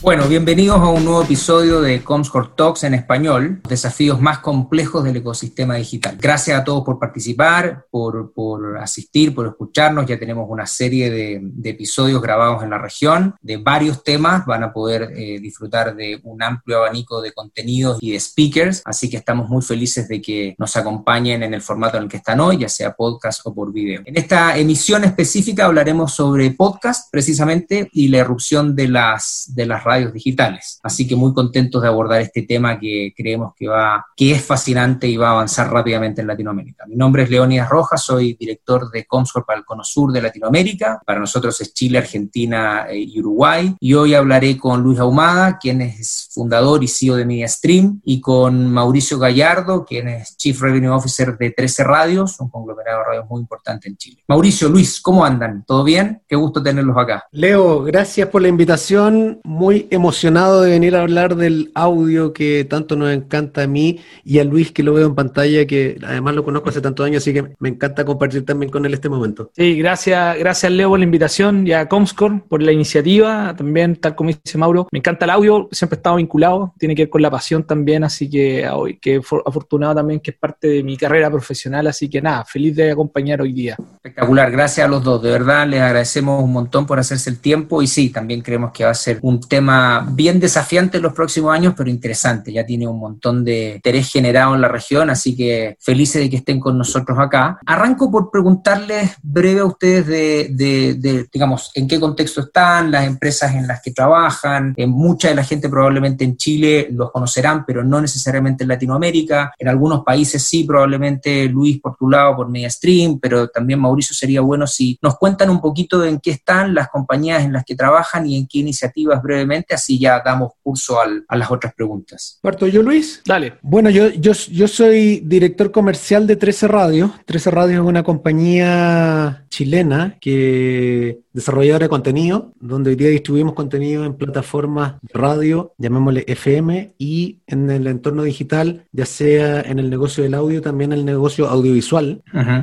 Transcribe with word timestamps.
Bueno, 0.00 0.28
bienvenidos 0.28 0.78
a 0.78 0.86
un 0.86 1.04
nuevo 1.04 1.24
episodio 1.24 1.80
de 1.80 2.04
Comscore 2.04 2.50
Talks 2.56 2.84
en 2.84 2.94
español, 2.94 3.60
desafíos 3.68 4.20
más 4.20 4.38
complejos 4.38 5.02
del 5.02 5.16
ecosistema 5.16 5.74
digital. 5.74 6.16
Gracias 6.20 6.60
a 6.60 6.62
todos 6.62 6.84
por 6.84 7.00
participar, 7.00 7.84
por, 7.90 8.32
por 8.32 8.78
asistir, 8.78 9.34
por 9.34 9.48
escucharnos. 9.48 10.06
Ya 10.06 10.16
tenemos 10.16 10.46
una 10.48 10.66
serie 10.66 11.10
de, 11.10 11.40
de, 11.42 11.70
episodios 11.70 12.22
grabados 12.22 12.62
en 12.62 12.70
la 12.70 12.78
región 12.78 13.34
de 13.42 13.56
varios 13.56 14.04
temas. 14.04 14.46
Van 14.46 14.62
a 14.62 14.72
poder 14.72 15.10
eh, 15.16 15.40
disfrutar 15.40 15.96
de 15.96 16.20
un 16.22 16.44
amplio 16.44 16.78
abanico 16.78 17.20
de 17.20 17.32
contenidos 17.32 17.98
y 18.00 18.12
de 18.12 18.20
speakers. 18.20 18.82
Así 18.84 19.10
que 19.10 19.16
estamos 19.16 19.48
muy 19.48 19.62
felices 19.62 20.06
de 20.06 20.22
que 20.22 20.54
nos 20.58 20.76
acompañen 20.76 21.42
en 21.42 21.54
el 21.54 21.60
formato 21.60 21.96
en 21.96 22.04
el 22.04 22.08
que 22.08 22.18
están 22.18 22.38
hoy, 22.38 22.58
ya 22.58 22.68
sea 22.68 22.94
podcast 22.94 23.40
o 23.44 23.52
por 23.52 23.72
video. 23.72 24.02
En 24.04 24.16
esta 24.16 24.56
emisión 24.56 25.02
específica 25.02 25.64
hablaremos 25.64 26.14
sobre 26.14 26.52
podcast 26.52 27.10
precisamente 27.10 27.90
y 27.92 28.08
la 28.08 28.18
erupción 28.18 28.76
de 28.76 28.86
las, 28.86 29.50
de 29.56 29.66
las 29.66 29.87
radios 29.88 30.12
digitales. 30.12 30.78
Así 30.82 31.08
que 31.08 31.16
muy 31.16 31.32
contentos 31.32 31.80
de 31.80 31.88
abordar 31.88 32.20
este 32.20 32.42
tema 32.42 32.78
que 32.78 33.14
creemos 33.16 33.54
que, 33.56 33.68
va, 33.68 34.04
que 34.14 34.32
es 34.32 34.44
fascinante 34.44 35.08
y 35.08 35.16
va 35.16 35.28
a 35.28 35.32
avanzar 35.32 35.72
rápidamente 35.72 36.20
en 36.20 36.26
Latinoamérica. 36.26 36.84
Mi 36.86 36.96
nombre 36.96 37.22
es 37.22 37.30
Leonidas 37.30 37.70
Rojas, 37.70 38.02
soy 38.02 38.34
director 38.34 38.90
de 38.90 39.06
Comscore 39.06 39.46
para 39.46 39.58
el 39.58 39.64
Cono 39.64 39.82
Sur 39.82 40.12
de 40.12 40.20
Latinoamérica. 40.20 41.00
Para 41.06 41.18
nosotros 41.18 41.58
es 41.62 41.72
Chile, 41.72 41.98
Argentina 41.98 42.86
eh, 42.90 42.98
y 42.98 43.18
Uruguay. 43.20 43.74
Y 43.80 43.94
hoy 43.94 44.14
hablaré 44.14 44.58
con 44.58 44.82
Luis 44.82 44.98
Ahumada, 44.98 45.58
quien 45.58 45.80
es 45.80 46.28
fundador 46.32 46.84
y 46.84 46.88
CEO 46.88 47.16
de 47.16 47.24
MediaStream, 47.24 48.00
y 48.04 48.20
con 48.20 48.70
Mauricio 48.70 49.18
Gallardo, 49.18 49.84
quien 49.84 50.08
es 50.08 50.36
Chief 50.36 50.60
Revenue 50.60 50.90
Officer 50.90 51.36
de 51.38 51.50
13 51.50 51.84
Radios, 51.84 52.38
un 52.40 52.50
conglomerado 52.50 52.98
de 52.98 53.04
radios 53.04 53.26
muy 53.28 53.40
importante 53.40 53.88
en 53.88 53.96
Chile. 53.96 54.22
Mauricio, 54.28 54.68
Luis, 54.68 55.00
¿cómo 55.00 55.24
andan? 55.24 55.64
¿Todo 55.66 55.84
bien? 55.84 56.22
Qué 56.28 56.36
gusto 56.36 56.62
tenerlos 56.62 56.96
acá. 56.96 57.26
Leo, 57.32 57.82
gracias 57.82 58.28
por 58.28 58.42
la 58.42 58.48
invitación. 58.48 59.40
Muy 59.44 59.77
emocionado 59.90 60.62
de 60.62 60.70
venir 60.70 60.96
a 60.96 61.02
hablar 61.02 61.36
del 61.36 61.70
audio 61.74 62.32
que 62.32 62.64
tanto 62.64 62.96
nos 62.96 63.12
encanta 63.12 63.62
a 63.62 63.66
mí 63.66 64.00
y 64.24 64.38
a 64.38 64.44
Luis 64.44 64.72
que 64.72 64.82
lo 64.82 64.94
veo 64.94 65.06
en 65.06 65.14
pantalla, 65.14 65.66
que 65.66 65.98
además 66.04 66.34
lo 66.34 66.44
conozco 66.44 66.70
hace 66.70 66.80
tantos 66.80 67.06
años, 67.06 67.22
así 67.22 67.32
que 67.32 67.44
me 67.58 67.68
encanta 67.68 68.04
compartir 68.04 68.44
también 68.44 68.70
con 68.70 68.84
él 68.84 68.94
este 68.94 69.08
momento. 69.08 69.50
Sí, 69.54 69.76
gracias, 69.76 70.38
gracias 70.38 70.72
Leo 70.72 70.88
por 70.90 70.98
la 70.98 71.04
invitación 71.04 71.66
y 71.66 71.72
a 71.72 71.88
Comscore 71.88 72.42
por 72.48 72.62
la 72.62 72.72
iniciativa. 72.72 73.54
También, 73.56 73.96
tal 73.96 74.14
como 74.14 74.30
dice 74.30 74.58
Mauro, 74.58 74.88
me 74.90 74.98
encanta 74.98 75.24
el 75.24 75.30
audio, 75.30 75.68
siempre 75.70 75.96
he 75.96 75.98
estado 75.98 76.16
vinculado, 76.16 76.74
tiene 76.78 76.94
que 76.94 77.02
ver 77.02 77.10
con 77.10 77.22
la 77.22 77.30
pasión 77.30 77.64
también, 77.64 78.04
así 78.04 78.28
que 78.28 78.68
hoy, 78.68 78.98
que 78.98 79.20
afortunado 79.44 79.94
también 79.94 80.20
que 80.20 80.32
es 80.32 80.36
parte 80.36 80.68
de 80.68 80.82
mi 80.82 80.96
carrera 80.96 81.30
profesional, 81.30 81.86
así 81.86 82.08
que 82.08 82.20
nada, 82.20 82.44
feliz 82.44 82.74
de 82.74 82.90
acompañar 82.90 83.40
hoy 83.40 83.52
día. 83.52 83.76
Espectacular, 83.96 84.50
gracias 84.50 84.86
a 84.86 84.88
los 84.88 85.02
dos, 85.02 85.22
de 85.22 85.30
verdad 85.30 85.66
les 85.66 85.80
agradecemos 85.80 86.42
un 86.42 86.52
montón 86.52 86.86
por 86.86 86.98
hacerse 86.98 87.30
el 87.30 87.38
tiempo 87.38 87.82
y 87.82 87.86
sí, 87.86 88.10
también 88.10 88.40
creemos 88.40 88.72
que 88.72 88.84
va 88.84 88.90
a 88.90 88.94
ser 88.94 89.18
un 89.22 89.40
tema 89.40 89.67
bien 90.12 90.40
desafiante 90.40 90.96
en 90.96 91.02
los 91.02 91.12
próximos 91.12 91.54
años, 91.54 91.74
pero 91.76 91.90
interesante. 91.90 92.52
Ya 92.52 92.64
tiene 92.64 92.86
un 92.86 92.98
montón 92.98 93.44
de 93.44 93.74
interés 93.76 94.10
generado 94.10 94.54
en 94.54 94.60
la 94.60 94.68
región, 94.68 95.10
así 95.10 95.36
que 95.36 95.76
felices 95.80 96.22
de 96.22 96.30
que 96.30 96.36
estén 96.36 96.60
con 96.60 96.76
nosotros 96.76 97.18
acá. 97.18 97.58
Arranco 97.66 98.10
por 98.10 98.30
preguntarles 98.30 99.12
breve 99.22 99.60
a 99.60 99.64
ustedes 99.64 100.06
de, 100.06 101.28
digamos, 101.32 101.70
en 101.74 101.88
qué 101.88 102.00
contexto 102.00 102.40
están, 102.42 102.90
las 102.90 103.06
empresas 103.06 103.54
en 103.54 103.66
las 103.66 103.80
que 103.82 103.92
trabajan. 103.92 104.74
En 104.76 104.90
mucha 104.90 105.28
de 105.28 105.34
la 105.34 105.44
gente 105.44 105.68
probablemente 105.68 106.24
en 106.24 106.36
Chile 106.36 106.88
los 106.90 107.10
conocerán, 107.10 107.64
pero 107.66 107.84
no 107.84 108.00
necesariamente 108.00 108.64
en 108.64 108.68
Latinoamérica. 108.68 109.52
En 109.58 109.68
algunos 109.68 110.04
países 110.04 110.42
sí, 110.42 110.64
probablemente 110.64 111.48
Luis 111.48 111.80
por 111.80 111.96
tu 111.96 112.08
lado, 112.08 112.36
por 112.36 112.48
MediaStream, 112.48 113.18
pero 113.20 113.48
también 113.48 113.80
Mauricio 113.80 114.14
sería 114.14 114.40
bueno 114.40 114.66
si 114.66 114.98
nos 115.02 115.16
cuentan 115.16 115.50
un 115.50 115.60
poquito 115.60 116.04
en 116.04 116.20
qué 116.20 116.30
están 116.30 116.74
las 116.74 116.88
compañías 116.88 117.44
en 117.44 117.52
las 117.52 117.64
que 117.64 117.74
trabajan 117.74 118.26
y 118.26 118.36
en 118.36 118.46
qué 118.46 118.58
iniciativas 118.58 119.22
brevemente 119.22 119.57
así 119.70 119.98
ya 119.98 120.22
damos 120.24 120.52
curso 120.62 120.98
a 121.00 121.36
las 121.36 121.50
otras 121.50 121.74
preguntas. 121.74 122.38
Parto 122.42 122.66
yo, 122.66 122.82
Luis. 122.82 123.22
Dale. 123.24 123.54
Bueno, 123.62 123.90
yo, 123.90 124.08
yo, 124.10 124.32
yo 124.32 124.68
soy 124.68 125.20
director 125.24 125.70
comercial 125.70 126.26
de 126.26 126.36
13 126.36 126.68
Radio. 126.68 127.14
13 127.26 127.50
Radio 127.50 127.82
es 127.82 127.86
una 127.86 128.02
compañía 128.02 129.44
chilena 129.48 130.16
que 130.20 131.20
desarrolladora 131.38 131.84
de 131.84 131.88
contenido, 131.88 132.52
donde 132.58 132.90
hoy 132.90 132.96
día 132.96 133.10
distribuimos 133.10 133.54
contenido 133.54 134.04
en 134.04 134.14
plataformas 134.14 134.94
de 135.02 135.18
radio, 135.18 135.72
llamémosle 135.78 136.24
FM, 136.26 136.94
y 136.98 137.38
en 137.46 137.70
el 137.70 137.86
entorno 137.86 138.24
digital, 138.24 138.84
ya 138.90 139.06
sea 139.06 139.60
en 139.60 139.78
el 139.78 139.88
negocio 139.88 140.24
del 140.24 140.34
audio, 140.34 140.60
también 140.60 140.92
en 140.92 140.98
el 141.00 141.04
negocio 141.04 141.48
audiovisual. 141.48 142.22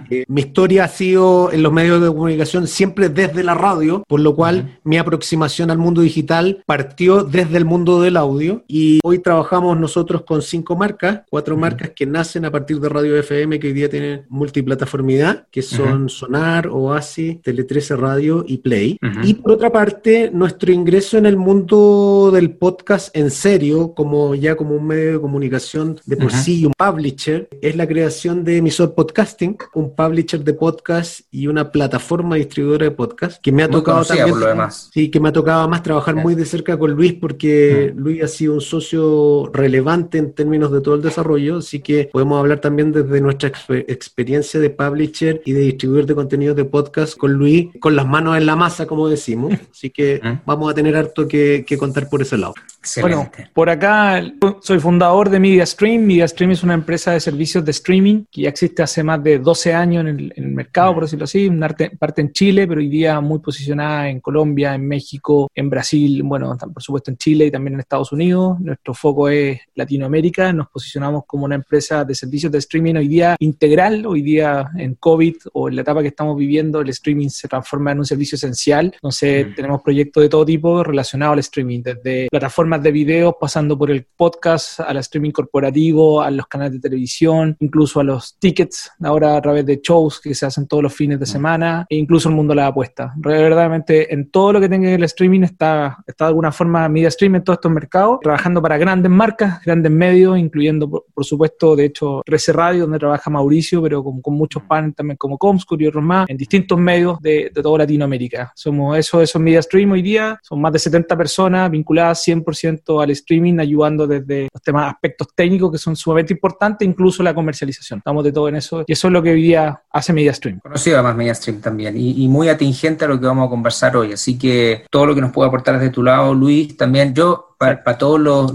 Eh, 0.10 0.26
mi 0.28 0.42
historia 0.42 0.84
ha 0.84 0.88
sido 0.90 1.54
en 1.54 1.64
los 1.64 1.72
medios 1.72 2.02
de 2.02 2.08
comunicación 2.08 2.68
siempre 2.68 3.08
desde 3.08 3.44
la 3.44 3.54
radio, 3.54 4.04
por 4.08 4.20
lo 4.20 4.36
cual 4.36 4.78
mi 4.84 4.98
aproximación 4.98 5.72
al 5.72 5.78
mundo 5.78 6.02
digital 6.02 6.62
partió 6.66 7.24
desde 7.24 7.58
el 7.58 7.64
mundo 7.64 8.02
del 8.02 8.18
audio 8.18 8.66
y 8.68 9.00
hoy 9.04 9.20
trabajamos 9.20 9.80
nosotros 9.80 10.24
con 10.24 10.42
cinco 10.42 10.76
marcas, 10.76 11.22
cuatro 11.30 11.56
marcas 11.56 11.92
que 11.96 12.06
nacen 12.06 12.44
a 12.44 12.52
partir 12.52 12.82
de 12.82 12.90
radio 12.90 13.16
FM, 13.18 13.58
que 13.58 13.68
hoy 13.68 13.74
día 13.74 13.90
tienen 13.90 14.26
multiplataformidad, 14.28 15.48
que 15.50 15.62
son 15.62 16.10
Sonar, 16.10 16.68
Oasis, 16.68 17.42
Tele 17.42 17.64
13 17.64 17.96
Radio 17.96 18.44
y 18.46 18.65
Play. 18.66 18.98
Y 19.22 19.36
por 19.36 19.52
otra 19.52 19.72
parte, 19.72 20.32
nuestro 20.34 20.72
ingreso 20.72 21.20
en 21.20 21.28
el 21.28 21.38
mundo 21.38 22.32
del 22.34 22.50
podcast 22.56 23.16
en 23.16 23.30
serio, 23.30 23.94
como 23.94 24.34
ya 24.34 24.56
como 24.56 24.72
un 24.72 24.88
medio 24.88 25.14
de 25.14 25.22
comunicación 25.22 26.00
de 26.04 26.18
por 26.18 26.32
sí, 26.32 26.66
un 26.66 26.74
publisher, 26.76 27.48
es 27.62 27.76
la 27.76 27.88
creación 27.88 28.44
de 28.44 28.58
Emisor 28.58 28.96
Podcasting, 28.96 29.56
un 29.76 29.96
publisher 29.96 30.44
de 30.44 30.54
podcast 30.54 31.22
y 31.30 31.46
una 31.46 31.72
plataforma 31.72 32.38
distribuidora 32.38 32.86
de 32.86 32.92
podcast, 32.92 33.40
que 33.40 33.52
me 33.52 33.62
ha 33.62 33.70
tocado 33.70 34.04
también, 34.04 34.32
por 34.32 34.40
lo 34.40 34.48
demás. 34.48 34.90
Sí, 34.92 35.12
que 35.12 35.20
me 35.20 35.30
ha 35.30 35.32
tocado 35.32 35.70
más 35.70 35.84
trabajar 35.84 36.16
muy 36.16 36.34
de 36.34 36.46
cerca 36.46 36.76
con 36.80 36.90
Luis 36.92 37.14
porque 37.14 37.94
Luis 37.96 38.24
ha 38.24 38.28
sido 38.28 38.56
un 38.56 38.62
socio 38.62 39.52
relevante 39.54 40.18
en 40.18 40.34
términos 40.34 40.72
de 40.72 40.82
todo 40.82 40.96
el 40.96 41.04
desarrollo, 41.04 41.58
así 41.58 41.82
que 41.82 42.10
podemos 42.12 42.40
hablar 42.40 42.62
también 42.62 42.92
desde 42.92 43.22
nuestra 43.22 43.52
experiencia 43.70 44.60
de 44.60 44.72
publisher 44.72 45.44
y 45.46 45.52
de 45.52 45.60
distribuidor 45.60 46.08
de 46.08 46.16
contenidos 46.16 46.56
de 46.56 46.66
podcast 46.66 47.16
con 47.16 47.34
Luis, 47.34 47.68
con 47.80 47.96
las 47.96 48.08
manos 48.08 48.36
en 48.38 48.45
la 48.46 48.56
masa, 48.56 48.86
como 48.86 49.08
decimos. 49.08 49.54
Así 49.72 49.90
que 49.90 50.22
vamos 50.46 50.72
a 50.72 50.74
tener 50.74 50.96
harto 50.96 51.28
que, 51.28 51.66
contar 51.78 52.10
por 52.10 52.22
ese 52.22 52.38
lado. 52.38 52.54
Bueno, 53.02 53.30
por 53.54 53.70
acá 53.70 54.24
soy 54.62 54.80
fundador 54.80 55.30
de 55.30 55.40
MediaStream. 55.40 56.02
MediaStream 56.04 56.52
es 56.52 56.64
una 56.64 56.74
empresa 56.74 57.12
de 57.12 57.20
servicios 57.20 57.66
de 57.66 57.72
streaming 57.72 58.26
que 58.32 58.42
ya 58.42 58.50
existe 58.50 58.84
hace 58.84 59.04
más 59.04 59.24
de 59.24 59.40
12 59.40 59.74
años 59.74 60.06
en 60.06 60.32
el, 60.36 60.52
mercado, 60.56 60.94
por 60.94 61.04
decirlo 61.04 61.26
así, 61.26 61.48
una 61.48 61.70
parte 62.00 62.22
en 62.22 62.32
Chile, 62.32 62.68
pero 62.68 62.80
hoy 62.80 62.88
día 62.88 63.20
muy 63.20 63.40
posicionada 63.40 64.08
en 64.10 64.22
Colombia, 64.22 64.76
en 64.76 64.88
México, 64.88 65.50
en 65.54 65.70
Brasil, 65.70 66.22
bueno, 66.24 66.56
por 66.74 66.82
supuesto 66.82 67.12
en 67.12 67.18
Chile 67.18 67.48
y 67.48 67.52
también 67.52 67.74
en 67.74 67.80
Estados 67.82 68.12
Unidos. 68.12 68.60
Nuestro 68.60 68.94
foco 68.94 69.28
es 69.30 69.60
Latinoamérica. 69.74 70.54
Nos 70.54 70.70
posicionamos 70.70 71.24
como 71.26 71.46
una 71.46 71.56
empresa 71.56 72.06
de 72.06 72.16
servicios 72.16 72.52
de 72.52 72.60
streaming 72.60 72.96
hoy 72.96 73.08
día 73.08 73.36
integral. 73.40 74.06
Hoy 74.06 74.22
día 74.22 74.70
en 74.78 74.96
COVID 74.96 75.36
o 75.54 75.70
en 75.70 75.76
la 75.76 75.82
etapa 75.82 76.02
que 76.02 76.10
estamos 76.10 76.38
viviendo, 76.38 76.82
el 76.82 76.90
streaming 76.90 77.30
se 77.30 77.48
transforma 77.48 77.92
en 77.92 78.00
un 78.00 78.06
servicio 78.06 78.35
esencial. 78.36 78.92
Entonces, 78.94 79.56
tenemos 79.56 79.82
proyectos 79.82 80.24
de 80.24 80.30
todo 80.30 80.46
tipo 80.46 80.84
relacionados 80.84 81.34
al 81.34 81.40
streaming, 81.40 81.82
desde 81.82 82.28
plataformas 82.30 82.82
de 82.84 82.92
videos, 82.92 83.36
pasando 83.40 83.78
por 83.78 83.92
el 83.92 84.06
podcast, 84.16 84.80
al 84.80 84.98
streaming 84.98 85.32
corporativo, 85.32 86.22
a 86.22 86.32
los 86.32 86.48
canales 86.48 86.74
de 86.74 86.80
televisión, 86.80 87.56
incluso 87.60 88.00
a 88.00 88.04
los 88.04 88.38
tickets, 88.40 88.92
ahora 89.02 89.38
a 89.38 89.42
través 89.42 89.66
de 89.66 89.80
shows 89.82 90.20
que 90.22 90.34
se 90.34 90.46
hacen 90.46 90.68
todos 90.68 90.84
los 90.84 90.94
fines 90.94 91.20
de 91.20 91.26
semana, 91.26 91.86
e 91.90 91.96
incluso 91.96 92.30
el 92.30 92.36
mundo 92.36 92.52
de 92.52 92.58
la 92.58 92.68
apuesta. 92.68 93.14
Verdaderamente, 93.18 94.14
en 94.14 94.30
todo 94.30 94.54
lo 94.54 94.62
que 94.62 94.70
tenga 94.70 94.90
el 94.90 95.04
streaming 95.04 95.42
está, 95.42 95.98
está 96.06 96.26
de 96.26 96.30
alguna 96.30 96.52
forma 96.52 96.88
media 96.90 97.08
streaming 97.10 97.38
en 97.38 97.44
todos 97.44 97.58
estos 97.58 97.72
mercados, 97.72 98.20
trabajando 98.22 98.62
para 98.62 98.78
grandes 98.78 99.12
marcas, 99.12 99.62
grandes 99.64 99.92
medios, 99.92 100.38
incluyendo, 100.38 100.90
por, 100.90 101.26
supuesto, 101.26 101.76
de 101.76 101.86
hecho, 101.86 102.22
13 102.26 102.54
Radio, 102.54 102.82
donde 102.84 103.00
trabaja 103.00 103.30
Mauricio, 103.30 103.82
pero 103.82 104.04
con, 104.04 104.22
con 104.22 104.36
muchos 104.36 104.64
panes 104.64 104.96
también 104.96 105.18
como 105.18 105.38
Comscore 105.38 105.84
y 105.84 105.88
otros 105.88 106.04
más, 106.04 106.30
en 106.30 106.38
distintos 106.38 106.78
medios 106.80 107.20
de, 107.22 107.52
de 107.54 107.62
toda 107.62 107.80
Latinoamérica. 107.80 108.25
Somos 108.56 108.98
eso, 108.98 109.22
eso 109.22 109.40
Media 109.40 109.62
Stream 109.62 109.92
hoy 109.92 110.02
día, 110.02 110.40
son 110.44 110.62
más 110.62 110.74
de 110.74 110.80
70 110.80 111.18
personas 111.18 111.72
vinculadas 111.72 112.26
100% 112.28 113.02
al 113.02 113.10
streaming, 113.12 113.60
ayudando 113.60 114.08
desde 114.08 114.48
los 114.54 114.62
temas, 114.62 114.92
aspectos 114.94 115.28
técnicos 115.36 115.72
que 115.72 115.78
son 115.78 115.96
sumamente 115.96 116.34
importantes, 116.34 116.88
incluso 116.88 117.24
la 117.24 117.34
comercialización. 117.34 118.00
Estamos 118.00 118.24
de 118.24 118.32
todo 118.32 118.50
en 118.50 118.56
eso 118.56 118.84
y 118.86 118.94
eso 118.94 119.08
es 119.08 119.14
lo 119.14 119.22
que 119.22 119.32
hoy 119.32 119.42
día 119.42 119.82
hace 119.92 120.14
MediaStream. 120.14 120.60
Conocido 120.60 120.98
además 120.98 121.16
MediaStream 121.16 121.62
también 121.62 121.98
y, 121.98 122.24
y 122.24 122.28
muy 122.28 122.50
atingente 122.50 123.06
a 123.06 123.08
lo 123.08 123.20
que 123.20 123.26
vamos 123.26 123.48
a 123.48 123.50
conversar 123.50 123.96
hoy, 123.98 124.14
así 124.14 124.38
que 124.38 124.86
todo 124.90 125.06
lo 125.06 125.16
que 125.16 125.22
nos 125.22 125.32
pueda 125.32 125.48
aportar 125.48 125.80
desde 125.80 125.92
tu 125.92 126.04
lado, 126.04 126.34
Luis, 126.34 126.76
también 126.78 127.14
yo 127.14 127.55
para, 127.58 127.98
todos 127.98 128.20
los, 128.20 128.54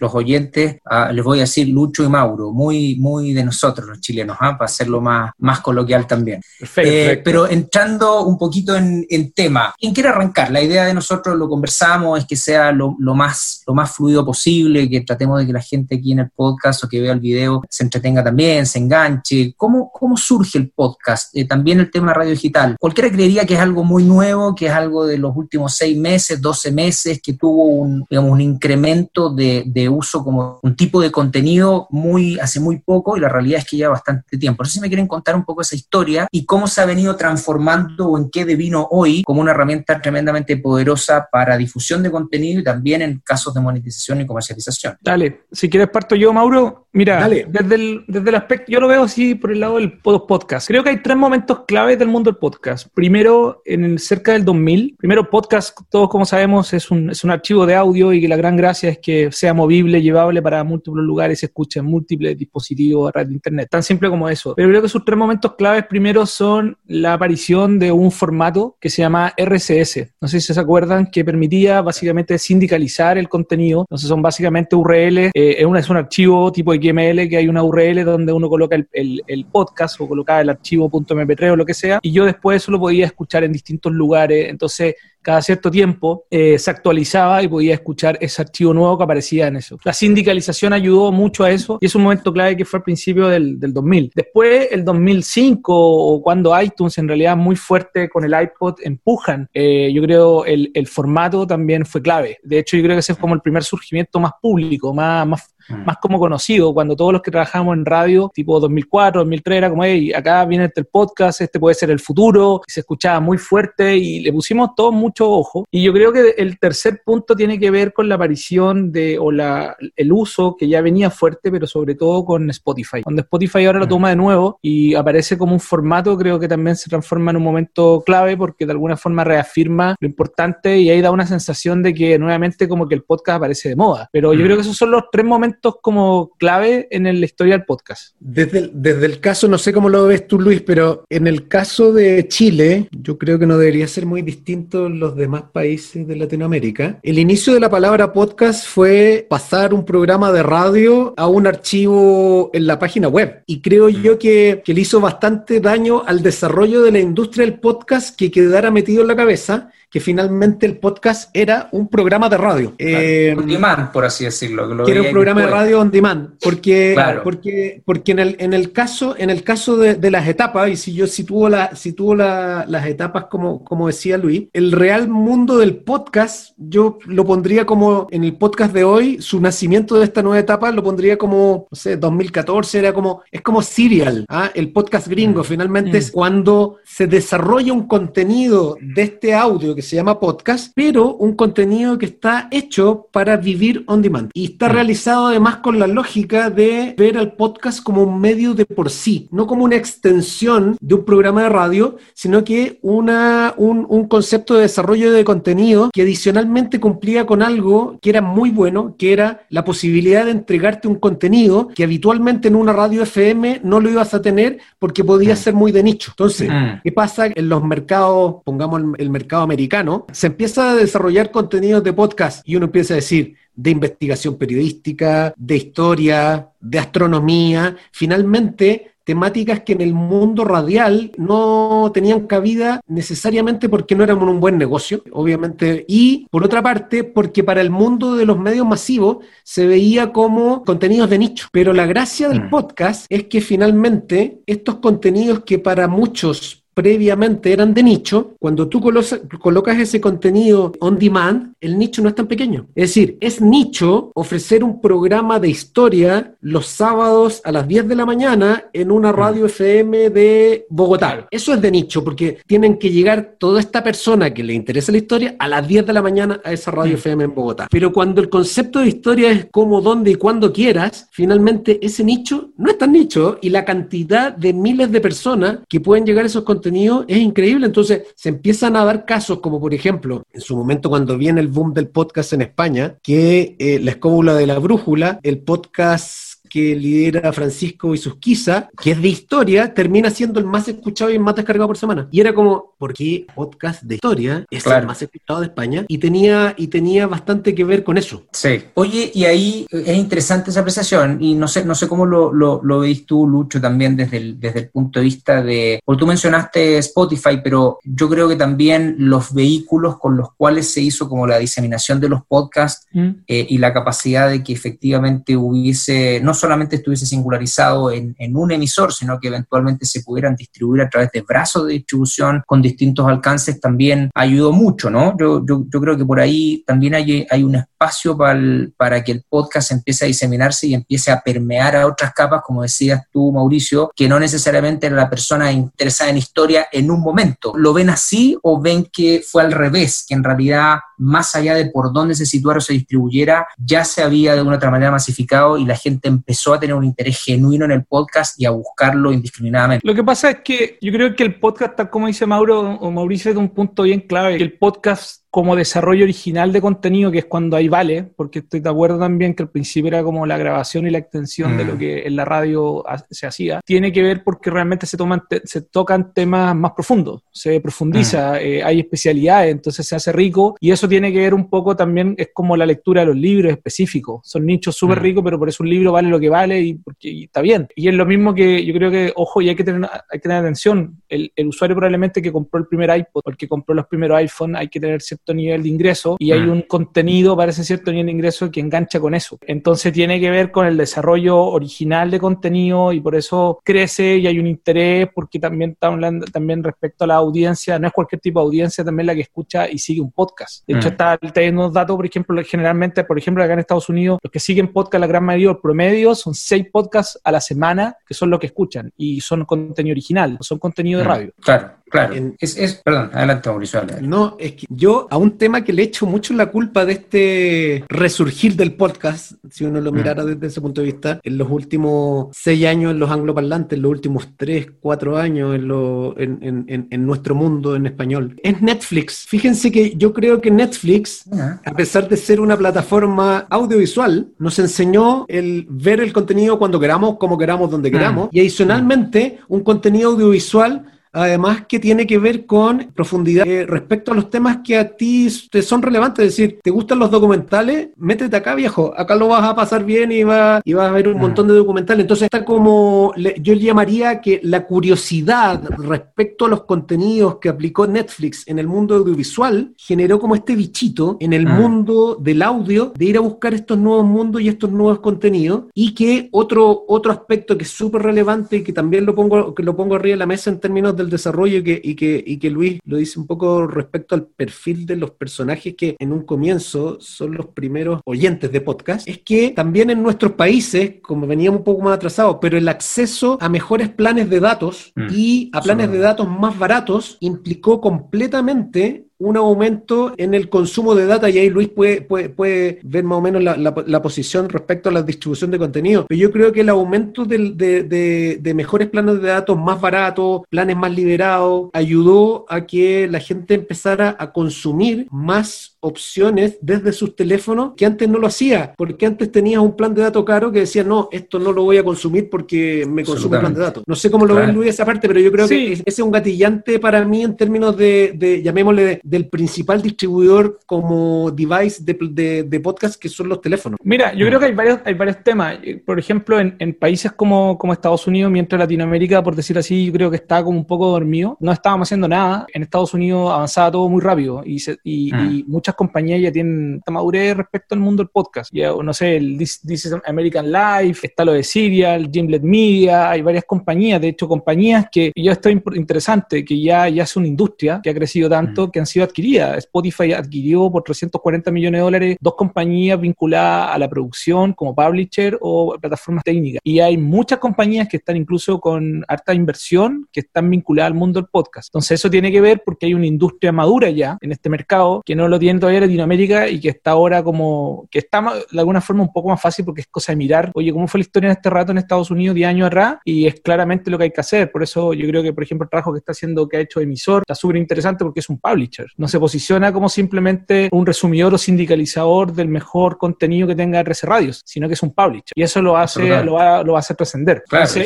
los, 0.00 0.14
oyentes, 0.14 0.78
ah, 0.84 1.10
les 1.12 1.24
voy 1.24 1.38
a 1.38 1.42
decir 1.42 1.68
Lucho 1.68 2.04
y 2.04 2.08
Mauro, 2.08 2.52
muy, 2.52 2.96
muy 2.96 3.32
de 3.32 3.44
nosotros 3.44 3.88
los 3.88 4.00
chilenos, 4.00 4.36
¿ah? 4.40 4.56
para 4.58 4.66
hacerlo 4.66 5.00
más, 5.00 5.32
más 5.38 5.60
coloquial 5.60 6.06
también. 6.06 6.40
Eh, 6.76 7.20
pero 7.24 7.48
entrando 7.48 8.24
un 8.24 8.38
poquito 8.38 8.76
en, 8.76 9.06
en, 9.08 9.32
tema, 9.32 9.74
¿quién 9.78 9.94
quiere 9.94 10.08
arrancar? 10.08 10.50
La 10.50 10.62
idea 10.62 10.84
de 10.84 10.94
nosotros, 10.94 11.36
lo 11.36 11.48
conversamos, 11.48 12.18
es 12.18 12.26
que 12.26 12.36
sea 12.36 12.72
lo, 12.72 12.96
lo, 12.98 13.14
más, 13.14 13.62
lo 13.66 13.74
más 13.74 13.94
fluido 13.94 14.24
posible, 14.24 14.88
que 14.88 15.00
tratemos 15.02 15.40
de 15.40 15.46
que 15.46 15.52
la 15.52 15.60
gente 15.60 15.96
aquí 15.96 16.12
en 16.12 16.20
el 16.20 16.30
podcast 16.30 16.84
o 16.84 16.88
que 16.88 17.00
vea 17.00 17.12
el 17.12 17.20
video 17.20 17.62
se 17.68 17.84
entretenga 17.84 18.22
también, 18.22 18.66
se 18.66 18.78
enganche. 18.78 19.54
¿Cómo, 19.56 19.90
cómo 19.92 20.16
surge 20.16 20.58
el 20.58 20.70
podcast? 20.70 21.34
Eh, 21.36 21.46
también 21.46 21.80
el 21.80 21.90
tema 21.90 22.12
radio 22.12 22.30
digital. 22.30 22.76
Cualquiera 22.78 23.10
creería 23.10 23.46
que 23.46 23.54
es 23.54 23.60
algo 23.60 23.84
muy 23.84 24.04
nuevo, 24.04 24.54
que 24.54 24.66
es 24.66 24.72
algo 24.72 25.06
de 25.06 25.18
los 25.18 25.36
últimos 25.36 25.74
seis 25.74 25.96
meses, 25.96 26.40
doce 26.40 26.72
meses, 26.72 27.20
que 27.22 27.34
tuvo 27.34 27.66
un, 27.66 28.04
digamos, 28.08 28.31
un 28.32 28.40
incremento 28.40 29.30
de, 29.30 29.64
de 29.66 29.88
uso 29.88 30.24
como 30.24 30.58
un 30.62 30.76
tipo 30.76 31.00
de 31.00 31.10
contenido 31.10 31.86
muy, 31.90 32.38
hace 32.38 32.60
muy 32.60 32.78
poco 32.78 33.16
y 33.16 33.20
la 33.20 33.28
realidad 33.28 33.60
es 33.60 33.66
que 33.66 33.76
ya 33.76 33.88
bastante 33.88 34.38
tiempo. 34.38 34.58
Por 34.58 34.66
eso 34.66 34.74
si 34.74 34.80
me 34.80 34.88
quieren 34.88 35.06
contar 35.06 35.34
un 35.34 35.44
poco 35.44 35.62
esa 35.62 35.76
historia 35.76 36.26
y 36.30 36.44
cómo 36.44 36.66
se 36.66 36.80
ha 36.80 36.86
venido 36.86 37.16
transformando 37.16 38.08
o 38.08 38.18
en 38.18 38.30
qué 38.30 38.44
devino 38.44 38.88
hoy 38.90 39.22
como 39.22 39.40
una 39.40 39.52
herramienta 39.52 40.00
tremendamente 40.00 40.56
poderosa 40.56 41.28
para 41.30 41.56
difusión 41.56 42.02
de 42.02 42.10
contenido 42.10 42.60
y 42.60 42.64
también 42.64 43.02
en 43.02 43.20
casos 43.24 43.54
de 43.54 43.60
monetización 43.60 44.20
y 44.20 44.26
comercialización. 44.26 44.96
Dale, 45.00 45.42
si 45.52 45.68
quieres 45.68 45.90
parto 45.90 46.14
yo, 46.14 46.32
Mauro. 46.32 46.86
Mira, 46.94 47.26
Desde, 47.26 47.74
el, 47.74 48.04
desde 48.06 48.28
el 48.28 48.34
aspecto, 48.34 48.70
yo 48.70 48.78
lo 48.78 48.86
veo 48.86 49.04
así 49.04 49.34
por 49.34 49.50
el 49.50 49.60
lado 49.60 49.76
del 49.76 49.98
podcast. 49.98 50.68
Creo 50.68 50.84
que 50.84 50.90
hay 50.90 51.02
tres 51.02 51.16
momentos 51.16 51.60
claves 51.66 51.98
del 51.98 52.08
mundo 52.08 52.30
del 52.30 52.38
podcast. 52.38 52.88
Primero, 52.92 53.62
en 53.64 53.84
el, 53.84 53.98
cerca 53.98 54.32
del 54.32 54.44
2000. 54.44 54.96
Primero, 54.98 55.30
podcast, 55.30 55.78
todos 55.90 56.10
como 56.10 56.26
sabemos, 56.26 56.74
es 56.74 56.90
un, 56.90 57.10
es 57.10 57.24
un 57.24 57.30
archivo 57.30 57.64
de 57.64 57.74
audio 57.74 58.12
y 58.12 58.20
que 58.22 58.28
la 58.28 58.36
gran 58.36 58.56
gracia 58.56 58.90
es 58.90 58.98
que 58.98 59.30
sea 59.32 59.52
movible, 59.52 60.00
llevable 60.00 60.40
para 60.40 60.64
múltiples 60.64 61.04
lugares, 61.04 61.40
se 61.40 61.46
escucha 61.46 61.80
en 61.80 61.86
múltiples 61.86 62.36
dispositivos, 62.38 63.12
radio, 63.12 63.32
internet. 63.32 63.68
Tan 63.70 63.82
simple 63.82 64.08
como 64.08 64.28
eso. 64.28 64.54
Pero 64.56 64.68
creo 64.68 64.82
que 64.82 64.88
sus 64.88 65.04
tres 65.04 65.18
momentos 65.18 65.54
claves 65.54 65.84
primero 65.86 66.24
son 66.24 66.78
la 66.86 67.14
aparición 67.14 67.78
de 67.78 67.92
un 67.92 68.10
formato 68.10 68.76
que 68.80 68.90
se 68.90 69.02
llama 69.02 69.32
RCS. 69.36 70.14
No 70.20 70.28
sé 70.28 70.40
si 70.40 70.54
se 70.54 70.60
acuerdan 70.60 71.10
que 71.10 71.24
permitía 71.24 71.82
básicamente 71.82 72.38
sindicalizar 72.38 73.18
el 73.18 73.28
contenido. 73.28 73.82
Entonces 73.82 74.08
son 74.08 74.22
básicamente 74.22 74.76
URL, 74.76 75.18
eh, 75.18 75.30
es, 75.34 75.64
un, 75.64 75.76
es 75.76 75.90
un 75.90 75.96
archivo 75.96 76.50
tipo 76.52 76.72
XML 76.72 77.28
que 77.28 77.36
hay 77.36 77.48
una 77.48 77.62
URL 77.62 78.04
donde 78.04 78.32
uno 78.32 78.48
coloca 78.48 78.76
el 78.92 79.46
podcast 79.50 80.00
o 80.00 80.08
colocaba 80.08 80.40
el 80.40 80.50
archivo 80.50 80.90
.mp3 80.90 81.52
o 81.52 81.56
lo 81.56 81.66
que 81.66 81.74
sea 81.74 81.98
y 82.02 82.12
yo 82.12 82.24
después 82.24 82.62
eso 82.62 82.72
lo 82.72 82.78
podía 82.78 83.06
escuchar 83.06 83.44
en 83.44 83.52
distintos 83.52 83.92
lugares. 83.92 84.48
Entonces 84.48 84.94
cada 85.22 85.40
cierto 85.40 85.70
tiempo 85.70 86.24
eh, 86.30 86.58
se 86.58 86.70
actualizaba 86.70 87.42
y 87.42 87.48
podía 87.48 87.74
escuchar 87.74 88.18
ese 88.20 88.42
archivo 88.42 88.74
nuevo 88.74 88.98
que 88.98 89.04
aparecía 89.04 89.46
en 89.46 89.56
eso. 89.56 89.78
La 89.84 89.92
sindicalización 89.92 90.72
ayudó 90.72 91.12
mucho 91.12 91.44
a 91.44 91.50
eso 91.50 91.78
y 91.80 91.86
es 91.86 91.94
un 91.94 92.02
momento 92.02 92.32
clave 92.32 92.56
que 92.56 92.64
fue 92.64 92.78
al 92.78 92.84
principio 92.84 93.28
del, 93.28 93.58
del 93.58 93.72
2000. 93.72 94.12
Después, 94.14 94.68
el 94.70 94.84
2005 94.84 95.62
o 95.74 96.22
cuando 96.22 96.60
iTunes 96.60 96.98
en 96.98 97.08
realidad 97.08 97.36
muy 97.36 97.56
fuerte 97.56 98.08
con 98.08 98.24
el 98.24 98.34
iPod 98.40 98.74
empujan, 98.82 99.48
eh, 99.54 99.92
yo 99.92 100.02
creo 100.02 100.44
el, 100.44 100.70
el 100.74 100.86
formato 100.86 101.46
también 101.46 101.86
fue 101.86 102.02
clave. 102.02 102.38
De 102.42 102.58
hecho, 102.58 102.76
yo 102.76 102.82
creo 102.82 102.96
que 102.96 103.00
ese 103.00 103.14
fue 103.14 103.22
como 103.22 103.34
el 103.34 103.40
primer 103.40 103.64
surgimiento 103.64 104.18
más 104.20 104.32
público, 104.40 104.92
más, 104.92 105.26
más. 105.26 105.51
Más 105.68 105.96
como 105.98 106.18
conocido, 106.18 106.72
cuando 106.74 106.96
todos 106.96 107.12
los 107.12 107.22
que 107.22 107.30
trabajamos 107.30 107.76
en 107.76 107.84
radio, 107.84 108.30
tipo 108.34 108.58
2004, 108.60 109.20
2003, 109.20 109.58
era 109.58 109.70
como, 109.70 109.84
hey, 109.84 110.12
acá 110.12 110.44
viene 110.44 110.66
este 110.66 110.80
el 110.80 110.86
podcast, 110.86 111.40
este 111.40 111.60
puede 111.60 111.74
ser 111.74 111.90
el 111.90 112.00
futuro, 112.00 112.60
y 112.66 112.70
se 112.70 112.80
escuchaba 112.80 113.20
muy 113.20 113.38
fuerte 113.38 113.96
y 113.96 114.20
le 114.20 114.32
pusimos 114.32 114.70
todo 114.74 114.92
mucho 114.92 115.30
ojo. 115.30 115.66
Y 115.70 115.82
yo 115.82 115.92
creo 115.92 116.12
que 116.12 116.34
el 116.38 116.58
tercer 116.58 117.02
punto 117.04 117.36
tiene 117.36 117.58
que 117.58 117.70
ver 117.70 117.92
con 117.92 118.08
la 118.08 118.16
aparición 118.16 118.92
de, 118.92 119.18
o 119.18 119.30
la, 119.30 119.76
el 119.96 120.12
uso 120.12 120.56
que 120.56 120.68
ya 120.68 120.80
venía 120.80 121.10
fuerte, 121.10 121.50
pero 121.50 121.66
sobre 121.66 121.94
todo 121.94 122.24
con 122.24 122.50
Spotify. 122.50 123.02
Cuando 123.02 123.22
Spotify 123.22 123.64
ahora 123.66 123.78
lo 123.78 123.86
mm. 123.86 123.88
toma 123.88 124.08
de 124.10 124.16
nuevo 124.16 124.58
y 124.62 124.94
aparece 124.94 125.38
como 125.38 125.52
un 125.52 125.60
formato, 125.60 126.16
creo 126.16 126.38
que 126.38 126.48
también 126.48 126.76
se 126.76 126.88
transforma 126.90 127.30
en 127.30 127.36
un 127.38 127.42
momento 127.42 128.02
clave 128.04 128.36
porque 128.36 128.66
de 128.66 128.72
alguna 128.72 128.96
forma 128.96 129.24
reafirma 129.24 129.96
lo 130.00 130.08
importante 130.08 130.78
y 130.78 130.90
ahí 130.90 131.00
da 131.00 131.10
una 131.10 131.26
sensación 131.26 131.82
de 131.82 131.94
que 131.94 132.18
nuevamente 132.18 132.68
como 132.68 132.88
que 132.88 132.94
el 132.94 133.02
podcast 133.02 133.36
aparece 133.36 133.68
de 133.68 133.76
moda. 133.76 134.08
Pero 134.12 134.32
yo 134.32 134.40
mm. 134.40 134.44
creo 134.44 134.56
que 134.56 134.62
esos 134.62 134.76
son 134.76 134.90
los 134.90 135.04
tres 135.10 135.24
momentos 135.24 135.51
como 135.60 136.30
clave 136.38 136.88
en 136.90 137.04
la 137.04 137.24
historia 137.24 137.56
del 137.56 137.64
podcast? 137.64 138.14
Desde 138.20 138.58
el, 138.58 138.70
desde 138.74 139.06
el 139.06 139.20
caso, 139.20 139.48
no 139.48 139.58
sé 139.58 139.72
cómo 139.72 139.88
lo 139.88 140.06
ves 140.06 140.26
tú, 140.26 140.40
Luis, 140.40 140.62
pero 140.62 141.04
en 141.08 141.26
el 141.26 141.48
caso 141.48 141.92
de 141.92 142.28
Chile, 142.28 142.88
yo 142.90 143.18
creo 143.18 143.38
que 143.38 143.46
no 143.46 143.58
debería 143.58 143.86
ser 143.88 144.06
muy 144.06 144.22
distinto 144.22 144.88
los 144.88 145.16
demás 145.16 145.44
países 145.52 146.06
de 146.06 146.16
Latinoamérica. 146.16 146.98
El 147.02 147.18
inicio 147.18 147.54
de 147.54 147.60
la 147.60 147.70
palabra 147.70 148.12
podcast 148.12 148.66
fue 148.66 149.26
pasar 149.28 149.74
un 149.74 149.84
programa 149.84 150.32
de 150.32 150.42
radio 150.42 151.14
a 151.16 151.26
un 151.26 151.46
archivo 151.46 152.50
en 152.52 152.66
la 152.66 152.78
página 152.78 153.08
web. 153.08 153.42
Y 153.46 153.60
creo 153.60 153.88
mm. 153.88 154.02
yo 154.02 154.18
que, 154.18 154.62
que 154.64 154.74
le 154.74 154.80
hizo 154.82 155.00
bastante 155.00 155.60
daño 155.60 156.02
al 156.06 156.22
desarrollo 156.22 156.82
de 156.82 156.92
la 156.92 157.00
industria 157.00 157.44
del 157.44 157.60
podcast 157.60 158.16
que 158.16 158.30
quedara 158.30 158.70
metido 158.70 159.02
en 159.02 159.08
la 159.08 159.16
cabeza 159.16 159.70
que 159.92 160.00
finalmente 160.00 160.64
el 160.64 160.78
podcast 160.78 161.28
era 161.34 161.68
un 161.70 161.86
programa 161.86 162.30
de 162.30 162.38
radio. 162.38 162.74
Eh, 162.78 163.36
on 163.36 163.46
demand, 163.46 163.92
por 163.92 164.06
así 164.06 164.24
decirlo. 164.24 164.86
Que, 164.86 164.90
era 164.90 165.02
un 165.02 165.10
programa 165.10 165.42
de 165.42 165.46
radio 165.48 165.80
on 165.80 165.90
demand, 165.90 166.30
porque, 166.40 166.96
porque, 167.22 167.82
porque 167.84 168.12
en, 168.12 168.18
el, 168.18 168.36
en 168.38 168.54
el 168.54 168.72
caso, 168.72 169.14
en 169.18 169.28
el 169.28 169.44
caso 169.44 169.76
de, 169.76 170.10
las 170.10 170.26
etapas, 170.26 170.70
y 170.70 170.76
si 170.76 170.94
yo 170.94 171.06
sitúo, 171.06 171.50
la, 171.50 171.76
sitúo 171.76 172.14
la, 172.14 172.64
las 172.66 172.86
etapas 172.86 173.26
como, 173.26 173.62
como 173.64 173.86
decía 173.86 174.16
Luis, 174.16 174.44
el 174.54 174.72
real 174.72 175.08
mundo 175.08 175.58
del 175.58 175.76
podcast, 175.76 176.54
yo 176.56 176.98
lo 177.04 177.26
pondría 177.26 177.66
como 177.66 178.06
en 178.10 178.24
el 178.24 178.38
podcast 178.38 178.72
de 178.72 178.84
hoy, 178.84 179.20
su 179.20 179.42
nacimiento 179.42 179.98
de 179.98 180.06
esta 180.06 180.22
nueva 180.22 180.38
etapa 180.38 180.70
lo 180.70 180.82
pondría 180.82 181.18
como, 181.18 181.68
no 181.70 181.76
sé, 181.76 181.98
2014, 181.98 182.78
era 182.78 182.94
como, 182.94 183.22
es 183.30 183.42
como 183.42 183.60
Serial, 183.60 184.24
¿ah? 184.30 184.50
el 184.54 184.72
podcast 184.72 185.06
gringo, 185.06 185.42
mm. 185.42 185.44
finalmente 185.44 185.98
es 185.98 186.08
mm. 186.08 186.12
cuando 186.12 186.76
se 186.82 187.06
desarrolla 187.06 187.74
un 187.74 187.86
contenido 187.86 188.78
de 188.80 189.02
este 189.02 189.34
audio 189.34 189.74
que 189.74 189.81
se 189.82 189.96
llama 189.96 190.20
podcast, 190.20 190.72
pero 190.74 191.14
un 191.14 191.34
contenido 191.34 191.98
que 191.98 192.06
está 192.06 192.48
hecho 192.50 193.08
para 193.12 193.36
vivir 193.36 193.84
on 193.86 194.02
demand. 194.02 194.30
Y 194.34 194.52
está 194.52 194.68
mm. 194.68 194.72
realizado 194.72 195.26
además 195.26 195.56
con 195.56 195.78
la 195.78 195.86
lógica 195.86 196.50
de 196.50 196.94
ver 196.96 197.18
al 197.18 197.32
podcast 197.34 197.82
como 197.82 198.02
un 198.02 198.20
medio 198.20 198.54
de 198.54 198.64
por 198.64 198.90
sí, 198.90 199.28
no 199.30 199.46
como 199.46 199.64
una 199.64 199.76
extensión 199.76 200.76
de 200.80 200.94
un 200.94 201.04
programa 201.04 201.42
de 201.42 201.48
radio, 201.48 201.96
sino 202.14 202.44
que 202.44 202.78
una, 202.82 203.54
un, 203.56 203.86
un 203.88 204.08
concepto 204.08 204.54
de 204.54 204.62
desarrollo 204.62 205.12
de 205.12 205.24
contenido 205.24 205.90
que 205.92 206.02
adicionalmente 206.02 206.80
cumplía 206.80 207.26
con 207.26 207.42
algo 207.42 207.98
que 208.00 208.10
era 208.10 208.22
muy 208.22 208.50
bueno, 208.50 208.94
que 208.98 209.12
era 209.12 209.46
la 209.48 209.64
posibilidad 209.64 210.24
de 210.24 210.32
entregarte 210.32 210.88
un 210.88 210.96
contenido 210.96 211.68
que 211.74 211.84
habitualmente 211.84 212.48
en 212.48 212.56
una 212.56 212.72
radio 212.72 213.02
FM 213.02 213.60
no 213.64 213.80
lo 213.80 213.90
ibas 213.90 214.14
a 214.14 214.22
tener 214.22 214.58
porque 214.78 215.04
podía 215.04 215.34
mm. 215.34 215.36
ser 215.36 215.54
muy 215.54 215.72
de 215.72 215.82
nicho. 215.82 216.12
Entonces, 216.12 216.48
mm. 216.48 216.80
¿qué 216.84 216.92
pasa 216.92 217.26
en 217.26 217.48
los 217.48 217.62
mercados, 217.64 218.36
pongamos 218.44 218.82
el 218.98 219.10
mercado 219.10 219.42
americano? 219.42 219.71
Se 220.12 220.26
empieza 220.26 220.70
a 220.70 220.74
desarrollar 220.74 221.30
contenidos 221.30 221.82
de 221.82 221.94
podcast 221.94 222.46
y 222.46 222.56
uno 222.56 222.66
empieza 222.66 222.92
a 222.92 222.96
decir 222.96 223.36
de 223.54 223.70
investigación 223.70 224.36
periodística, 224.36 225.32
de 225.36 225.56
historia, 225.56 226.50
de 226.60 226.78
astronomía, 226.78 227.76
finalmente 227.90 228.92
temáticas 229.04 229.60
que 229.60 229.72
en 229.72 229.80
el 229.80 229.94
mundo 229.94 230.44
radial 230.44 231.10
no 231.16 231.90
tenían 231.92 232.26
cabida 232.26 232.80
necesariamente 232.86 233.68
porque 233.68 233.94
no 233.94 234.04
eran 234.04 234.22
un 234.22 234.40
buen 234.40 234.58
negocio, 234.58 235.02
obviamente, 235.12 235.84
y 235.88 236.26
por 236.30 236.44
otra 236.44 236.62
parte 236.62 237.02
porque 237.02 237.42
para 237.42 237.60
el 237.60 237.70
mundo 237.70 238.14
de 238.14 238.26
los 238.26 238.38
medios 238.38 238.66
masivos 238.66 239.18
se 239.42 239.66
veía 239.66 240.12
como 240.12 240.64
contenidos 240.64 241.10
de 241.10 241.18
nicho. 241.18 241.48
Pero 241.50 241.72
la 241.72 241.86
gracia 241.86 242.28
del 242.28 242.44
mm. 242.44 242.50
podcast 242.50 243.06
es 243.08 243.24
que 243.24 243.40
finalmente 243.40 244.42
estos 244.46 244.76
contenidos 244.76 245.40
que 245.40 245.58
para 245.58 245.88
muchos 245.88 246.61
previamente 246.74 247.52
eran 247.52 247.74
de 247.74 247.82
nicho, 247.82 248.34
cuando 248.38 248.68
tú 248.68 248.80
colocas 248.80 249.78
ese 249.78 250.00
contenido 250.00 250.72
on 250.80 250.98
demand, 250.98 251.51
el 251.62 251.78
nicho 251.78 252.02
no 252.02 252.08
es 252.08 252.14
tan 252.14 252.26
pequeño. 252.26 252.66
Es 252.74 252.90
decir, 252.90 253.18
es 253.20 253.40
nicho 253.40 254.12
ofrecer 254.14 254.62
un 254.62 254.80
programa 254.80 255.40
de 255.40 255.48
historia 255.48 256.34
los 256.40 256.66
sábados 256.66 257.40
a 257.44 257.52
las 257.52 257.66
10 257.66 257.88
de 257.88 257.96
la 257.96 258.06
mañana 258.06 258.64
en 258.72 258.90
una 258.90 259.12
mm. 259.12 259.16
radio 259.16 259.46
FM 259.46 260.10
de 260.10 260.66
Bogotá. 260.68 261.26
Eso 261.30 261.52
es 261.54 261.60
de 261.60 261.70
nicho 261.70 262.04
porque 262.04 262.38
tienen 262.46 262.78
que 262.78 262.90
llegar 262.90 263.36
toda 263.38 263.60
esta 263.60 263.82
persona 263.82 264.32
que 264.32 264.42
le 264.42 264.54
interesa 264.54 264.92
la 264.92 264.98
historia 264.98 265.36
a 265.38 265.48
las 265.48 265.66
10 265.66 265.86
de 265.86 265.92
la 265.92 266.02
mañana 266.02 266.40
a 266.44 266.52
esa 266.52 266.70
radio 266.70 266.94
mm. 266.94 266.98
FM 266.98 267.24
en 267.24 267.34
Bogotá. 267.34 267.68
Pero 267.70 267.92
cuando 267.92 268.20
el 268.20 268.28
concepto 268.28 268.80
de 268.80 268.88
historia 268.88 269.30
es 269.30 269.46
como, 269.50 269.80
dónde 269.80 270.12
y 270.12 270.14
cuando 270.14 270.52
quieras, 270.52 271.08
finalmente 271.10 271.78
ese 271.84 272.04
nicho 272.04 272.50
no 272.56 272.70
es 272.70 272.78
tan 272.78 272.92
nicho 272.92 273.38
y 273.42 273.50
la 273.50 273.64
cantidad 273.64 274.32
de 274.32 274.52
miles 274.52 274.90
de 274.92 275.00
personas 275.00 275.58
que 275.68 275.80
pueden 275.80 276.06
llegar 276.06 276.24
a 276.24 276.26
esos 276.26 276.44
contenidos 276.44 276.62
contenido 276.62 277.04
es 277.08 277.18
increíble. 277.18 277.66
Entonces 277.66 278.02
se 278.14 278.28
empiezan 278.28 278.76
a 278.76 278.84
dar 278.84 279.04
casos 279.04 279.40
como 279.40 279.60
por 279.60 279.74
ejemplo, 279.74 280.22
en 280.32 280.40
su 280.40 280.56
momento 280.56 280.88
cuando 280.88 281.16
viene 281.18 281.40
el 281.40 281.48
boom 281.52 281.72
del 281.74 281.88
podcast 281.88 282.32
en 282.32 282.42
España, 282.42 282.98
que 283.02 283.56
eh, 283.58 283.78
la 283.80 283.92
escóbula 283.92 284.34
de 284.34 284.46
la 284.46 284.58
brújula, 284.58 285.20
el 285.22 285.40
podcast 285.40 286.31
que 286.52 286.76
lidera 286.76 287.32
Francisco 287.32 287.94
y 287.94 287.98
sus 287.98 288.16
quizás, 288.16 288.66
que 288.78 288.90
es 288.90 289.00
de 289.00 289.08
historia, 289.08 289.72
termina 289.72 290.10
siendo 290.10 290.38
el 290.38 290.44
más 290.44 290.68
escuchado 290.68 291.10
y 291.10 291.14
el 291.14 291.20
más 291.20 291.34
descargado 291.34 291.66
por 291.66 291.78
semana. 291.78 292.08
Y 292.10 292.20
era 292.20 292.34
como, 292.34 292.74
¿por 292.76 292.92
qué 292.92 293.26
podcast 293.34 293.82
de 293.82 293.94
historia 293.94 294.44
es 294.50 294.66
el 294.66 294.86
más 294.86 295.00
escuchado 295.00 295.40
de 295.40 295.46
España? 295.46 295.86
Y 295.88 295.96
tenía, 295.96 296.54
y 296.58 296.66
tenía 296.66 297.06
bastante 297.06 297.54
que 297.54 297.64
ver 297.64 297.82
con 297.82 297.96
eso. 297.96 298.24
Sí. 298.32 298.64
Oye, 298.74 299.10
y 299.14 299.24
ahí 299.24 299.66
es 299.70 299.96
interesante 299.96 300.50
esa 300.50 300.60
apreciación, 300.60 301.22
y 301.22 301.34
no 301.34 301.48
sé, 301.48 301.64
no 301.64 301.74
sé 301.74 301.88
cómo 301.88 302.04
lo, 302.04 302.34
lo, 302.34 302.78
veis 302.80 303.06
tú, 303.06 303.26
Lucho, 303.26 303.58
también 303.58 303.96
desde 303.96 304.18
el, 304.18 304.38
desde 304.38 304.60
el 304.60 304.68
punto 304.68 304.98
de 304.98 305.04
vista 305.04 305.42
de, 305.42 305.80
porque 305.82 306.00
tú 306.00 306.06
mencionaste 306.06 306.76
Spotify, 306.78 307.40
pero 307.42 307.78
yo 307.82 308.10
creo 308.10 308.28
que 308.28 308.36
también 308.36 308.96
los 308.98 309.32
vehículos 309.32 309.98
con 309.98 310.18
los 310.18 310.34
cuales 310.34 310.70
se 310.70 310.82
hizo 310.82 311.08
como 311.08 311.26
la 311.26 311.38
diseminación 311.38 311.98
de 311.98 312.10
los 312.10 312.26
podcasts 312.26 312.86
mm. 312.92 313.08
eh, 313.26 313.46
y 313.48 313.56
la 313.56 313.72
capacidad 313.72 314.28
de 314.28 314.44
que 314.44 314.52
efectivamente 314.52 315.34
hubiese, 315.34 316.20
no 316.22 316.34
solamente 316.42 316.76
estuviese 316.76 317.06
singularizado 317.06 317.92
en, 317.92 318.16
un 318.34 318.50
emisor, 318.50 318.92
sino 318.92 319.20
que 319.20 319.28
eventualmente 319.28 319.86
se 319.86 320.02
pudieran 320.02 320.34
distribuir 320.34 320.82
a 320.82 320.90
través 320.90 321.12
de 321.12 321.20
brazos 321.20 321.66
de 321.68 321.74
distribución 321.74 322.42
con 322.44 322.60
distintos 322.60 323.06
alcances, 323.06 323.60
también 323.60 324.10
ayudó 324.12 324.52
mucho, 324.52 324.90
¿no? 324.90 325.16
Yo, 325.16 325.44
creo 325.70 325.96
que 325.96 326.04
por 326.04 326.18
ahí 326.18 326.64
también 326.66 326.96
hay, 326.96 327.24
hay 327.30 327.44
un 327.44 327.54
espacio 327.54 328.16
para, 328.16 328.40
para 328.76 329.04
que 329.04 329.12
el 329.12 329.24
podcast 329.28 329.70
empiece 329.70 330.04
a 330.04 330.08
diseminarse 330.08 330.66
y 330.66 330.74
empiece 330.74 331.12
a 331.12 331.20
permear 331.20 331.76
a 331.76 331.86
otras 331.86 332.12
capas, 332.12 332.42
como 332.44 332.62
decías 332.62 333.02
tú, 333.12 333.30
Mauricio, 333.30 333.92
que 333.94 334.08
no 334.08 334.18
necesariamente 334.18 334.88
era 334.88 334.96
la 334.96 335.10
persona 335.10 335.52
interesada 335.52 336.10
en 336.10 336.16
historia 336.16 336.66
en 336.72 336.90
un 336.90 337.00
momento. 337.00 337.52
¿Lo 337.54 337.72
ven 337.72 337.90
así 337.90 338.36
o 338.42 338.60
ven 338.60 338.88
que 338.92 339.22
fue 339.24 339.42
al 339.42 339.52
revés, 339.52 340.04
que 340.08 340.14
en 340.14 340.24
realidad, 340.24 340.78
más 341.02 341.34
allá 341.34 341.54
de 341.54 341.66
por 341.66 341.92
dónde 341.92 342.14
se 342.14 342.24
situara 342.24 342.58
o 342.58 342.60
se 342.60 342.74
distribuyera, 342.74 343.46
ya 343.58 343.84
se 343.84 344.02
había 344.02 344.34
de 344.34 344.42
una 344.42 344.56
otra 344.56 344.70
manera 344.70 344.90
masificado 344.90 345.58
y 345.58 345.64
la 345.64 345.76
gente 345.76 346.08
empezó 346.08 346.54
a 346.54 346.60
tener 346.60 346.74
un 346.74 346.84
interés 346.84 347.22
genuino 347.22 347.64
en 347.64 347.72
el 347.72 347.84
podcast 347.84 348.40
y 348.40 348.46
a 348.46 348.50
buscarlo 348.50 349.12
indiscriminadamente? 349.12 349.86
Lo 349.86 349.94
que 349.94 350.04
pasa 350.04 350.30
es 350.30 350.36
que 350.44 350.78
yo 350.80 350.92
creo 350.92 351.14
que 351.16 351.24
el 351.24 351.40
podcast, 351.40 351.76
tal 351.76 351.90
como 351.90 352.06
dice 352.06 352.24
Mauro 352.24 352.60
o 352.60 352.90
Mauricio, 352.90 353.30
es 353.30 353.36
un 353.36 353.48
punto 353.48 353.82
bien 353.82 354.00
clave, 354.00 354.36
que 354.36 354.44
el 354.44 354.58
podcast 354.58 355.21
como 355.32 355.56
desarrollo 355.56 356.04
original 356.04 356.52
de 356.52 356.60
contenido, 356.60 357.10
que 357.10 357.20
es 357.20 357.24
cuando 357.24 357.56
ahí 357.56 357.66
vale, 357.66 358.04
porque 358.04 358.40
estoy 358.40 358.60
de 358.60 358.68
acuerdo 358.68 358.98
también 358.98 359.32
que 359.32 359.42
al 359.42 359.48
principio 359.48 359.88
era 359.88 360.02
como 360.02 360.26
la 360.26 360.36
grabación 360.36 360.86
y 360.86 360.90
la 360.90 360.98
extensión 360.98 361.56
de 361.56 361.64
lo 361.64 361.76
mm. 361.76 361.78
que 361.78 362.06
en 362.06 362.16
la 362.16 362.26
radio 362.26 362.84
se 363.10 363.26
hacía, 363.26 363.62
tiene 363.64 363.90
que 363.92 364.02
ver 364.02 364.24
porque 364.24 364.50
realmente 364.50 364.84
se, 364.84 364.98
toman 364.98 365.22
se 365.44 365.62
tocan 365.62 366.12
temas 366.12 366.54
más 366.54 366.72
profundos, 366.72 367.22
se 367.32 367.62
profundiza, 367.62 368.32
mm. 368.32 368.36
eh, 368.42 368.62
hay 368.62 368.80
especialidades, 368.80 369.52
entonces 369.52 369.86
se 369.86 369.96
hace 369.96 370.12
rico 370.12 370.54
y 370.60 370.70
eso 370.70 370.86
tiene 370.86 371.10
que 371.10 371.20
ver 371.20 371.32
un 371.32 371.48
poco 371.48 371.74
también, 371.74 372.14
es 372.18 372.28
como 372.34 372.54
la 372.54 372.66
lectura 372.66 373.00
de 373.00 373.06
los 373.06 373.16
libros 373.16 373.52
específicos, 373.52 374.20
son 374.24 374.44
nichos 374.44 374.76
súper 374.76 375.00
mm. 375.00 375.02
ricos, 375.02 375.24
pero 375.24 375.38
por 375.38 375.48
eso 375.48 375.62
un 375.62 375.70
libro 375.70 375.92
vale 375.92 376.10
lo 376.10 376.20
que 376.20 376.28
vale 376.28 376.60
y, 376.60 376.74
porque, 376.74 377.22
está 377.24 377.40
bien. 377.40 377.68
Y 377.74 377.88
es 377.88 377.94
lo 377.94 378.04
mismo 378.04 378.34
que 378.34 378.66
yo 378.66 378.74
creo 378.74 378.90
que, 378.90 379.14
ojo, 379.16 379.40
y 379.40 379.48
hay 379.48 379.56
que 379.56 379.64
tener, 379.64 379.88
hay 380.10 380.18
que 380.18 380.28
tener 380.28 380.36
atención, 380.36 381.00
el, 381.08 381.32
el 381.34 381.46
usuario 381.46 381.74
probablemente 381.74 382.20
que 382.20 382.30
compró 382.30 382.60
el 382.60 382.66
primer 382.66 382.94
iPod 382.94 383.22
o 383.24 383.30
el 383.30 383.38
que 383.38 383.48
compró 383.48 383.74
los 383.74 383.86
primeros 383.86 384.18
iPhone, 384.18 384.56
hay 384.56 384.68
que 384.68 384.78
tener 384.78 385.00
cierto 385.00 385.21
nivel 385.32 385.62
de 385.62 385.68
ingreso 385.68 386.16
y 386.18 386.32
hay 386.32 386.40
mm. 386.40 386.50
un 386.50 386.62
contenido 386.62 387.36
para 387.36 387.50
ese 387.50 387.64
cierto 387.64 387.90
nivel 387.90 388.06
de 388.06 388.12
ingreso 388.12 388.50
que 388.50 388.60
engancha 388.60 388.98
con 388.98 389.14
eso. 389.14 389.38
Entonces 389.46 389.92
tiene 389.92 390.18
que 390.18 390.30
ver 390.30 390.50
con 390.50 390.66
el 390.66 390.76
desarrollo 390.76 391.38
original 391.38 392.10
de 392.10 392.18
contenido 392.18 392.92
y 392.92 393.00
por 393.00 393.14
eso 393.14 393.60
crece 393.62 394.16
y 394.16 394.26
hay 394.26 394.38
un 394.38 394.46
interés 394.46 395.08
porque 395.14 395.38
también 395.38 395.72
está 395.72 395.88
hablando 395.88 396.26
también 396.26 396.64
respecto 396.64 397.04
a 397.04 397.06
la 397.06 397.16
audiencia, 397.16 397.78
no 397.78 397.86
es 397.86 397.92
cualquier 397.92 398.20
tipo 398.20 398.40
de 398.40 398.46
audiencia 398.46 398.84
también 398.84 399.06
la 399.06 399.14
que 399.14 399.22
escucha 399.22 399.68
y 399.70 399.78
sigue 399.78 400.00
un 400.00 400.10
podcast. 400.10 400.66
De 400.66 400.74
hecho, 400.74 400.88
mm. 400.88 400.92
está 400.92 401.18
teniendo 401.18 401.62
unos 401.62 401.74
datos, 401.74 401.96
por 401.96 402.06
ejemplo, 402.06 402.42
generalmente, 402.44 403.04
por 403.04 403.18
ejemplo, 403.18 403.44
acá 403.44 403.52
en 403.52 403.60
Estados 403.60 403.88
Unidos, 403.88 404.18
los 404.22 404.30
que 404.30 404.40
siguen 404.40 404.72
podcast, 404.72 405.00
la 405.00 405.06
gran 405.06 405.24
mayoría, 405.24 405.50
el 405.50 405.58
promedio, 405.58 406.14
son 406.14 406.34
seis 406.34 406.66
podcasts 406.72 407.20
a 407.22 407.30
la 407.30 407.40
semana 407.40 407.96
que 408.06 408.14
son 408.14 408.30
los 408.30 408.40
que 408.40 408.46
escuchan 408.46 408.92
y 408.96 409.20
son 409.20 409.44
contenido 409.44 409.92
original, 409.92 410.38
son 410.40 410.58
contenido 410.58 410.98
de 410.98 411.04
mm. 411.04 411.08
radio. 411.08 411.32
Claro. 411.40 411.81
Claro, 411.92 412.14
es, 412.40 412.80
perdón, 412.82 413.10
adelante 413.12 413.50
Mauricio. 413.50 413.82
No, 414.00 414.36
es 414.40 414.52
que 414.52 414.66
yo 414.70 415.06
a 415.10 415.18
un 415.18 415.36
tema 415.36 415.62
que 415.62 415.74
le 415.74 415.82
echo 415.82 416.06
mucho 416.06 416.32
la 416.32 416.46
culpa 416.46 416.86
de 416.86 416.92
este 416.94 417.84
resurgir 417.86 418.56
del 418.56 418.72
podcast, 418.72 419.32
si 419.50 419.66
uno 419.66 419.78
lo 419.78 419.92
mm. 419.92 419.94
mirara 419.94 420.24
desde 420.24 420.46
ese 420.46 420.62
punto 420.62 420.80
de 420.80 420.86
vista, 420.86 421.20
en 421.22 421.36
los 421.36 421.50
últimos 421.50 422.28
seis 422.34 422.64
años 422.64 422.92
en 422.92 422.98
los 422.98 423.10
angloparlantes, 423.10 423.76
en 423.76 423.82
los 423.82 423.90
últimos 423.90 424.28
tres, 424.38 424.68
cuatro 424.80 425.18
años 425.18 425.54
en, 425.54 425.68
lo, 425.68 426.18
en, 426.18 426.38
en, 426.40 426.88
en, 426.88 427.06
nuestro 427.06 427.34
mundo 427.34 427.76
en 427.76 427.84
español, 427.84 428.40
es 428.42 428.62
Netflix. 428.62 429.26
Fíjense 429.28 429.70
que 429.70 429.94
yo 429.94 430.14
creo 430.14 430.40
que 430.40 430.50
Netflix, 430.50 431.26
a 431.62 431.74
pesar 431.74 432.08
de 432.08 432.16
ser 432.16 432.40
una 432.40 432.56
plataforma 432.56 433.46
audiovisual, 433.50 434.28
nos 434.38 434.58
enseñó 434.58 435.26
el 435.28 435.66
ver 435.68 436.00
el 436.00 436.14
contenido 436.14 436.58
cuando 436.58 436.80
queramos, 436.80 437.18
como 437.18 437.36
queramos, 437.36 437.70
donde 437.70 437.90
mm. 437.90 437.92
queramos, 437.92 438.28
y 438.32 438.40
adicionalmente 438.40 439.40
un 439.48 439.62
contenido 439.62 440.12
audiovisual 440.12 440.86
además 441.12 441.66
que 441.68 441.78
tiene 441.78 442.06
que 442.06 442.18
ver 442.18 442.46
con 442.46 442.90
profundidad 442.94 443.46
eh, 443.46 443.66
respecto 443.66 444.12
a 444.12 444.14
los 444.14 444.30
temas 444.30 444.58
que 444.64 444.78
a 444.78 444.96
ti 444.96 445.28
te 445.50 445.62
son 445.62 445.82
relevantes. 445.82 446.26
Es 446.26 446.36
decir, 446.36 446.60
¿te 446.62 446.70
gustan 446.70 446.98
los 446.98 447.10
documentales? 447.10 447.90
Métete 447.96 448.36
acá, 448.36 448.54
viejo. 448.54 448.94
Acá 448.96 449.14
lo 449.14 449.28
vas 449.28 449.44
a 449.44 449.54
pasar 449.54 449.84
bien 449.84 450.10
y, 450.12 450.22
va, 450.22 450.60
y 450.64 450.72
vas 450.72 450.88
a 450.88 450.92
ver 450.92 451.08
un 451.08 451.18
mm. 451.18 451.20
montón 451.20 451.48
de 451.48 451.54
documentales. 451.54 452.04
Entonces 452.04 452.24
está 452.24 452.44
como, 452.44 453.12
yo 453.16 453.54
llamaría 453.54 454.20
que 454.20 454.40
la 454.42 454.66
curiosidad 454.66 455.62
respecto 455.78 456.46
a 456.46 456.48
los 456.48 456.64
contenidos 456.64 457.36
que 457.38 457.48
aplicó 457.48 457.86
Netflix 457.86 458.46
en 458.48 458.58
el 458.58 458.66
mundo 458.66 458.94
audiovisual 458.96 459.72
generó 459.76 460.18
como 460.18 460.34
este 460.34 460.56
bichito 460.56 461.16
en 461.20 461.32
el 461.32 461.46
mm. 461.46 461.52
mundo 461.52 462.16
del 462.20 462.42
audio 462.42 462.92
de 462.96 463.04
ir 463.04 463.16
a 463.18 463.20
buscar 463.20 463.54
estos 463.54 463.78
nuevos 463.78 464.06
mundos 464.06 464.40
y 464.40 464.48
estos 464.48 464.70
nuevos 464.70 465.00
contenidos. 465.00 465.64
Y 465.74 465.94
que 465.94 466.28
otro, 466.32 466.84
otro 466.88 467.12
aspecto 467.12 467.56
que 467.56 467.64
es 467.64 467.70
súper 467.70 468.02
relevante 468.02 468.56
y 468.56 468.62
que 468.62 468.72
también 468.72 469.04
lo 469.04 469.14
pongo, 469.14 469.54
que 469.54 469.62
lo 469.62 469.76
pongo 469.76 469.96
arriba 469.96 470.14
de 470.14 470.18
la 470.18 470.26
mesa 470.26 470.50
en 470.50 470.58
términos 470.58 470.96
de 470.96 471.01
el 471.02 471.10
desarrollo 471.10 471.58
y 471.58 471.62
que, 471.62 471.80
y, 471.82 471.94
que, 471.94 472.22
y 472.26 472.38
que 472.38 472.50
Luis 472.50 472.80
lo 472.84 472.96
dice 472.96 473.18
un 473.18 473.26
poco 473.26 473.66
respecto 473.66 474.14
al 474.14 474.26
perfil 474.26 474.86
de 474.86 474.96
los 474.96 475.10
personajes 475.12 475.74
que 475.76 475.96
en 475.98 476.12
un 476.12 476.22
comienzo 476.24 476.98
son 477.00 477.34
los 477.34 477.46
primeros 477.46 478.00
oyentes 478.04 478.50
de 478.50 478.60
podcast, 478.60 479.08
es 479.08 479.18
que 479.18 479.50
también 479.50 479.90
en 479.90 480.02
nuestros 480.02 480.32
países, 480.32 480.94
como 481.02 481.26
veníamos 481.26 481.58
un 481.58 481.64
poco 481.64 481.82
más 481.82 481.94
atrasados, 481.94 482.38
pero 482.40 482.56
el 482.56 482.68
acceso 482.68 483.38
a 483.40 483.48
mejores 483.48 483.88
planes 483.88 484.30
de 484.30 484.40
datos 484.40 484.92
mm. 484.96 485.06
y 485.12 485.50
a 485.52 485.60
planes 485.60 485.90
de 485.90 485.98
datos 485.98 486.28
más 486.28 486.58
baratos 486.58 487.16
implicó 487.20 487.80
completamente 487.80 489.06
un 489.22 489.36
aumento 489.36 490.12
en 490.16 490.34
el 490.34 490.48
consumo 490.48 490.94
de 490.94 491.06
data 491.06 491.30
y 491.30 491.38
ahí 491.38 491.48
Luis 491.48 491.68
puede, 491.68 492.02
puede, 492.02 492.80
ver 492.82 493.04
más 493.04 493.18
o 493.18 493.20
menos 493.20 493.42
la, 493.42 494.02
posición 494.02 494.48
respecto 494.48 494.88
a 494.88 494.92
la 494.92 495.02
distribución 495.02 495.50
de 495.52 495.58
contenido. 495.58 496.06
Pero 496.08 496.20
yo 496.20 496.32
creo 496.32 496.52
que 496.52 496.62
el 496.62 496.68
aumento 496.68 497.24
de, 497.24 498.52
mejores 498.54 498.88
planes 498.88 499.22
de 499.22 499.28
datos 499.28 499.56
más 499.56 499.80
baratos, 499.80 500.42
planes 500.48 500.76
más 500.76 500.92
liberados, 500.92 501.70
ayudó 501.72 502.46
a 502.48 502.66
que 502.66 503.06
la 503.08 503.20
gente 503.20 503.54
empezara 503.54 504.16
a 504.18 504.32
consumir 504.32 505.06
más 505.10 505.71
opciones 505.82 506.58
desde 506.60 506.92
sus 506.92 507.14
teléfonos 507.16 507.72
que 507.76 507.84
antes 507.84 508.08
no 508.08 508.18
lo 508.18 508.28
hacía, 508.28 508.74
porque 508.76 509.06
antes 509.06 509.30
tenías 509.30 509.60
un 509.60 509.76
plan 509.76 509.94
de 509.94 510.02
datos 510.02 510.24
caro 510.24 510.50
que 510.50 510.60
decía, 510.60 510.84
no, 510.84 511.08
esto 511.10 511.38
no 511.38 511.52
lo 511.52 511.64
voy 511.64 511.76
a 511.78 511.84
consumir 511.84 512.30
porque 512.30 512.86
me 512.88 513.04
consume 513.04 513.36
el 513.36 513.40
plan 513.40 513.54
de 513.54 513.60
datos. 513.60 513.84
No 513.86 513.94
sé 513.94 514.10
cómo 514.10 514.24
lo 514.24 514.34
ven 514.34 514.54
Luis 514.54 514.70
esa 514.70 514.84
parte, 514.84 515.08
pero 515.08 515.20
yo 515.20 515.30
creo 515.32 515.48
que 515.48 515.72
ese 515.72 515.82
es 515.84 515.98
un 515.98 516.10
gatillante 516.10 516.78
para 516.78 517.04
mí 517.04 517.22
en 517.22 517.36
términos 517.36 517.76
de, 517.76 518.12
de 518.16 518.42
llamémosle, 518.42 519.00
del 519.02 519.28
principal 519.28 519.82
distribuidor 519.82 520.60
como 520.66 521.30
device 521.30 521.82
de, 521.82 522.44
de, 522.44 522.60
podcast 522.60 523.00
que 523.00 523.08
son 523.08 523.28
los 523.28 523.40
teléfonos. 523.40 523.78
Mira, 523.82 524.14
yo 524.14 524.26
creo 524.26 524.38
que 524.38 524.46
hay 524.46 524.54
varios, 524.54 524.78
hay 524.84 524.94
varios 524.94 525.22
temas. 525.24 525.58
Por 525.84 525.98
ejemplo, 525.98 526.38
en, 526.38 526.54
en, 526.58 526.74
países 526.74 527.12
como, 527.12 527.58
como 527.58 527.72
Estados 527.72 528.06
Unidos, 528.06 528.30
mientras 528.30 528.58
Latinoamérica, 528.58 529.22
por 529.22 529.34
decir 529.34 529.58
así, 529.58 529.86
yo 529.86 529.92
creo 529.92 530.10
que 530.10 530.16
está 530.16 530.42
como 530.44 530.58
un 530.58 530.66
poco 530.66 530.88
dormido. 530.88 531.36
No 531.40 531.50
estábamos 531.52 531.88
haciendo 531.88 532.08
nada. 532.08 532.46
En 532.54 532.62
Estados 532.62 532.94
Unidos 532.94 533.32
avanzaba 533.32 533.72
todo 533.72 533.88
muy 533.88 534.00
rápido 534.00 534.42
y, 534.44 534.62
y, 534.84 535.12
mm. 535.12 535.44
muchas 535.48 535.71
compañías 535.74 536.20
ya 536.20 536.32
tienen 536.32 536.80
madurez 536.90 537.36
respecto 537.36 537.74
al 537.74 537.80
mundo 537.80 538.02
del 538.02 538.10
podcast. 538.10 538.50
Ya, 538.52 538.72
no 538.72 538.92
sé, 538.92 539.16
el 539.16 539.38
This, 539.38 539.60
is 539.66 539.94
American 540.04 540.52
Life, 540.52 541.06
está 541.06 541.24
lo 541.24 541.32
de 541.32 541.42
Serial, 541.42 542.10
Gimlet 542.12 542.42
Media, 542.42 543.10
hay 543.10 543.22
varias 543.22 543.44
compañías, 543.44 544.00
de 544.00 544.08
hecho, 544.08 544.28
compañías 544.28 544.86
que 544.90 545.12
ya 545.14 545.32
está 545.32 545.50
interesante, 545.50 546.44
que 546.44 546.60
ya, 546.60 546.88
ya 546.88 547.04
es 547.04 547.16
una 547.16 547.26
industria 547.26 547.80
que 547.82 547.90
ha 547.90 547.94
crecido 547.94 548.28
tanto, 548.28 548.66
mm. 548.66 548.70
que 548.70 548.78
han 548.80 548.86
sido 548.86 549.04
adquirida. 549.04 549.56
Spotify 549.56 550.12
adquirió 550.12 550.70
por 550.70 550.82
340 550.82 551.50
millones 551.50 551.78
de 551.78 551.82
dólares 551.82 552.16
dos 552.20 552.34
compañías 552.34 553.00
vinculadas 553.00 553.74
a 553.74 553.78
la 553.78 553.88
producción 553.88 554.52
como 554.52 554.74
publisher 554.74 555.38
o 555.40 555.76
plataformas 555.80 556.24
técnicas. 556.24 556.60
Y 556.64 556.80
hay 556.80 556.96
muchas 556.96 557.38
compañías 557.38 557.88
que 557.88 557.96
están 557.96 558.16
incluso 558.16 558.60
con 558.60 559.04
harta 559.08 559.34
inversión 559.34 560.08
que 560.12 560.20
están 560.20 560.50
vinculadas 560.50 560.92
al 560.92 560.98
mundo 560.98 561.20
del 561.20 561.28
podcast. 561.30 561.68
Entonces 561.70 562.00
eso 562.00 562.10
tiene 562.10 562.30
que 562.30 562.40
ver 562.40 562.62
porque 562.64 562.86
hay 562.86 562.94
una 562.94 563.06
industria 563.06 563.52
madura 563.52 563.90
ya 563.90 564.18
en 564.20 564.32
este 564.32 564.48
mercado 564.48 565.02
que 565.04 565.14
no 565.14 565.28
lo 565.28 565.38
tienen 565.38 565.60
todavía 565.62 565.80
Latinoamérica 565.80 566.48
y 566.48 566.58
que 566.58 566.70
está 566.70 566.90
ahora 566.90 567.22
como, 567.22 567.86
que 567.88 568.00
está 568.00 568.20
de 568.50 568.58
alguna 568.58 568.80
forma 568.80 569.04
un 569.04 569.12
poco 569.12 569.28
más 569.28 569.40
fácil 569.40 569.64
porque 569.64 569.82
es 569.82 569.86
cosa 569.86 570.10
de 570.10 570.16
mirar, 570.16 570.50
oye, 570.54 570.72
¿cómo 570.72 570.88
fue 570.88 570.98
la 570.98 571.02
historia 571.02 571.28
en 571.28 571.36
este 571.36 571.48
rato 571.50 571.70
en 571.70 571.78
Estados 571.78 572.10
Unidos 572.10 572.34
10 572.34 572.48
años 572.48 572.66
atrás? 572.66 572.96
Y 573.04 573.28
es 573.28 573.40
claramente 573.40 573.92
lo 573.92 573.96
que 573.96 574.04
hay 574.04 574.10
que 574.10 574.20
hacer. 574.20 574.50
Por 574.50 574.64
eso 574.64 574.92
yo 574.92 575.06
creo 575.06 575.22
que, 575.22 575.32
por 575.32 575.44
ejemplo, 575.44 575.64
el 575.64 575.70
trabajo 575.70 575.92
que 575.92 576.00
está 576.00 576.10
haciendo, 576.10 576.48
que 576.48 576.56
ha 576.56 576.60
hecho 576.60 576.80
emisor, 576.80 577.22
está 577.22 577.36
súper 577.36 577.58
interesante 577.58 578.04
porque 578.04 578.18
es 578.18 578.28
un 578.28 578.40
publisher. 578.40 578.86
No 578.96 579.06
se 579.06 579.20
posiciona 579.20 579.72
como 579.72 579.88
simplemente 579.88 580.68
un 580.72 580.84
resumidor 580.84 581.32
o 581.32 581.38
sindicalizador 581.38 582.32
del 582.32 582.48
mejor 582.48 582.98
contenido 582.98 583.46
que 583.46 583.54
tenga 583.54 583.78
RC 583.78 584.04
Radios, 584.04 584.42
sino 584.44 584.66
que 584.66 584.74
es 584.74 584.82
un 584.82 584.92
publisher. 584.92 585.32
Y 585.36 585.42
eso 585.44 585.62
lo 585.62 585.76
hace, 585.76 586.24
lo 586.24 586.34
va, 586.34 586.64
lo 586.64 586.72
va 586.72 586.78
a 586.78 586.80
hacer 586.80 586.96
trascender. 586.96 587.44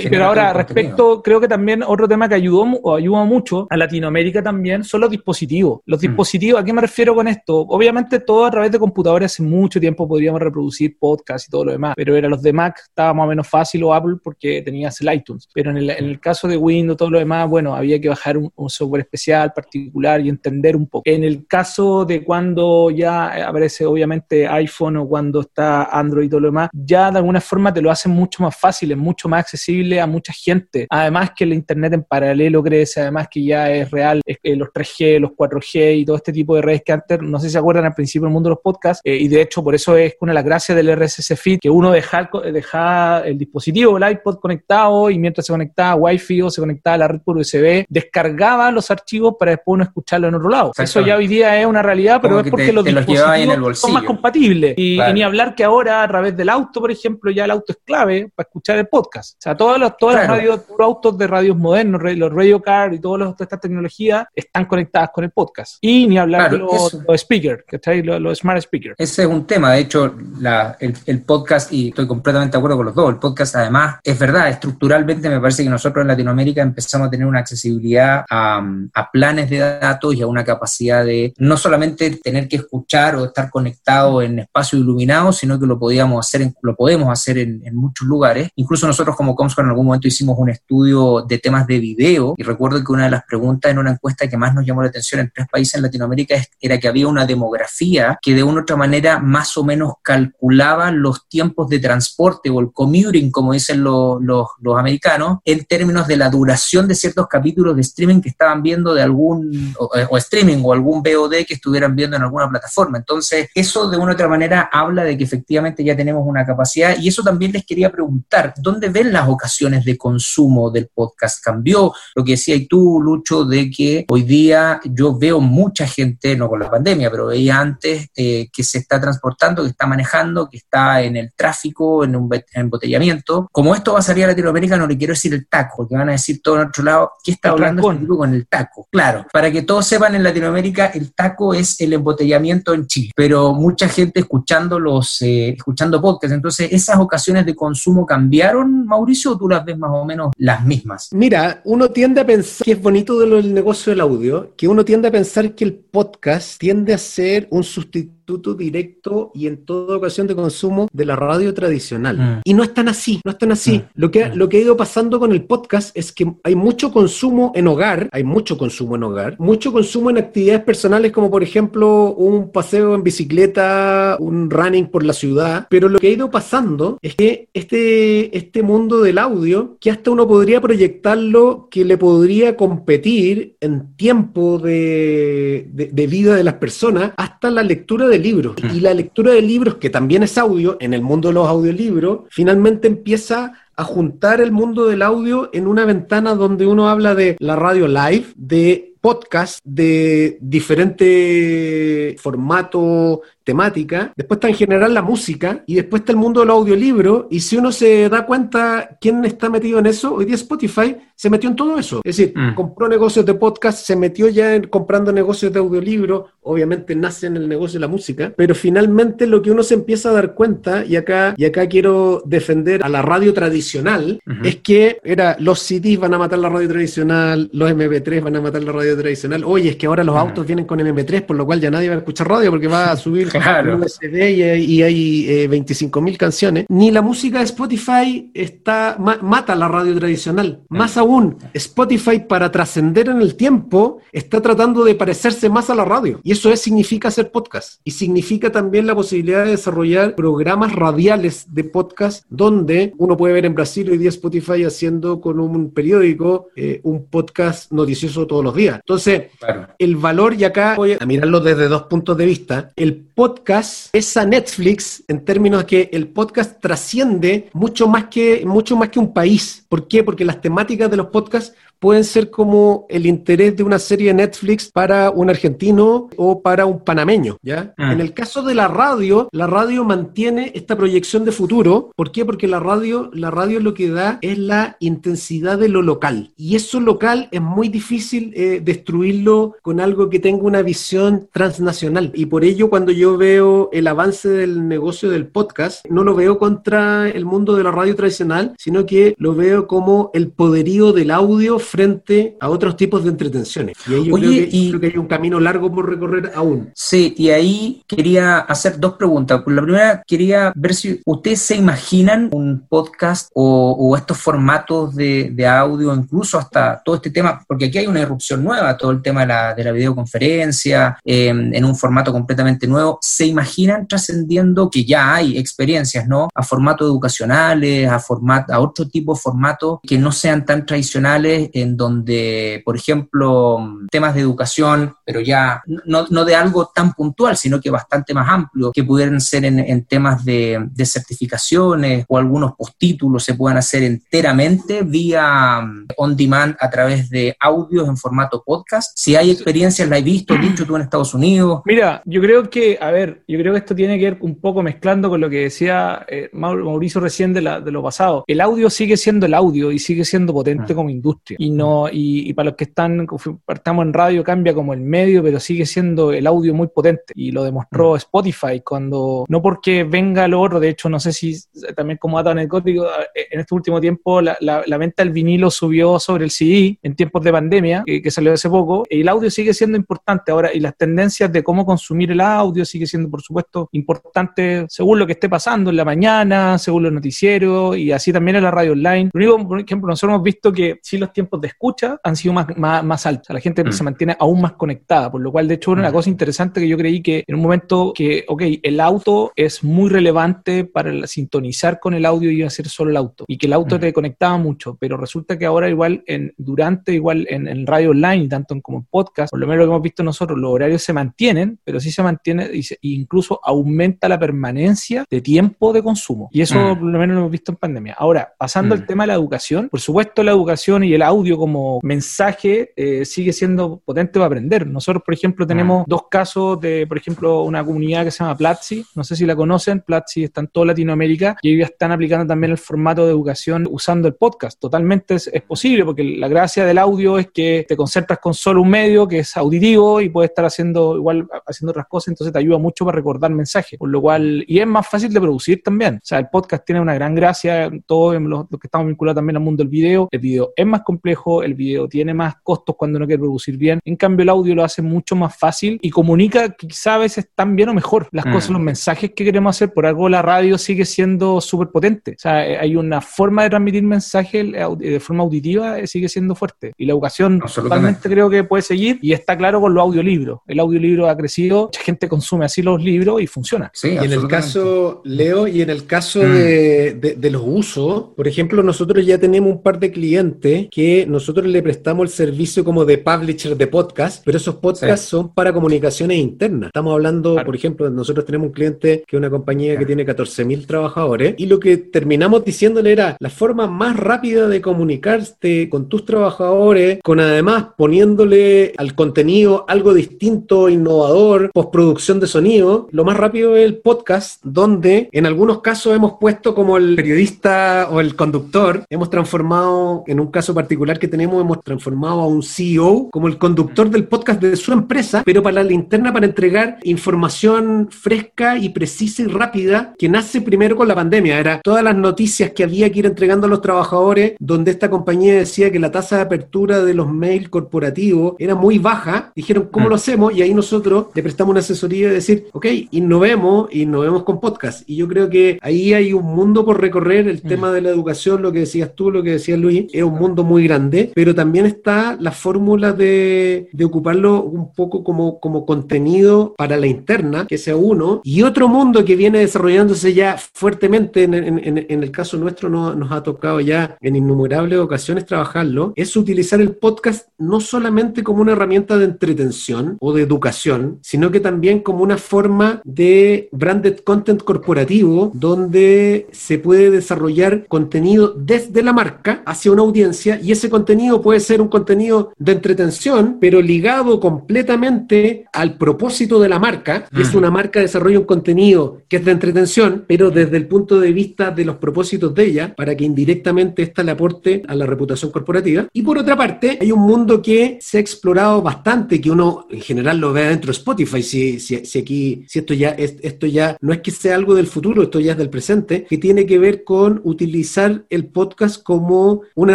pero 0.08 0.24
ahora, 0.24 0.54
respecto, 0.54 1.22
creo 1.22 1.40
que 1.40 1.48
también 1.48 1.82
otro 1.82 2.08
tema 2.08 2.26
que 2.26 2.36
ayudó 2.36 2.62
o 2.62 2.96
ayuda 2.96 3.24
mucho 3.24 3.66
a 3.68 3.76
Latinoamérica 3.76 4.42
también 4.42 4.82
son 4.82 5.02
los 5.02 5.10
dispositivos. 5.10 5.80
Los 5.84 5.98
mm. 5.98 6.06
dispositivos, 6.06 6.62
¿a 6.62 6.64
qué 6.64 6.72
me 6.72 6.80
refiero 6.80 7.14
con 7.14 7.28
esto? 7.28 7.65
Obviamente 7.68 8.20
todo 8.20 8.44
a 8.44 8.50
través 8.50 8.70
de 8.70 8.78
computadores 8.78 9.32
hace 9.32 9.42
mucho 9.42 9.80
tiempo 9.80 10.08
podríamos 10.08 10.40
reproducir 10.40 10.98
podcasts 10.98 11.48
y 11.48 11.50
todo 11.50 11.64
lo 11.64 11.72
demás, 11.72 11.94
pero 11.96 12.16
era 12.16 12.28
los 12.28 12.42
de 12.42 12.52
Mac 12.52 12.80
estaba 12.88 13.12
más 13.14 13.24
o 13.24 13.28
menos 13.28 13.48
fácil 13.48 13.84
o 13.84 13.94
Apple 13.94 14.16
porque 14.22 14.62
tenías 14.62 15.00
el 15.00 15.12
iTunes. 15.12 15.48
Pero 15.52 15.70
en 15.70 15.76
el, 15.78 16.20
caso 16.20 16.48
de 16.48 16.56
Windows, 16.56 16.96
todo 16.96 17.10
lo 17.10 17.18
demás, 17.18 17.48
bueno, 17.48 17.74
había 17.74 18.00
que 18.00 18.08
bajar 18.08 18.36
un, 18.36 18.50
software 18.68 19.02
especial, 19.02 19.52
particular 19.52 20.20
y 20.20 20.28
entender 20.28 20.76
un 20.76 20.86
poco. 20.86 21.02
En 21.04 21.24
el 21.24 21.46
caso 21.46 22.04
de 22.04 22.24
cuando 22.24 22.90
ya 22.90 23.46
aparece 23.46 23.86
obviamente 23.86 24.46
iPhone 24.46 24.96
o 24.96 25.08
cuando 25.08 25.40
está 25.40 25.84
Android 25.84 26.26
y 26.26 26.28
todo 26.28 26.40
lo 26.40 26.48
demás, 26.48 26.70
ya 26.72 27.10
de 27.10 27.18
alguna 27.18 27.40
forma 27.40 27.72
te 27.72 27.80
lo 27.80 27.90
hacen 27.90 28.12
mucho 28.12 28.42
más 28.42 28.56
fácil, 28.56 28.92
es 28.92 28.98
mucho 28.98 29.28
más 29.28 29.40
accesible 29.40 30.00
a 30.00 30.06
mucha 30.06 30.32
gente. 30.32 30.86
Además 30.90 31.30
que 31.36 31.44
el 31.44 31.52
Internet 31.52 31.92
en 31.92 32.02
paralelo 32.02 32.62
crece, 32.62 33.00
además 33.00 33.28
que 33.30 33.44
ya 33.44 33.70
es 33.70 33.90
real, 33.90 34.20
los 34.42 34.68
3G, 34.68 35.20
los 35.20 35.30
4G 35.32 35.98
y 35.98 36.04
todo 36.04 36.16
este 36.16 36.32
tipo 36.32 36.56
de 36.56 36.62
redes 36.62 36.82
que 36.84 36.92
antes, 36.92 37.20
no 37.20 37.38
sé 37.38 37.50
si 37.50 37.55
se 37.56 37.60
acuerdan 37.60 37.86
al 37.86 37.94
principio 37.94 38.26
del 38.26 38.32
mundo 38.34 38.50
de 38.50 38.54
los 38.54 38.62
podcasts, 38.62 39.00
eh, 39.02 39.16
y 39.16 39.28
de 39.28 39.40
hecho 39.40 39.64
por 39.64 39.74
eso 39.74 39.96
es 39.96 40.14
una 40.20 40.32
de 40.32 40.34
las 40.34 40.44
gracias 40.44 40.76
del 40.76 40.94
RSS 40.94 41.38
Feed, 41.40 41.58
que 41.60 41.70
uno 41.70 41.90
deja, 41.90 42.28
deja 42.52 43.20
el 43.20 43.38
dispositivo, 43.38 43.96
el 43.96 44.10
iPod 44.10 44.38
conectado 44.38 45.08
y 45.10 45.18
mientras 45.18 45.46
se 45.46 45.52
conectaba 45.52 45.92
a 45.92 45.94
Wi-Fi 45.96 46.42
o 46.42 46.50
se 46.50 46.60
conectaba 46.60 46.94
a 46.94 46.98
la 46.98 47.08
red 47.08 47.20
por 47.20 47.36
USB, 47.38 47.86
descargaba 47.88 48.70
los 48.70 48.90
archivos 48.90 49.36
para 49.38 49.52
después 49.52 49.74
uno 49.76 49.84
escucharlo 49.84 50.28
en 50.28 50.34
otro 50.34 50.48
lado. 50.48 50.72
Eso 50.76 51.00
ya 51.00 51.16
hoy 51.16 51.26
día 51.26 51.58
es 51.58 51.66
una 51.66 51.82
realidad, 51.82 52.20
pero 52.20 52.40
es 52.40 52.50
porque 52.50 52.72
los 52.72 52.84
dispositivos 52.84 53.78
son 53.78 53.92
más 53.92 54.04
compatibles. 54.04 54.74
Y, 54.76 54.98
ni 55.14 55.22
hablar 55.22 55.54
que 55.54 55.64
ahora 55.64 56.02
a 56.02 56.08
través 56.08 56.36
del 56.36 56.48
auto, 56.48 56.80
por 56.80 56.90
ejemplo, 56.90 57.30
ya 57.30 57.44
el 57.44 57.50
auto 57.50 57.72
es 57.72 57.78
clave 57.84 58.30
para 58.34 58.46
escuchar 58.46 58.78
el 58.78 58.88
podcast. 58.88 59.34
O 59.34 59.40
sea, 59.40 59.56
todos 59.56 59.78
los, 59.78 59.96
todas 59.96 60.16
las 60.16 60.28
radios, 60.28 60.60
autos 60.78 61.16
de 61.16 61.26
radios 61.26 61.56
modernos, 61.56 62.02
los 62.02 62.32
radio 62.32 62.60
car 62.60 62.92
y 62.92 63.00
todas 63.00 63.34
estas 63.40 63.60
tecnologías 63.60 64.26
están 64.34 64.66
conectadas 64.66 65.10
con 65.12 65.24
el 65.24 65.30
podcast. 65.30 65.78
Y 65.80 66.06
ni 66.06 66.18
hablar 66.18 66.50
de 66.50 66.58
los, 66.58 66.96
speakers, 67.16 67.45
los, 67.48 68.20
los, 68.20 68.38
smart 68.38 68.62
speakers. 68.62 68.94
Ese 68.98 69.22
es 69.22 69.28
un 69.28 69.46
tema. 69.46 69.72
De 69.72 69.80
hecho, 69.80 70.14
la, 70.40 70.76
el, 70.80 70.94
el, 71.06 71.22
podcast, 71.22 71.72
y 71.72 71.88
estoy 71.88 72.06
completamente 72.06 72.52
de 72.52 72.58
acuerdo 72.58 72.76
con 72.76 72.86
los 72.86 72.94
dos, 72.94 73.10
el 73.10 73.16
podcast 73.16 73.56
además, 73.56 73.96
es 74.02 74.18
verdad, 74.18 74.48
estructuralmente 74.48 75.28
me 75.28 75.40
parece 75.40 75.64
que 75.64 75.70
nosotros 75.70 76.02
en 76.02 76.08
Latinoamérica 76.08 76.62
empezamos 76.62 77.08
a 77.08 77.10
tener 77.10 77.26
una 77.26 77.40
accesibilidad 77.40 78.24
a, 78.30 78.62
a 78.94 79.10
planes 79.10 79.50
de 79.50 79.58
datos 79.58 80.14
y 80.14 80.22
a 80.22 80.26
una 80.26 80.44
capacidad 80.44 81.04
de 81.04 81.34
no 81.38 81.56
solamente 81.56 82.10
tener 82.22 82.48
que 82.48 82.56
escuchar 82.56 83.16
o 83.16 83.26
estar 83.26 83.50
conectado 83.50 84.22
en 84.22 84.40
espacio 84.40 84.78
iluminado, 84.78 85.32
sino 85.32 85.58
que 85.58 85.66
lo 85.66 85.78
podíamos 85.78 86.26
hacer, 86.26 86.52
lo 86.62 86.74
podemos 86.74 87.10
hacer 87.10 87.38
en, 87.38 87.62
en 87.64 87.76
muchos 87.76 88.06
lugares. 88.06 88.50
Incluso 88.56 88.86
nosotros 88.86 89.16
como 89.16 89.34
Comscore 89.34 89.66
en 89.66 89.70
algún 89.70 89.86
momento 89.86 90.08
hicimos 90.08 90.36
un 90.38 90.50
estudio 90.50 91.24
de 91.26 91.38
temas 91.38 91.66
de 91.66 91.78
video 91.78 92.34
y 92.36 92.42
recuerdo 92.42 92.82
que 92.82 92.92
una 92.92 93.04
de 93.04 93.10
las 93.10 93.24
preguntas 93.24 93.70
en 93.70 93.78
una 93.78 93.92
encuesta 93.92 94.28
que 94.28 94.36
más 94.36 94.54
nos 94.54 94.64
llamó 94.64 94.82
la 94.82 94.88
atención 94.88 95.20
en 95.20 95.30
tres 95.34 95.46
países 95.50 95.74
en 95.74 95.82
Latinoamérica 95.82 96.36
era 96.60 96.78
que 96.78 96.88
había 96.88 97.08
una 97.08 97.25
demografía 97.26 98.18
que 98.20 98.34
de 98.34 98.42
una 98.42 98.60
u 98.60 98.62
otra 98.62 98.76
manera 98.76 99.18
más 99.18 99.56
o 99.56 99.64
menos 99.64 99.94
calculaba 100.02 100.90
los 100.90 101.28
tiempos 101.28 101.68
de 101.68 101.78
transporte 101.78 102.50
o 102.50 102.60
el 102.60 102.72
commuting, 102.72 103.30
como 103.30 103.52
dicen 103.52 103.82
los, 103.82 104.20
los, 104.22 104.48
americanos, 104.78 105.38
en 105.44 105.64
términos 105.64 106.06
de 106.06 106.16
la 106.16 106.28
duración 106.28 106.88
de 106.88 106.94
ciertos 106.94 107.26
capítulos 107.28 107.74
de 107.76 107.82
streaming 107.82 108.20
que 108.20 108.28
estaban 108.28 108.62
viendo 108.62 108.94
de 108.94 109.02
algún, 109.02 109.74
o, 109.78 109.90
o 110.10 110.16
streaming 110.16 110.62
o 110.64 110.72
algún 110.72 111.02
VOD 111.02 111.44
que 111.46 111.54
estuvieran 111.54 111.94
viendo 111.94 112.16
en 112.16 112.22
alguna 112.22 112.48
plataforma. 112.48 112.98
Entonces, 112.98 113.48
eso 113.54 113.88
de 113.88 113.96
una 113.96 114.12
u 114.12 114.14
otra 114.14 114.28
manera 114.28 114.70
habla 114.72 115.04
de 115.04 115.16
que 115.16 115.24
efectivamente 115.24 115.84
ya 115.84 115.96
tenemos 115.96 116.26
una 116.26 116.44
capacidad 116.44 116.96
y 116.98 117.08
eso 117.08 117.22
también 117.22 117.52
les 117.52 117.64
quería 117.64 117.90
preguntar, 117.90 118.54
¿dónde 118.58 118.88
ven 118.88 119.12
las 119.12 119.28
ocasiones 119.28 119.84
de 119.84 119.96
consumo 119.96 120.70
del 120.70 120.88
podcast? 120.88 121.42
¿Cambió 121.42 121.92
lo 122.14 122.24
que 122.24 122.32
decía 122.32 122.54
y 122.54 122.66
tú, 122.66 123.00
Lucho, 123.00 123.44
de 123.44 123.70
que 123.70 124.04
hoy 124.08 124.22
día 124.22 124.80
yo 124.84 125.16
veo 125.16 125.40
mucha 125.40 125.86
gente, 125.86 126.36
no 126.36 126.48
con 126.48 126.60
la 126.60 126.70
pandemia, 126.70 127.10
pero 127.16 127.28
veía 127.28 127.58
antes 127.58 128.10
eh, 128.14 128.48
que 128.52 128.62
se 128.62 128.76
está 128.76 129.00
transportando, 129.00 129.62
que 129.62 129.70
está 129.70 129.86
manejando, 129.86 130.50
que 130.50 130.58
está 130.58 131.00
en 131.00 131.16
el 131.16 131.32
tráfico, 131.34 132.04
en 132.04 132.14
un 132.14 132.28
embotellamiento. 132.52 133.48
Como 133.50 133.74
esto 133.74 133.94
va 133.94 134.00
a 134.00 134.02
salir 134.02 134.24
a 134.24 134.26
Latinoamérica, 134.26 134.76
no 134.76 134.86
le 134.86 134.98
quiero 134.98 135.14
decir 135.14 135.32
el 135.32 135.48
taco, 135.48 135.78
porque 135.78 135.96
van 135.96 136.10
a 136.10 136.12
decir 136.12 136.42
todo 136.42 136.60
en 136.60 136.68
otro 136.68 136.84
lado, 136.84 137.12
¿qué 137.24 137.30
está 137.30 137.48
hablando 137.48 137.90
este 137.90 138.02
tipo 138.02 138.18
con 138.18 138.34
el 138.34 138.46
taco? 138.48 138.86
Claro, 138.92 139.24
para 139.32 139.50
que 139.50 139.62
todos 139.62 139.86
sepan 139.86 140.14
en 140.14 140.24
Latinoamérica, 140.24 140.88
el 140.88 141.14
taco 141.14 141.54
es 141.54 141.80
el 141.80 141.94
embotellamiento 141.94 142.74
en 142.74 142.86
Chile, 142.86 143.12
pero 143.16 143.54
mucha 143.54 143.88
gente 143.88 144.20
escuchando 144.20 144.78
los, 144.78 145.22
eh, 145.22 145.54
escuchando 145.56 146.02
podcasts. 146.02 146.34
Entonces, 146.34 146.68
¿esas 146.70 146.98
ocasiones 146.98 147.46
de 147.46 147.54
consumo 147.54 148.04
cambiaron, 148.04 148.84
Mauricio, 148.84 149.32
o 149.32 149.38
tú 149.38 149.48
las 149.48 149.64
ves 149.64 149.78
más 149.78 149.90
o 149.90 150.04
menos 150.04 150.32
las 150.36 150.62
mismas? 150.66 151.08
Mira, 151.12 151.62
uno 151.64 151.88
tiende 151.88 152.20
a 152.20 152.26
pensar 152.26 152.62
que 152.62 152.72
es 152.72 152.82
bonito 152.82 153.18
del 153.18 153.54
negocio 153.54 153.88
del 153.88 154.02
audio, 154.02 154.52
que 154.54 154.68
uno 154.68 154.84
tiende 154.84 155.08
a 155.08 155.10
pensar 155.10 155.54
que 155.54 155.64
el 155.64 155.72
podcast 155.72 156.58
tiende 156.58 156.92
a 156.92 156.98
ser 157.06 157.48
un 157.50 157.62
sustituto 157.64 158.15
directo 158.56 159.30
y 159.34 159.46
en 159.46 159.64
toda 159.64 159.96
ocasión 159.96 160.26
de 160.26 160.34
consumo 160.34 160.88
de 160.92 161.04
la 161.04 161.16
radio 161.16 161.54
tradicional. 161.54 162.18
Mm. 162.18 162.40
Y 162.44 162.54
no 162.54 162.62
es 162.62 162.74
tan 162.74 162.88
así, 162.88 163.20
no 163.24 163.30
es 163.30 163.38
tan 163.38 163.52
así. 163.52 163.78
Mm. 163.78 163.82
Lo, 163.94 164.10
que, 164.10 164.26
mm. 164.26 164.34
lo 164.34 164.48
que 164.48 164.58
ha 164.58 164.60
ido 164.60 164.76
pasando 164.76 165.18
con 165.18 165.32
el 165.32 165.44
podcast 165.44 165.96
es 165.96 166.12
que 166.12 166.32
hay 166.42 166.54
mucho 166.54 166.92
consumo 166.92 167.52
en 167.54 167.68
hogar, 167.68 168.08
hay 168.12 168.24
mucho 168.24 168.58
consumo 168.58 168.96
en 168.96 169.04
hogar, 169.04 169.36
mucho 169.38 169.72
consumo 169.72 170.10
en 170.10 170.18
actividades 170.18 170.64
personales 170.64 171.12
como 171.12 171.30
por 171.30 171.42
ejemplo 171.42 172.14
un 172.14 172.50
paseo 172.50 172.94
en 172.94 173.02
bicicleta, 173.02 174.16
un 174.18 174.50
running 174.50 174.86
por 174.86 175.04
la 175.04 175.12
ciudad, 175.12 175.66
pero 175.70 175.88
lo 175.88 175.98
que 175.98 176.08
ha 176.08 176.10
ido 176.10 176.30
pasando 176.30 176.98
es 177.02 177.14
que 177.14 177.48
este, 177.54 178.36
este 178.36 178.62
mundo 178.62 179.00
del 179.00 179.18
audio, 179.18 179.76
que 179.80 179.90
hasta 179.90 180.10
uno 180.10 180.26
podría 180.26 180.60
proyectarlo, 180.60 181.68
que 181.70 181.84
le 181.84 181.96
podría 181.96 182.56
competir 182.56 183.56
en 183.60 183.96
tiempo 183.96 184.58
de, 184.58 185.68
de, 185.72 185.86
de 185.92 186.06
vida 186.06 186.34
de 186.34 186.44
las 186.44 186.54
personas, 186.54 187.12
hasta 187.16 187.50
la 187.50 187.62
lectura 187.62 188.08
de 188.08 188.15
libros. 188.18 188.56
Y 188.74 188.80
la 188.80 188.94
lectura 188.94 189.32
de 189.32 189.42
libros, 189.42 189.76
que 189.76 189.90
también 189.90 190.22
es 190.22 190.36
audio, 190.38 190.76
en 190.80 190.94
el 190.94 191.02
mundo 191.02 191.28
de 191.28 191.34
los 191.34 191.48
audiolibros, 191.48 192.20
finalmente 192.30 192.88
empieza 192.88 193.52
a 193.76 193.84
juntar 193.84 194.40
el 194.40 194.52
mundo 194.52 194.86
del 194.86 195.02
audio 195.02 195.50
en 195.52 195.66
una 195.66 195.84
ventana 195.84 196.34
donde 196.34 196.66
uno 196.66 196.88
habla 196.88 197.14
de 197.14 197.36
la 197.38 197.56
radio 197.56 197.86
live, 197.86 198.26
de 198.36 198.94
podcast 199.06 199.60
de 199.62 200.36
diferente 200.40 202.16
formato, 202.18 203.22
temática, 203.46 204.12
después 204.16 204.38
está 204.38 204.48
en 204.48 204.56
general 204.56 204.92
la 204.92 205.02
música 205.02 205.62
y 205.66 205.76
después 205.76 206.00
está 206.00 206.10
el 206.10 206.18
mundo 206.18 206.40
del 206.40 206.50
audiolibro. 206.50 207.28
Y 207.30 207.38
si 207.38 207.56
uno 207.56 207.70
se 207.70 208.08
da 208.08 208.26
cuenta 208.26 208.98
quién 209.00 209.24
está 209.24 209.48
metido 209.48 209.78
en 209.78 209.86
eso, 209.86 210.12
hoy 210.12 210.24
día 210.24 210.34
Spotify 210.34 210.96
se 211.14 211.30
metió 211.30 211.48
en 211.48 211.56
todo 211.56 211.78
eso, 211.78 212.00
es 212.04 212.16
decir, 212.16 212.36
mm. 212.36 212.54
compró 212.54 212.88
negocios 212.88 213.24
de 213.24 213.34
podcast, 213.34 213.86
se 213.86 213.96
metió 213.96 214.28
ya 214.28 214.54
en, 214.54 214.64
comprando 214.64 215.12
negocios 215.12 215.50
de 215.50 215.60
audiolibro, 215.60 216.26
obviamente 216.42 216.94
nace 216.94 217.28
en 217.28 217.36
el 217.36 217.48
negocio 217.48 217.78
de 217.78 217.86
la 217.86 217.88
música, 217.88 218.34
pero 218.36 218.54
finalmente 218.54 219.26
lo 219.26 219.40
que 219.40 219.50
uno 219.50 219.62
se 219.62 219.74
empieza 219.74 220.10
a 220.10 220.12
dar 220.12 220.34
cuenta 220.34 220.84
y 220.84 220.96
acá 220.96 221.34
y 221.38 221.46
acá 221.46 221.66
quiero 221.68 222.22
defender 222.26 222.84
a 222.84 222.88
la 222.88 223.00
radio 223.00 223.32
tradicional 223.32 224.20
es 224.42 224.56
que 224.56 224.98
era 225.04 225.36
los 225.38 225.60
CDs 225.60 225.98
van 225.98 226.12
a 226.12 226.18
matar 226.18 226.40
la 226.40 226.50
radio 226.50 226.68
tradicional, 226.68 227.48
los 227.52 227.70
MP3 227.70 228.22
van 228.22 228.36
a 228.36 228.40
matar 228.42 228.62
la 228.62 228.72
radio 228.72 228.95
tradicional. 228.96 229.44
Oye, 229.44 229.70
es 229.70 229.76
que 229.76 229.86
ahora 229.86 230.04
los 230.04 230.16
autos 230.16 230.46
vienen 230.46 230.64
con 230.64 230.78
MP3, 230.78 231.22
por 231.22 231.36
lo 231.36 231.46
cual 231.46 231.60
ya 231.60 231.70
nadie 231.70 231.88
va 231.88 231.94
a 231.94 231.98
escuchar 231.98 232.28
radio 232.28 232.50
porque 232.50 232.68
va 232.68 232.92
a 232.92 232.96
subir 232.96 233.28
claro. 233.30 233.78
USB 233.78 234.14
y 234.14 234.42
hay, 234.42 234.64
y 234.64 234.82
hay 234.82 235.26
eh, 235.28 235.50
25.000 235.50 236.16
canciones. 236.16 236.66
Ni 236.68 236.90
la 236.90 237.02
música 237.02 237.38
de 237.38 237.44
Spotify 237.44 238.30
está 238.34 238.96
mata 238.98 239.54
la 239.54 239.68
radio 239.68 239.94
tradicional. 239.96 240.60
Más 240.68 240.96
aún, 240.96 241.36
Spotify 241.54 242.20
para 242.20 242.50
trascender 242.50 243.08
en 243.08 243.20
el 243.20 243.36
tiempo 243.36 244.00
está 244.12 244.40
tratando 244.40 244.84
de 244.84 244.94
parecerse 244.94 245.48
más 245.48 245.70
a 245.70 245.74
la 245.74 245.84
radio. 245.84 246.20
Y 246.22 246.32
eso 246.32 246.52
es, 246.52 246.60
significa 246.60 247.08
hacer 247.08 247.30
podcast. 247.30 247.80
Y 247.84 247.92
significa 247.92 248.50
también 248.50 248.86
la 248.86 248.94
posibilidad 248.94 249.44
de 249.44 249.52
desarrollar 249.52 250.14
programas 250.14 250.72
radiales 250.72 251.46
de 251.52 251.64
podcast 251.64 252.24
donde 252.28 252.92
uno 252.98 253.16
puede 253.16 253.34
ver 253.34 253.46
en 253.46 253.54
Brasil 253.54 253.90
hoy 253.90 253.98
día 253.98 254.08
Spotify 254.08 254.64
haciendo 254.64 255.20
con 255.20 255.40
un 255.40 255.70
periódico 255.70 256.48
eh, 256.56 256.80
un 256.82 257.06
podcast 257.06 257.72
noticioso 257.72 258.26
todos 258.26 258.44
los 258.44 258.54
días. 258.54 258.75
Entonces, 258.76 259.30
el 259.78 259.96
valor, 259.96 260.34
y 260.34 260.44
acá 260.44 260.74
voy 260.76 260.96
a 260.98 261.06
mirarlo 261.06 261.40
desde 261.40 261.68
dos 261.68 261.84
puntos 261.84 262.16
de 262.16 262.26
vista, 262.26 262.72
el 262.76 262.96
podcast 262.96 263.94
es 263.94 264.16
a 264.16 264.24
Netflix 264.24 265.04
en 265.08 265.24
términos 265.24 265.62
de 265.62 265.66
que 265.66 265.90
el 265.92 266.08
podcast 266.08 266.60
trasciende 266.60 267.50
mucho 267.52 267.88
más 267.88 268.04
que, 268.06 268.44
mucho 268.46 268.76
más 268.76 268.88
que 268.88 268.98
un 268.98 269.12
país. 269.12 269.64
¿Por 269.68 269.88
qué? 269.88 270.04
Porque 270.04 270.24
las 270.24 270.40
temáticas 270.40 270.90
de 270.90 270.96
los 270.96 271.08
podcasts 271.08 271.54
pueden 271.78 272.04
ser 272.04 272.30
como 272.30 272.86
el 272.88 273.06
interés 273.06 273.56
de 273.56 273.62
una 273.62 273.78
serie 273.78 274.08
de 274.08 274.14
Netflix 274.14 274.70
para 274.70 275.10
un 275.10 275.30
argentino 275.30 276.08
o 276.16 276.42
para 276.42 276.66
un 276.66 276.80
panameño, 276.80 277.38
¿ya? 277.42 277.74
Mm. 277.76 277.90
En 277.92 278.00
el 278.00 278.12
caso 278.14 278.42
de 278.42 278.54
la 278.54 278.68
radio, 278.68 279.28
la 279.32 279.46
radio 279.46 279.84
mantiene 279.84 280.52
esta 280.54 280.76
proyección 280.76 281.24
de 281.24 281.32
futuro. 281.32 281.90
¿Por 281.96 282.12
qué? 282.12 282.24
Porque 282.24 282.48
la 282.48 282.60
radio, 282.60 283.10
la 283.12 283.30
radio 283.30 283.60
lo 283.60 283.74
que 283.74 283.90
da 283.90 284.18
es 284.22 284.38
la 284.38 284.76
intensidad 284.80 285.58
de 285.58 285.68
lo 285.68 285.82
local. 285.82 286.32
Y 286.36 286.56
eso 286.56 286.80
local 286.80 287.28
es 287.30 287.40
muy 287.40 287.68
difícil 287.68 288.32
eh, 288.34 288.60
destruirlo 288.64 289.56
con 289.62 289.80
algo 289.80 290.08
que 290.08 290.18
tenga 290.18 290.42
una 290.42 290.62
visión 290.62 291.28
transnacional. 291.32 292.12
Y 292.14 292.26
por 292.26 292.44
ello, 292.44 292.70
cuando 292.70 292.92
yo 292.92 293.16
veo 293.16 293.68
el 293.72 293.86
avance 293.86 294.28
del 294.28 294.68
negocio 294.68 295.10
del 295.10 295.26
podcast, 295.26 295.84
no 295.88 296.04
lo 296.04 296.14
veo 296.14 296.38
contra 296.38 297.08
el 297.08 297.24
mundo 297.24 297.56
de 297.56 297.64
la 297.64 297.70
radio 297.70 297.94
tradicional, 297.96 298.54
sino 298.58 298.86
que 298.86 299.14
lo 299.18 299.34
veo 299.34 299.66
como 299.66 300.10
el 300.14 300.28
poderío 300.28 300.92
del 300.92 301.10
audio 301.10 301.58
frente 301.66 302.36
a 302.40 302.48
otros 302.48 302.76
tipos 302.76 303.04
de 303.04 303.10
entretenciones. 303.10 303.76
Y 303.88 303.94
ahí 303.94 304.04
yo 304.06 304.14
Oye, 304.14 304.26
creo, 304.26 304.50
que, 304.50 304.56
y- 304.56 304.68
creo 304.70 304.80
que 304.80 304.86
hay 304.86 304.96
un 304.98 305.06
camino 305.06 305.40
largo 305.40 305.72
por 305.72 305.88
recorrer 305.88 306.32
aún. 306.34 306.70
Sí, 306.74 307.14
y 307.16 307.30
ahí 307.30 307.82
quería 307.86 308.38
hacer 308.38 308.78
dos 308.78 308.94
preguntas. 308.94 309.42
La 309.46 309.62
primera, 309.62 310.02
quería 310.06 310.52
ver 310.54 310.74
si 310.74 311.00
ustedes 311.04 311.40
se 311.42 311.56
imaginan 311.56 312.28
un 312.32 312.66
podcast 312.68 313.30
o, 313.34 313.72
o 313.78 313.96
estos 313.96 314.18
formatos 314.18 314.94
de, 314.94 315.30
de 315.32 315.46
audio, 315.46 315.94
incluso 315.94 316.38
hasta 316.38 316.80
todo 316.84 316.96
este 316.96 317.10
tema, 317.10 317.42
porque 317.46 317.66
aquí 317.66 317.78
hay 317.78 317.86
una 317.86 318.00
irrupción 318.00 318.42
nueva, 318.44 318.76
todo 318.76 318.90
el 318.90 319.02
tema 319.02 319.22
de 319.22 319.26
la, 319.26 319.54
de 319.54 319.64
la 319.64 319.72
videoconferencia, 319.72 320.98
eh, 321.04 321.28
en 321.28 321.64
un 321.64 321.74
formato 321.76 322.12
completamente 322.12 322.66
nuevo. 322.66 322.98
¿Se 323.02 323.26
imaginan 323.26 323.86
trascendiendo 323.86 324.70
que 324.70 324.84
ya 324.84 325.14
hay 325.14 325.36
experiencias, 325.38 326.06
¿no? 326.06 326.28
A 326.34 326.42
formatos 326.42 326.86
educacionales, 326.86 327.88
a, 327.88 327.98
format, 327.98 328.50
a 328.50 328.60
otro 328.60 328.86
tipo 328.88 329.14
de 329.14 329.20
formatos 329.20 329.78
que 329.82 329.98
no 329.98 330.12
sean 330.12 330.44
tan 330.44 330.64
tradicionales, 330.66 331.50
en 331.60 331.76
donde, 331.76 332.62
por 332.64 332.76
ejemplo, 332.76 333.78
temas 333.90 334.14
de 334.14 334.20
educación, 334.20 334.94
pero 335.04 335.20
ya 335.20 335.62
no, 335.84 336.06
no 336.10 336.24
de 336.24 336.34
algo 336.34 336.70
tan 336.74 336.92
puntual, 336.92 337.36
sino 337.36 337.60
que 337.60 337.70
bastante 337.70 338.14
más 338.14 338.28
amplio, 338.28 338.72
que 338.72 338.84
pudieran 338.84 339.20
ser 339.20 339.44
en, 339.44 339.58
en 339.58 339.84
temas 339.84 340.24
de, 340.24 340.66
de 340.70 340.86
certificaciones 340.86 342.04
o 342.08 342.18
algunos 342.18 342.52
postítulos 342.56 343.24
se 343.24 343.34
puedan 343.34 343.58
hacer 343.58 343.82
enteramente 343.82 344.82
vía 344.82 345.60
um, 345.62 345.86
on 345.96 346.16
demand 346.16 346.56
a 346.60 346.70
través 346.70 347.10
de 347.10 347.36
audios 347.40 347.88
en 347.88 347.96
formato 347.96 348.42
podcast. 348.44 348.92
Si 348.96 349.16
hay 349.16 349.30
experiencias, 349.30 349.88
la 349.88 349.98
he 349.98 350.02
visto, 350.02 350.36
dicho 350.36 350.64
tú 350.66 350.76
en 350.76 350.82
Estados 350.82 351.14
Unidos. 351.14 351.62
Mira, 351.64 352.02
yo 352.04 352.20
creo 352.20 352.48
que, 352.48 352.78
a 352.80 352.90
ver, 352.90 353.22
yo 353.26 353.38
creo 353.38 353.52
que 353.52 353.58
esto 353.58 353.74
tiene 353.74 353.98
que 353.98 354.04
ver 354.04 354.18
un 354.20 354.36
poco 354.40 354.62
mezclando 354.62 355.08
con 355.08 355.20
lo 355.20 355.28
que 355.30 355.42
decía 355.42 356.04
eh, 356.08 356.30
Maur- 356.32 356.64
Mauricio 356.64 357.00
recién 357.00 357.32
de, 357.32 357.42
la, 357.42 357.60
de 357.60 357.70
lo 357.70 357.82
pasado. 357.82 358.24
El 358.26 358.40
audio 358.40 358.70
sigue 358.70 358.96
siendo 358.96 359.26
el 359.26 359.34
audio 359.34 359.72
y 359.72 359.78
sigue 359.78 360.04
siendo 360.04 360.32
potente 360.32 360.72
Ah. 360.72 360.74
como 360.76 360.90
industria. 360.90 361.36
Y 361.38 361.45
no, 361.50 361.88
y, 361.90 362.28
y 362.28 362.32
para 362.34 362.46
los 362.50 362.56
que 362.56 362.64
están, 362.64 363.06
partamos 363.44 363.84
en 363.86 363.92
radio, 363.92 364.22
cambia 364.24 364.54
como 364.54 364.72
el 364.74 364.80
medio, 364.80 365.22
pero 365.22 365.38
sigue 365.40 365.66
siendo 365.66 366.12
el 366.12 366.26
audio 366.26 366.54
muy 366.54 366.68
potente. 366.68 367.12
Y 367.14 367.30
lo 367.32 367.44
demostró 367.44 367.96
Spotify 367.96 368.60
cuando, 368.64 369.24
no 369.28 369.42
porque 369.42 369.84
venga 369.84 370.26
lo 370.28 370.40
otro, 370.40 370.60
de 370.60 370.68
hecho, 370.70 370.88
no 370.88 370.98
sé 371.00 371.12
si 371.12 371.36
también 371.74 371.98
como 371.98 372.16
dato 372.18 372.30
anecdótico, 372.30 372.86
eh, 373.14 373.26
en 373.30 373.40
este 373.40 373.54
último 373.54 373.80
tiempo 373.80 374.20
la, 374.20 374.36
la- 374.40 374.62
la 374.66 374.78
venta 374.78 375.02
del 375.02 375.12
vinilo 375.12 375.50
subió 375.50 375.98
sobre 375.98 376.24
el 376.24 376.30
CD 376.30 376.78
en 376.82 376.94
tiempos 376.96 377.22
de 377.22 377.32
pandemia, 377.32 377.82
que, 377.86 378.00
que 378.02 378.10
salió 378.10 378.32
hace 378.32 378.48
poco, 378.48 378.84
y 378.90 379.00
el 379.00 379.08
audio 379.08 379.30
sigue 379.30 379.52
siendo 379.54 379.76
importante 379.76 380.32
ahora, 380.32 380.52
y 380.52 380.60
las 380.60 380.76
tendencias 380.76 381.32
de 381.32 381.42
cómo 381.42 381.64
consumir 381.66 382.10
el 382.10 382.20
audio 382.20 382.64
sigue 382.64 382.86
siendo, 382.86 383.08
por 383.10 383.22
supuesto, 383.22 383.68
importante 383.72 384.66
según 384.68 384.98
lo 384.98 385.06
que 385.06 385.12
esté 385.12 385.28
pasando 385.28 385.70
en 385.70 385.76
la 385.76 385.84
mañana, 385.84 386.58
según 386.58 386.84
los 386.84 386.92
noticieros, 386.92 387.76
y 387.76 387.92
así 387.92 388.12
también 388.12 388.36
en 388.36 388.44
la 388.44 388.50
radio 388.50 388.72
online. 388.72 389.10
Lo 389.12 389.34
único, 389.34 389.48
por 389.48 389.60
ejemplo, 389.60 389.88
nosotros 389.88 390.14
hemos 390.14 390.22
visto 390.22 390.52
que 390.52 390.78
sí 390.82 390.98
los 390.98 391.12
tiempos 391.12 391.35
de 391.40 391.48
escucha 391.48 391.98
han 392.02 392.16
sido 392.16 392.34
más, 392.34 392.46
más, 392.56 392.84
más 392.84 393.06
altos, 393.06 393.22
O 393.22 393.26
sea, 393.26 393.34
la 393.34 393.40
gente 393.40 393.64
Mm. 393.64 393.72
se 393.72 393.82
mantiene 393.84 394.16
aún 394.18 394.40
más 394.40 394.52
conectada, 394.52 395.10
por 395.10 395.20
lo 395.20 395.30
cual, 395.32 395.48
de 395.48 395.54
hecho, 395.54 395.70
una 395.72 395.90
Mm. 395.90 395.92
cosa 395.92 396.10
interesante 396.10 396.60
que 396.60 396.68
yo 396.68 396.76
creí 396.76 397.02
que 397.02 397.24
en 397.26 397.34
un 397.34 397.42
momento 397.42 397.92
que, 397.94 398.24
ok, 398.28 398.42
el 398.62 398.80
auto 398.80 399.32
es 399.36 399.62
muy 399.64 399.88
relevante 399.90 400.64
para 400.64 401.06
sintonizar 401.06 401.80
con 401.80 401.94
el 401.94 402.04
audio 402.06 402.30
y 402.30 402.42
hacer 402.42 402.68
solo 402.68 402.90
el 402.90 402.96
auto, 402.96 403.24
y 403.26 403.36
que 403.38 403.46
el 403.46 403.52
auto 403.52 403.76
Mm. 403.76 403.80
te 403.80 403.92
conectaba 403.92 404.36
mucho, 404.38 404.76
pero 404.80 404.96
resulta 404.96 405.38
que 405.38 405.46
ahora 405.46 405.68
igual 405.68 406.02
en, 406.06 406.32
durante, 406.36 406.92
igual 406.92 407.26
en, 407.28 407.48
en 407.48 407.66
radio 407.66 407.90
online, 407.90 408.28
tanto 408.28 408.54
en 408.54 408.60
como 408.60 408.78
en 408.78 408.84
podcast, 408.90 409.30
por 409.30 409.40
lo 409.40 409.46
menos 409.46 409.60
lo 409.60 409.64
que 409.64 409.70
hemos 409.74 409.82
visto 409.82 410.02
nosotros, 410.02 410.38
los 410.38 410.50
horarios 410.50 410.82
se 410.82 410.92
mantienen, 410.92 411.58
pero 411.64 411.80
sí 411.80 411.90
se 411.90 412.02
mantiene 412.02 412.48
y 412.52 412.62
se- 412.62 412.74
e 412.76 412.78
incluso 412.88 413.40
aumenta 413.42 414.08
la 414.08 414.18
permanencia 414.18 415.04
de 415.10 415.20
tiempo 415.20 415.72
de 415.72 415.82
consumo. 415.82 416.28
Y 416.32 416.40
eso 416.42 416.54
por 416.78 416.82
lo 416.88 416.98
menos 416.98 417.14
lo 417.14 417.20
hemos 417.22 417.30
visto 417.32 417.52
en 417.52 417.56
pandemia. 417.56 417.94
Ahora, 417.98 418.32
pasando 418.38 418.74
al 418.74 418.86
tema 418.86 419.02
de 419.04 419.08
la 419.08 419.14
educación, 419.14 419.68
por 419.68 419.80
supuesto 419.80 420.22
la 420.22 420.30
educación 420.32 420.84
y 420.84 420.92
el 420.94 421.02
audio 421.02 421.25
como 421.34 421.80
mensaje 421.82 422.72
eh, 422.76 423.04
sigue 423.04 423.32
siendo 423.32 423.78
potente 423.84 424.12
para 424.12 424.26
aprender. 424.26 424.66
Nosotros, 424.66 425.02
por 425.02 425.14
ejemplo, 425.14 425.46
tenemos 425.46 425.84
dos 425.86 426.02
casos 426.10 426.60
de, 426.60 426.86
por 426.86 426.98
ejemplo, 426.98 427.42
una 427.42 427.64
comunidad 427.64 428.04
que 428.04 428.10
se 428.10 428.22
llama 428.22 428.36
Platzi, 428.36 428.84
no 428.94 429.02
sé 429.02 429.16
si 429.16 429.24
la 429.24 429.34
conocen, 429.34 429.80
Platzi 429.80 430.24
está 430.24 430.42
en 430.42 430.48
toda 430.48 430.66
Latinoamérica 430.66 431.36
y 431.42 431.54
ellos 431.54 431.70
están 431.70 431.92
aplicando 431.92 432.26
también 432.26 432.52
el 432.52 432.58
formato 432.58 433.04
de 433.04 433.12
educación 433.12 433.66
usando 433.70 434.08
el 434.08 434.14
podcast. 434.14 434.60
Totalmente 434.60 435.14
es, 435.14 435.28
es 435.32 435.42
posible 435.42 435.84
porque 435.84 436.04
la 436.04 436.28
gracia 436.28 436.64
del 436.64 436.78
audio 436.78 437.18
es 437.18 437.30
que 437.32 437.64
te 437.66 437.76
concentras 437.76 438.18
con 438.18 438.34
solo 438.34 438.62
un 438.62 438.68
medio 438.68 439.08
que 439.08 439.20
es 439.20 439.36
auditivo 439.36 440.00
y 440.00 440.08
puedes 440.08 440.30
estar 440.30 440.44
haciendo 440.44 440.96
igual 440.96 441.26
haciendo 441.46 441.70
otras 441.70 441.86
cosas, 441.86 442.08
entonces 442.08 442.32
te 442.32 442.38
ayuda 442.38 442.58
mucho 442.58 442.84
para 442.84 442.96
recordar 442.96 443.30
mensajes, 443.30 443.78
por 443.78 443.88
lo 443.88 444.00
cual, 444.00 444.44
y 444.46 444.58
es 444.58 444.66
más 444.66 444.86
fácil 444.86 445.12
de 445.12 445.20
producir 445.20 445.62
también. 445.62 445.96
O 445.96 446.00
sea, 446.02 446.18
el 446.18 446.28
podcast 446.28 446.64
tiene 446.64 446.80
una 446.80 446.94
gran 446.94 447.14
gracia, 447.14 447.70
todos 447.86 448.20
los, 448.20 448.46
los 448.50 448.60
que 448.60 448.66
estamos 448.66 448.86
vinculados 448.86 449.16
también 449.16 449.36
al 449.36 449.42
mundo 449.42 449.62
del 449.62 449.68
video, 449.68 450.08
el 450.10 450.20
video 450.20 450.52
es 450.56 450.66
más 450.66 450.82
complejo, 450.82 451.15
el 451.44 451.54
video 451.54 451.88
tiene 451.88 452.14
más 452.14 452.34
costos 452.42 452.76
cuando 452.76 452.98
no 452.98 453.06
quiere 453.06 453.20
producir 453.20 453.56
bien, 453.56 453.80
en 453.84 453.96
cambio 453.96 454.22
el 454.22 454.28
audio 454.28 454.54
lo 454.54 454.64
hace 454.64 454.82
mucho 454.82 455.16
más 455.16 455.36
fácil 455.36 455.78
y 455.82 455.90
comunica 455.90 456.50
quizá 456.54 456.94
a 456.94 456.98
veces 456.98 457.28
tan 457.34 457.56
bien 457.56 457.68
o 457.68 457.74
mejor 457.74 458.08
las 458.12 458.26
Mm. 458.26 458.32
cosas, 458.32 458.50
los 458.50 458.60
mensajes 458.60 459.12
que 459.12 459.24
queremos 459.24 459.56
hacer, 459.56 459.72
por 459.72 459.86
algo 459.86 460.08
la 460.08 460.22
radio 460.22 460.58
sigue 460.58 460.84
siendo 460.84 461.40
súper 461.40 461.68
potente. 461.68 462.12
O 462.12 462.18
sea, 462.18 462.46
eh, 462.46 462.58
hay 462.58 462.76
una 462.76 463.00
forma 463.00 463.42
de 463.44 463.50
transmitir 463.50 463.82
mensajes 463.82 464.44
eh, 464.54 464.66
de 464.78 465.00
forma 465.00 465.22
auditiva, 465.22 465.78
eh, 465.78 465.86
sigue 465.86 466.08
siendo 466.08 466.34
fuerte. 466.34 466.72
Y 466.76 466.84
la 466.86 466.92
educación 466.92 467.40
Absolutamente. 467.42 467.98
totalmente 468.00 468.08
creo 468.08 468.30
que 468.30 468.44
puede 468.44 468.62
seguir 468.62 468.98
y 469.02 469.12
está 469.12 469.36
claro 469.36 469.60
con 469.60 469.74
los 469.74 469.82
audiolibros. 469.82 470.40
El 470.46 470.60
audiolibro 470.60 471.08
ha 471.08 471.16
crecido, 471.16 471.64
mucha 471.66 471.80
gente 471.80 472.08
consume 472.08 472.44
así 472.44 472.62
los 472.62 472.82
libros 472.82 473.20
y 473.22 473.26
funciona. 473.26 473.70
Sí, 473.74 473.90
Y 473.90 474.04
en 474.04 474.12
el 474.12 474.26
caso, 474.28 475.00
Leo, 475.04 475.46
y 475.46 475.62
en 475.62 475.70
el 475.70 475.86
caso 475.86 476.20
Mm. 476.22 476.32
de, 476.32 476.94
de- 476.94 477.14
de 477.14 477.30
los 477.30 477.42
usos, 477.44 478.04
por 478.16 478.26
ejemplo, 478.28 478.62
nosotros 478.62 479.04
ya 479.06 479.18
tenemos 479.18 479.50
un 479.50 479.62
par 479.62 479.78
de 479.78 479.90
clientes 479.90 480.68
que 480.70 481.05
nosotros 481.06 481.46
le 481.46 481.62
prestamos 481.62 482.04
el 482.04 482.14
servicio 482.14 482.64
como 482.64 482.84
de 482.84 482.98
publisher 482.98 483.56
de 483.56 483.66
podcast, 483.66 484.22
pero 484.24 484.36
esos 484.38 484.56
podcasts 484.56 485.06
son 485.06 485.32
para 485.32 485.52
comunicaciones 485.52 486.18
internas. 486.18 486.68
Estamos 486.68 486.92
hablando, 486.92 487.32
Claro. 487.34 487.46
por 487.46 487.56
ejemplo, 487.56 487.90
nosotros 487.90 488.24
tenemos 488.26 488.48
un 488.48 488.52
cliente 488.52 489.04
que 489.06 489.16
es 489.16 489.18
una 489.18 489.30
compañía 489.30 489.70
que 489.72 489.76
Claro. 489.78 489.86
tiene 489.86 490.04
14.000 490.04 490.66
trabajadores 490.66 491.34
y 491.38 491.46
lo 491.46 491.58
que 491.60 491.76
terminamos 491.76 492.44
diciéndole 492.44 492.92
era 492.92 493.16
la 493.20 493.30
forma 493.30 493.66
más 493.66 493.96
rápida 493.96 494.48
de 494.48 494.60
comunicarte 494.60 495.68
con 495.68 495.88
tus 495.88 496.04
trabajadores, 496.04 496.98
con 497.02 497.20
además 497.20 497.66
poniéndole 497.76 498.72
al 498.76 498.94
contenido 498.94 499.64
algo 499.68 499.94
distinto, 499.94 500.68
innovador, 500.68 501.50
postproducción 501.52 502.20
de 502.20 502.26
sonido, 502.26 502.88
lo 502.92 503.04
más 503.04 503.16
rápido 503.16 503.56
es 503.56 503.64
el 503.64 503.78
podcast, 503.78 504.42
donde 504.44 505.08
en 505.12 505.26
algunos 505.26 505.60
casos 505.60 505.94
hemos 505.96 506.14
puesto 506.20 506.54
como 506.54 506.76
el 506.76 506.94
periodista 506.96 507.88
o 507.90 508.00
el 508.00 508.14
conductor, 508.14 508.84
hemos 508.90 509.10
transformado, 509.10 510.04
en 510.06 510.20
un 510.20 510.30
caso 510.30 510.54
particular 510.54 510.85
que 510.94 511.08
tenemos, 511.08 511.40
hemos 511.40 511.60
transformado 511.62 512.20
a 512.20 512.26
un 512.26 512.42
CEO 512.42 513.08
como 513.10 513.28
el 513.28 513.38
conductor 513.38 513.90
del 513.90 514.06
podcast 514.06 514.40
de 514.40 514.56
su 514.56 514.72
empresa, 514.72 515.22
pero 515.24 515.42
para 515.42 515.56
la 515.56 515.64
linterna 515.64 516.12
para 516.12 516.26
entregar 516.26 516.78
información 516.84 517.88
fresca 517.90 518.56
y 518.58 518.68
precisa 518.70 519.22
y 519.22 519.26
rápida 519.26 519.94
que 519.98 520.08
nace 520.08 520.40
primero 520.40 520.76
con 520.76 520.86
la 520.88 520.94
pandemia. 520.94 521.38
Era 521.38 521.60
todas 521.60 521.82
las 521.82 521.96
noticias 521.96 522.52
que 522.52 522.62
había 522.64 522.90
que 522.90 523.00
ir 523.00 523.06
entregando 523.06 523.46
a 523.46 523.50
los 523.50 523.60
trabajadores, 523.60 524.34
donde 524.38 524.70
esta 524.70 524.88
compañía 524.90 525.34
decía 525.34 525.70
que 525.72 525.78
la 525.78 525.90
tasa 525.90 526.16
de 526.16 526.22
apertura 526.22 526.84
de 526.84 526.94
los 526.94 527.10
mails 527.12 527.48
corporativos 527.48 528.34
era 528.38 528.54
muy 528.54 528.78
baja. 528.78 529.32
Dijeron, 529.34 529.68
¿cómo 529.70 529.86
Mm. 529.86 529.88
lo 529.88 529.94
hacemos? 529.96 530.34
Y 530.34 530.42
ahí 530.42 530.54
nosotros 530.54 531.06
le 531.14 531.22
prestamos 531.22 531.50
una 531.50 531.60
asesoría 531.60 532.08
de 532.08 532.14
decir, 532.14 532.46
ok, 532.52 532.66
innovemos, 532.90 533.68
innovemos 533.74 534.22
con 534.24 534.40
podcast. 534.40 534.82
Y 534.88 534.96
yo 534.96 535.08
creo 535.08 535.28
que 535.30 535.58
ahí 535.62 535.94
hay 535.94 536.12
un 536.12 536.24
mundo 536.24 536.64
por 536.64 536.80
recorrer. 536.80 537.28
El 537.28 537.36
Mm. 537.42 537.48
tema 537.48 537.72
de 537.72 537.80
la 537.80 537.90
educación, 537.90 538.42
lo 538.42 538.52
que 538.52 538.60
decías 538.60 538.94
tú, 538.94 539.10
lo 539.10 539.22
que 539.22 539.30
decía 539.32 539.56
Luis, 539.56 539.86
es 539.92 540.02
un 540.02 540.14
mundo 540.14 540.44
muy 540.44 540.64
grande, 540.64 540.75
pero 541.14 541.34
también 541.34 541.66
está 541.66 542.16
la 542.20 542.32
fórmula 542.32 542.92
de, 542.92 543.68
de 543.72 543.84
ocuparlo 543.84 544.42
un 544.42 544.72
poco 544.72 545.02
como, 545.04 545.40
como 545.40 545.64
contenido 545.66 546.54
para 546.56 546.76
la 546.76 546.86
interna, 546.86 547.46
que 547.46 547.58
sea 547.58 547.76
uno, 547.76 548.20
y 548.24 548.42
otro 548.42 548.68
mundo 548.68 549.04
que 549.04 549.16
viene 549.16 549.38
desarrollándose 549.40 550.14
ya 550.14 550.36
fuertemente, 550.54 551.22
en, 551.24 551.34
en- 551.34 551.58
en- 551.64 551.86
en 551.88 552.02
el 552.02 552.10
caso 552.10 552.36
nuestro 552.36 552.68
no- 552.68 552.94
nos 552.94 553.12
ha 553.12 553.22
tocado 553.22 553.60
ya 553.60 553.96
en 554.00 554.16
innumerables 554.16 554.78
ocasiones 554.78 555.26
trabajarlo, 555.26 555.92
es 555.96 556.16
utilizar 556.16 556.60
el 556.60 556.72
podcast 556.72 557.28
no 557.38 557.60
solamente 557.60 558.22
como 558.22 558.40
una 558.42 558.52
herramienta 558.52 558.98
de 558.98 559.04
entretención 559.06 559.96
o 560.00 560.12
de 560.12 560.22
educación, 560.22 560.98
sino 561.02 561.30
que 561.30 561.40
también 561.40 561.80
como 561.80 562.02
una 562.02 562.16
forma 562.18 562.80
de 562.84 563.48
branded 563.52 563.98
content 564.00 564.42
corporativo 564.42 565.30
donde 565.34 566.26
se 566.32 566.58
puede 566.58 566.90
desarrollar 566.90 567.66
contenido 567.68 568.34
desde 568.36 568.82
la 568.82 568.92
marca 568.92 569.42
hacia 569.46 569.72
una 569.72 569.82
audiencia 569.82 570.38
y 570.42 570.52
ese 570.52 570.65
ese 570.66 570.70
contenido 570.72 571.22
puede 571.22 571.38
ser 571.38 571.60
un 571.60 571.68
contenido 571.68 572.32
de 572.38 572.50
entretención, 572.50 573.38
pero 573.40 573.62
ligado 573.62 574.18
completamente 574.18 575.44
al 575.52 575.78
propósito 575.78 576.40
de 576.40 576.48
la 576.48 576.58
marca, 576.58 577.06
que 577.14 577.22
es 577.22 577.34
una 577.34 577.52
marca 577.52 577.78
desarrolla 577.78 578.18
un 578.18 578.24
contenido 578.24 579.02
que 579.08 579.18
es 579.18 579.24
de 579.24 579.30
entretención, 579.30 580.04
pero 580.08 580.32
desde 580.32 580.56
el 580.56 580.66
punto 580.66 580.98
de 580.98 581.12
vista 581.12 581.52
de 581.52 581.64
los 581.64 581.76
propósitos 581.76 582.34
de 582.34 582.46
ella, 582.46 582.74
para 582.74 582.96
que 582.96 583.04
indirectamente 583.04 583.84
ésta 583.84 584.02
le 584.02 584.10
aporte 584.10 584.64
a 584.66 584.74
la 584.74 584.86
reputación 584.86 585.30
corporativa. 585.30 585.86
Y 585.92 586.02
por 586.02 586.18
otra 586.18 586.36
parte, 586.36 586.78
hay 586.80 586.90
un 586.90 587.02
mundo 587.02 587.40
que 587.40 587.78
se 587.80 587.98
ha 587.98 588.00
explorado 588.00 588.60
bastante, 588.60 589.20
que 589.20 589.30
uno 589.30 589.68
en 589.70 589.80
general 589.80 590.18
lo 590.18 590.32
ve 590.32 590.48
dentro 590.48 590.72
de 590.72 590.78
Spotify, 590.78 591.22
si, 591.22 591.60
si, 591.60 591.86
si 591.86 591.98
aquí, 592.00 592.44
si 592.48 592.58
esto 592.58 592.74
ya, 592.74 592.90
es, 592.90 593.18
esto 593.22 593.46
ya 593.46 593.76
no 593.80 593.92
es 593.92 594.00
que 594.00 594.10
sea 594.10 594.34
algo 594.34 594.56
del 594.56 594.66
futuro, 594.66 595.04
esto 595.04 595.20
ya 595.20 595.32
es 595.32 595.38
del 595.38 595.50
presente, 595.50 596.06
que 596.10 596.18
tiene 596.18 596.44
que 596.44 596.58
ver 596.58 596.82
con 596.82 597.20
utilizar 597.22 598.04
el 598.10 598.26
podcast 598.26 598.82
como 598.82 599.42
una 599.54 599.74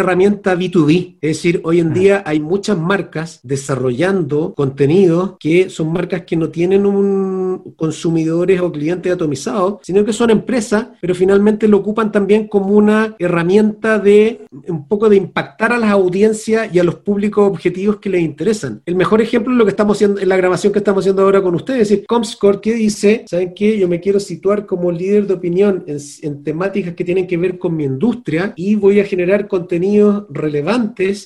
herramienta 0.00 0.54
B2B. 0.86 1.16
Es 1.20 1.36
decir, 1.36 1.60
hoy 1.64 1.80
en 1.80 1.92
día 1.92 2.22
hay 2.26 2.40
muchas 2.40 2.78
marcas 2.78 3.40
desarrollando 3.42 4.54
contenidos 4.54 5.34
que 5.38 5.70
son 5.70 5.92
marcas 5.92 6.22
que 6.22 6.36
no 6.36 6.48
tienen 6.48 6.86
un 6.86 7.42
consumidores 7.76 8.60
o 8.60 8.72
clientes 8.72 9.12
atomizados, 9.12 9.78
sino 9.82 10.04
que 10.04 10.12
son 10.12 10.30
empresas, 10.30 10.88
pero 11.00 11.14
finalmente 11.14 11.68
lo 11.68 11.78
ocupan 11.78 12.12
también 12.12 12.48
como 12.48 12.74
una 12.74 13.14
herramienta 13.18 13.98
de 13.98 14.46
un 14.68 14.88
poco 14.88 15.08
de 15.08 15.16
impactar 15.16 15.72
a 15.72 15.78
las 15.78 15.90
audiencias 15.90 16.74
y 16.74 16.78
a 16.78 16.84
los 16.84 16.96
públicos 16.96 17.48
objetivos 17.48 17.96
que 17.96 18.10
les 18.10 18.22
interesan. 18.22 18.82
El 18.86 18.94
mejor 18.94 19.20
ejemplo 19.20 19.52
es 19.52 19.58
lo 19.58 19.64
que 19.64 19.70
estamos 19.70 19.96
haciendo 19.96 20.20
en 20.20 20.28
la 20.28 20.36
grabación 20.36 20.72
que 20.72 20.78
estamos 20.78 21.02
haciendo 21.02 21.22
ahora 21.22 21.42
con 21.42 21.54
ustedes, 21.54 21.82
es 21.82 21.88
decir, 21.90 22.06
Comscore 22.06 22.60
que 22.60 22.74
dice, 22.74 23.24
¿saben 23.28 23.54
qué? 23.54 23.78
Yo 23.78 23.88
me 23.88 24.00
quiero 24.00 24.20
situar 24.20 24.66
como 24.66 24.90
líder 24.90 25.26
de 25.26 25.34
opinión 25.34 25.84
en, 25.86 25.98
en 26.22 26.42
temáticas 26.42 26.94
que 26.94 27.04
tienen 27.04 27.26
que 27.26 27.36
ver 27.36 27.58
con 27.58 27.76
mi 27.76 27.84
industria 27.84 28.52
y 28.56 28.74
voy 28.74 29.00
a 29.00 29.04
generar 29.04 29.48
contenidos 29.48 30.24
relevantes 30.30 30.71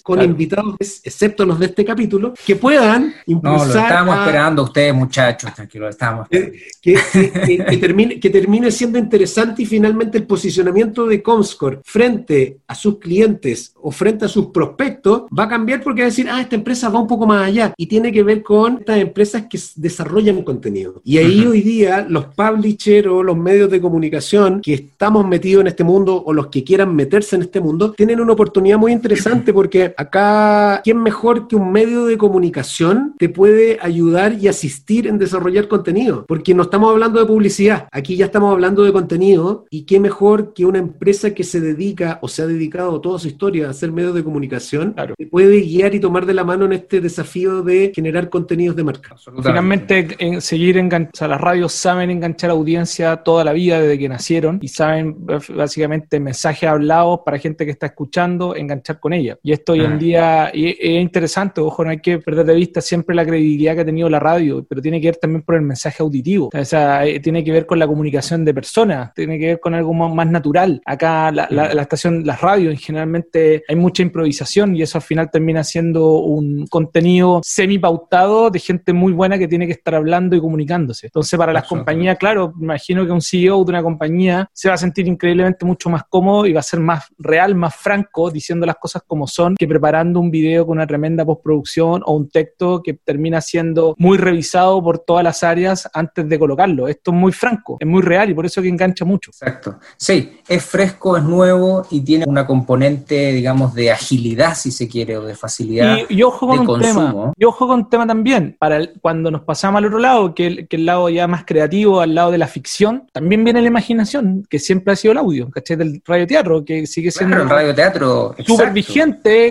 con 0.02 0.22
invitados, 0.22 0.76
excepto 0.80 1.44
los 1.44 1.58
de 1.58 1.66
este 1.66 1.84
capítulo, 1.84 2.34
que 2.44 2.56
puedan 2.56 3.14
impulsar. 3.26 3.66
No, 3.68 3.74
lo 3.74 3.80
estábamos 3.80 4.18
esperando 4.18 4.62
ustedes, 4.62 4.94
muchachos, 4.94 5.54
tranquilo, 5.54 5.88
estamos. 5.88 6.28
Que, 6.28 6.52
que, 6.80 7.76
termine, 7.80 8.20
que 8.20 8.30
termine 8.30 8.70
siendo 8.70 8.98
interesante 8.98 9.62
y 9.62 9.66
finalmente 9.66 10.18
el 10.18 10.26
posicionamiento 10.26 11.06
de 11.06 11.22
Comscore 11.22 11.80
frente 11.84 12.58
a 12.66 12.74
sus 12.74 12.98
clientes 12.98 13.72
o 13.80 13.90
frente 13.90 14.24
a 14.24 14.28
sus 14.28 14.46
prospectos 14.46 15.22
va 15.36 15.44
a 15.44 15.48
cambiar 15.48 15.82
porque 15.82 16.02
va 16.02 16.06
a 16.06 16.10
decir, 16.10 16.28
ah, 16.30 16.40
esta 16.40 16.56
empresa 16.56 16.88
va 16.88 17.00
un 17.00 17.06
poco 17.06 17.26
más 17.26 17.46
allá 17.46 17.72
y 17.76 17.86
tiene 17.86 18.12
que 18.12 18.22
ver 18.22 18.42
con 18.42 18.78
estas 18.78 18.98
empresas 18.98 19.46
que 19.48 19.58
desarrollan 19.76 20.42
contenido. 20.42 21.00
Y 21.04 21.18
ahí 21.18 21.44
hoy 21.46 21.62
día 21.62 22.06
los 22.08 22.26
publishers 22.26 23.08
o 23.08 23.22
los 23.22 23.36
medios 23.36 23.70
de 23.70 23.80
comunicación 23.80 24.60
que 24.60 24.74
estamos 24.74 25.26
metidos 25.26 25.62
en 25.62 25.66
este 25.68 25.84
mundo 25.84 26.22
o 26.24 26.32
los 26.32 26.48
que 26.48 26.64
quieran 26.64 26.94
meterse 26.94 27.36
en 27.36 27.42
este 27.42 27.60
mundo 27.60 27.92
tienen 27.92 28.20
una 28.20 28.32
oportunidad 28.32 28.78
muy 28.78 28.92
interesante 28.92 29.35
porque 29.52 29.94
acá, 29.96 30.80
¿quién 30.82 31.02
mejor 31.02 31.48
que 31.48 31.56
un 31.56 31.72
medio 31.72 32.06
de 32.06 32.18
comunicación 32.18 33.14
te 33.18 33.28
puede 33.28 33.78
ayudar 33.80 34.34
y 34.34 34.48
asistir 34.48 35.06
en 35.06 35.18
desarrollar 35.18 35.68
contenido? 35.68 36.24
Porque 36.26 36.54
no 36.54 36.62
estamos 36.62 36.90
hablando 36.90 37.20
de 37.20 37.26
publicidad, 37.26 37.88
aquí 37.92 38.16
ya 38.16 38.26
estamos 38.26 38.52
hablando 38.52 38.84
de 38.84 38.92
contenido 38.92 39.66
y 39.70 39.82
qué 39.86 40.00
mejor 40.00 40.52
que 40.54 40.64
una 40.64 40.78
empresa 40.78 41.34
que 41.34 41.44
se 41.44 41.60
dedica 41.60 42.18
o 42.22 42.28
se 42.28 42.42
ha 42.42 42.46
dedicado 42.46 43.00
toda 43.00 43.18
su 43.18 43.28
historia 43.28 43.66
a 43.66 43.70
hacer 43.70 43.92
medios 43.92 44.14
de 44.14 44.24
comunicación 44.24 44.94
te 45.16 45.26
puede 45.26 45.60
guiar 45.60 45.94
y 45.94 46.00
tomar 46.00 46.26
de 46.26 46.34
la 46.34 46.44
mano 46.44 46.64
en 46.64 46.72
este 46.72 47.00
desafío 47.00 47.62
de 47.62 47.92
generar 47.94 48.28
contenidos 48.28 48.76
de 48.76 48.84
marca. 48.84 49.16
Finalmente, 49.42 50.08
en 50.18 50.40
seguir 50.40 50.78
enganchando, 50.78 51.16
sea, 51.16 51.28
las 51.28 51.40
radios 51.40 51.72
saben 51.72 52.10
enganchar 52.10 52.50
audiencia 52.50 53.16
toda 53.18 53.44
la 53.44 53.52
vida 53.52 53.80
desde 53.80 53.98
que 53.98 54.08
nacieron 54.08 54.58
y 54.62 54.68
saben 54.68 55.16
básicamente 55.54 56.20
mensajes 56.20 56.68
hablados 56.68 57.20
para 57.24 57.38
gente 57.38 57.64
que 57.64 57.70
está 57.70 57.86
escuchando, 57.86 58.54
enganchar 58.54 59.00
con 59.00 59.12
ella. 59.26 59.38
Y 59.42 59.52
esto 59.52 59.72
hoy 59.72 59.80
en 59.80 59.92
ah. 59.92 59.96
día 59.96 60.50
es 60.52 61.00
interesante, 61.00 61.60
ojo, 61.60 61.84
no 61.84 61.90
hay 61.90 62.00
que 62.00 62.18
perder 62.18 62.46
de 62.46 62.54
vista 62.54 62.80
siempre 62.80 63.14
la 63.14 63.24
credibilidad 63.24 63.74
que 63.74 63.80
ha 63.80 63.84
tenido 63.84 64.08
la 64.08 64.20
radio, 64.20 64.64
pero 64.68 64.80
tiene 64.80 65.00
que 65.00 65.08
ver 65.08 65.16
también 65.16 65.42
por 65.42 65.54
el 65.54 65.62
mensaje 65.62 66.02
auditivo. 66.02 66.50
O 66.52 66.64
sea, 66.64 67.04
eh, 67.06 67.20
tiene 67.20 67.44
que 67.44 67.52
ver 67.52 67.66
con 67.66 67.78
la 67.78 67.86
comunicación 67.86 68.44
de 68.44 68.54
personas, 68.54 69.12
tiene 69.14 69.38
que 69.38 69.46
ver 69.46 69.60
con 69.60 69.74
algo 69.74 69.92
más 69.92 70.26
natural. 70.28 70.80
Acá 70.84 71.30
la, 71.32 71.48
la, 71.50 71.82
estación, 71.82 72.26
las 72.26 72.40
radios, 72.40 72.78
generalmente 72.80 73.64
hay 73.68 73.76
mucha 73.76 74.02
improvisación 74.02 74.76
y 74.76 74.82
eso 74.82 74.98
al 74.98 75.02
final 75.02 75.30
termina 75.30 75.64
siendo 75.64 76.18
un 76.18 76.66
contenido 76.66 77.40
semi 77.44 77.78
pautado 77.78 78.50
de 78.50 78.58
gente 78.58 78.92
muy 78.92 79.12
buena 79.12 79.38
que 79.38 79.48
tiene 79.48 79.66
que 79.66 79.72
estar 79.72 79.94
hablando 79.94 80.36
y 80.36 80.40
comunicándose. 80.40 81.06
Entonces, 81.06 81.38
para 81.38 81.52
las 81.52 81.66
compañías, 81.66 82.18
claro, 82.18 82.52
imagino 82.60 83.04
que 83.04 83.12
un 83.12 83.22
CEO 83.22 83.64
de 83.64 83.70
una 83.70 83.82
compañía 83.82 84.48
se 84.52 84.68
va 84.68 84.74
a 84.74 84.78
sentir 84.78 85.06
increíblemente 85.06 85.64
mucho 85.64 85.90
más 85.90 86.04
cómodo 86.08 86.46
y 86.46 86.52
va 86.52 86.60
a 86.60 86.62
ser 86.62 86.80
más 86.80 87.04
real, 87.18 87.54
más 87.54 87.74
franco, 87.74 88.30
diciendo 88.30 88.66
las 88.66 88.76
cosas 88.76 89.02
como 89.06 89.15
son, 89.26 89.56
que 89.56 89.68
preparando 89.68 90.20
un 90.20 90.30
video 90.30 90.66
con 90.66 90.78
una 90.78 90.86
tremenda 90.86 91.24
postproducción 91.24 92.02
o 92.04 92.14
un 92.14 92.28
texto 92.28 92.82
que 92.82 92.94
termina 92.94 93.40
siendo 93.40 93.94
muy 93.98 94.18
revisado 94.18 94.82
por 94.82 94.98
todas 94.98 95.22
las 95.22 95.42
áreas 95.42 95.88
antes 95.94 96.28
de 96.28 96.38
colocarlo. 96.38 96.88
Esto 96.88 97.10
es 97.12 97.16
muy 97.16 97.32
franco, 97.32 97.76
es 97.80 97.86
muy 97.86 98.02
real 98.02 98.30
y 98.30 98.34
por 98.34 98.46
eso 98.46 98.60
que 98.60 98.68
engancha 98.68 99.04
mucho. 99.04 99.30
Exacto. 99.30 99.78
Sí, 99.96 100.40
es 100.48 100.64
fresco, 100.64 101.16
es 101.16 101.22
nuevo 101.22 101.86
y 101.90 102.00
tiene 102.00 102.24
una 102.26 102.46
componente, 102.46 103.32
digamos, 103.32 103.74
de 103.74 103.92
agilidad, 103.92 104.54
si 104.54 104.70
se 104.70 104.88
quiere, 104.88 105.16
o 105.16 105.22
de 105.22 105.34
facilidad 105.34 105.98
y, 106.08 106.22
ojo 106.22 106.46
con 106.46 106.68
un 106.68 106.80
Tema, 106.80 107.32
y 107.36 107.44
ojo 107.44 107.66
con 107.66 107.80
un 107.80 107.88
tema 107.88 108.06
también, 108.06 108.56
para 108.58 108.80
cuando 109.00 109.30
nos 109.30 109.42
pasamos 109.42 109.78
al 109.78 109.86
otro 109.86 109.98
lado, 109.98 110.34
que 110.34 110.46
el, 110.46 110.68
que 110.68 110.76
el 110.76 110.86
lado 110.86 111.08
ya 111.08 111.26
más 111.26 111.44
creativo, 111.44 112.00
al 112.00 112.14
lado 112.14 112.30
de 112.30 112.38
la 112.38 112.46
ficción, 112.46 113.06
también 113.12 113.44
viene 113.44 113.60
la 113.60 113.68
imaginación, 113.68 114.46
que 114.48 114.58
siempre 114.58 114.92
ha 114.92 114.96
sido 114.96 115.12
el 115.12 115.18
audio, 115.18 115.50
¿cachai? 115.50 115.76
Del 115.76 116.02
radioteatro, 116.04 116.64
que 116.64 116.86
sigue 116.86 117.10
siendo 117.10 117.36
el 117.36 117.48
radioteatro 117.48 118.34
súper 118.44 118.72
vigente, 118.72 118.95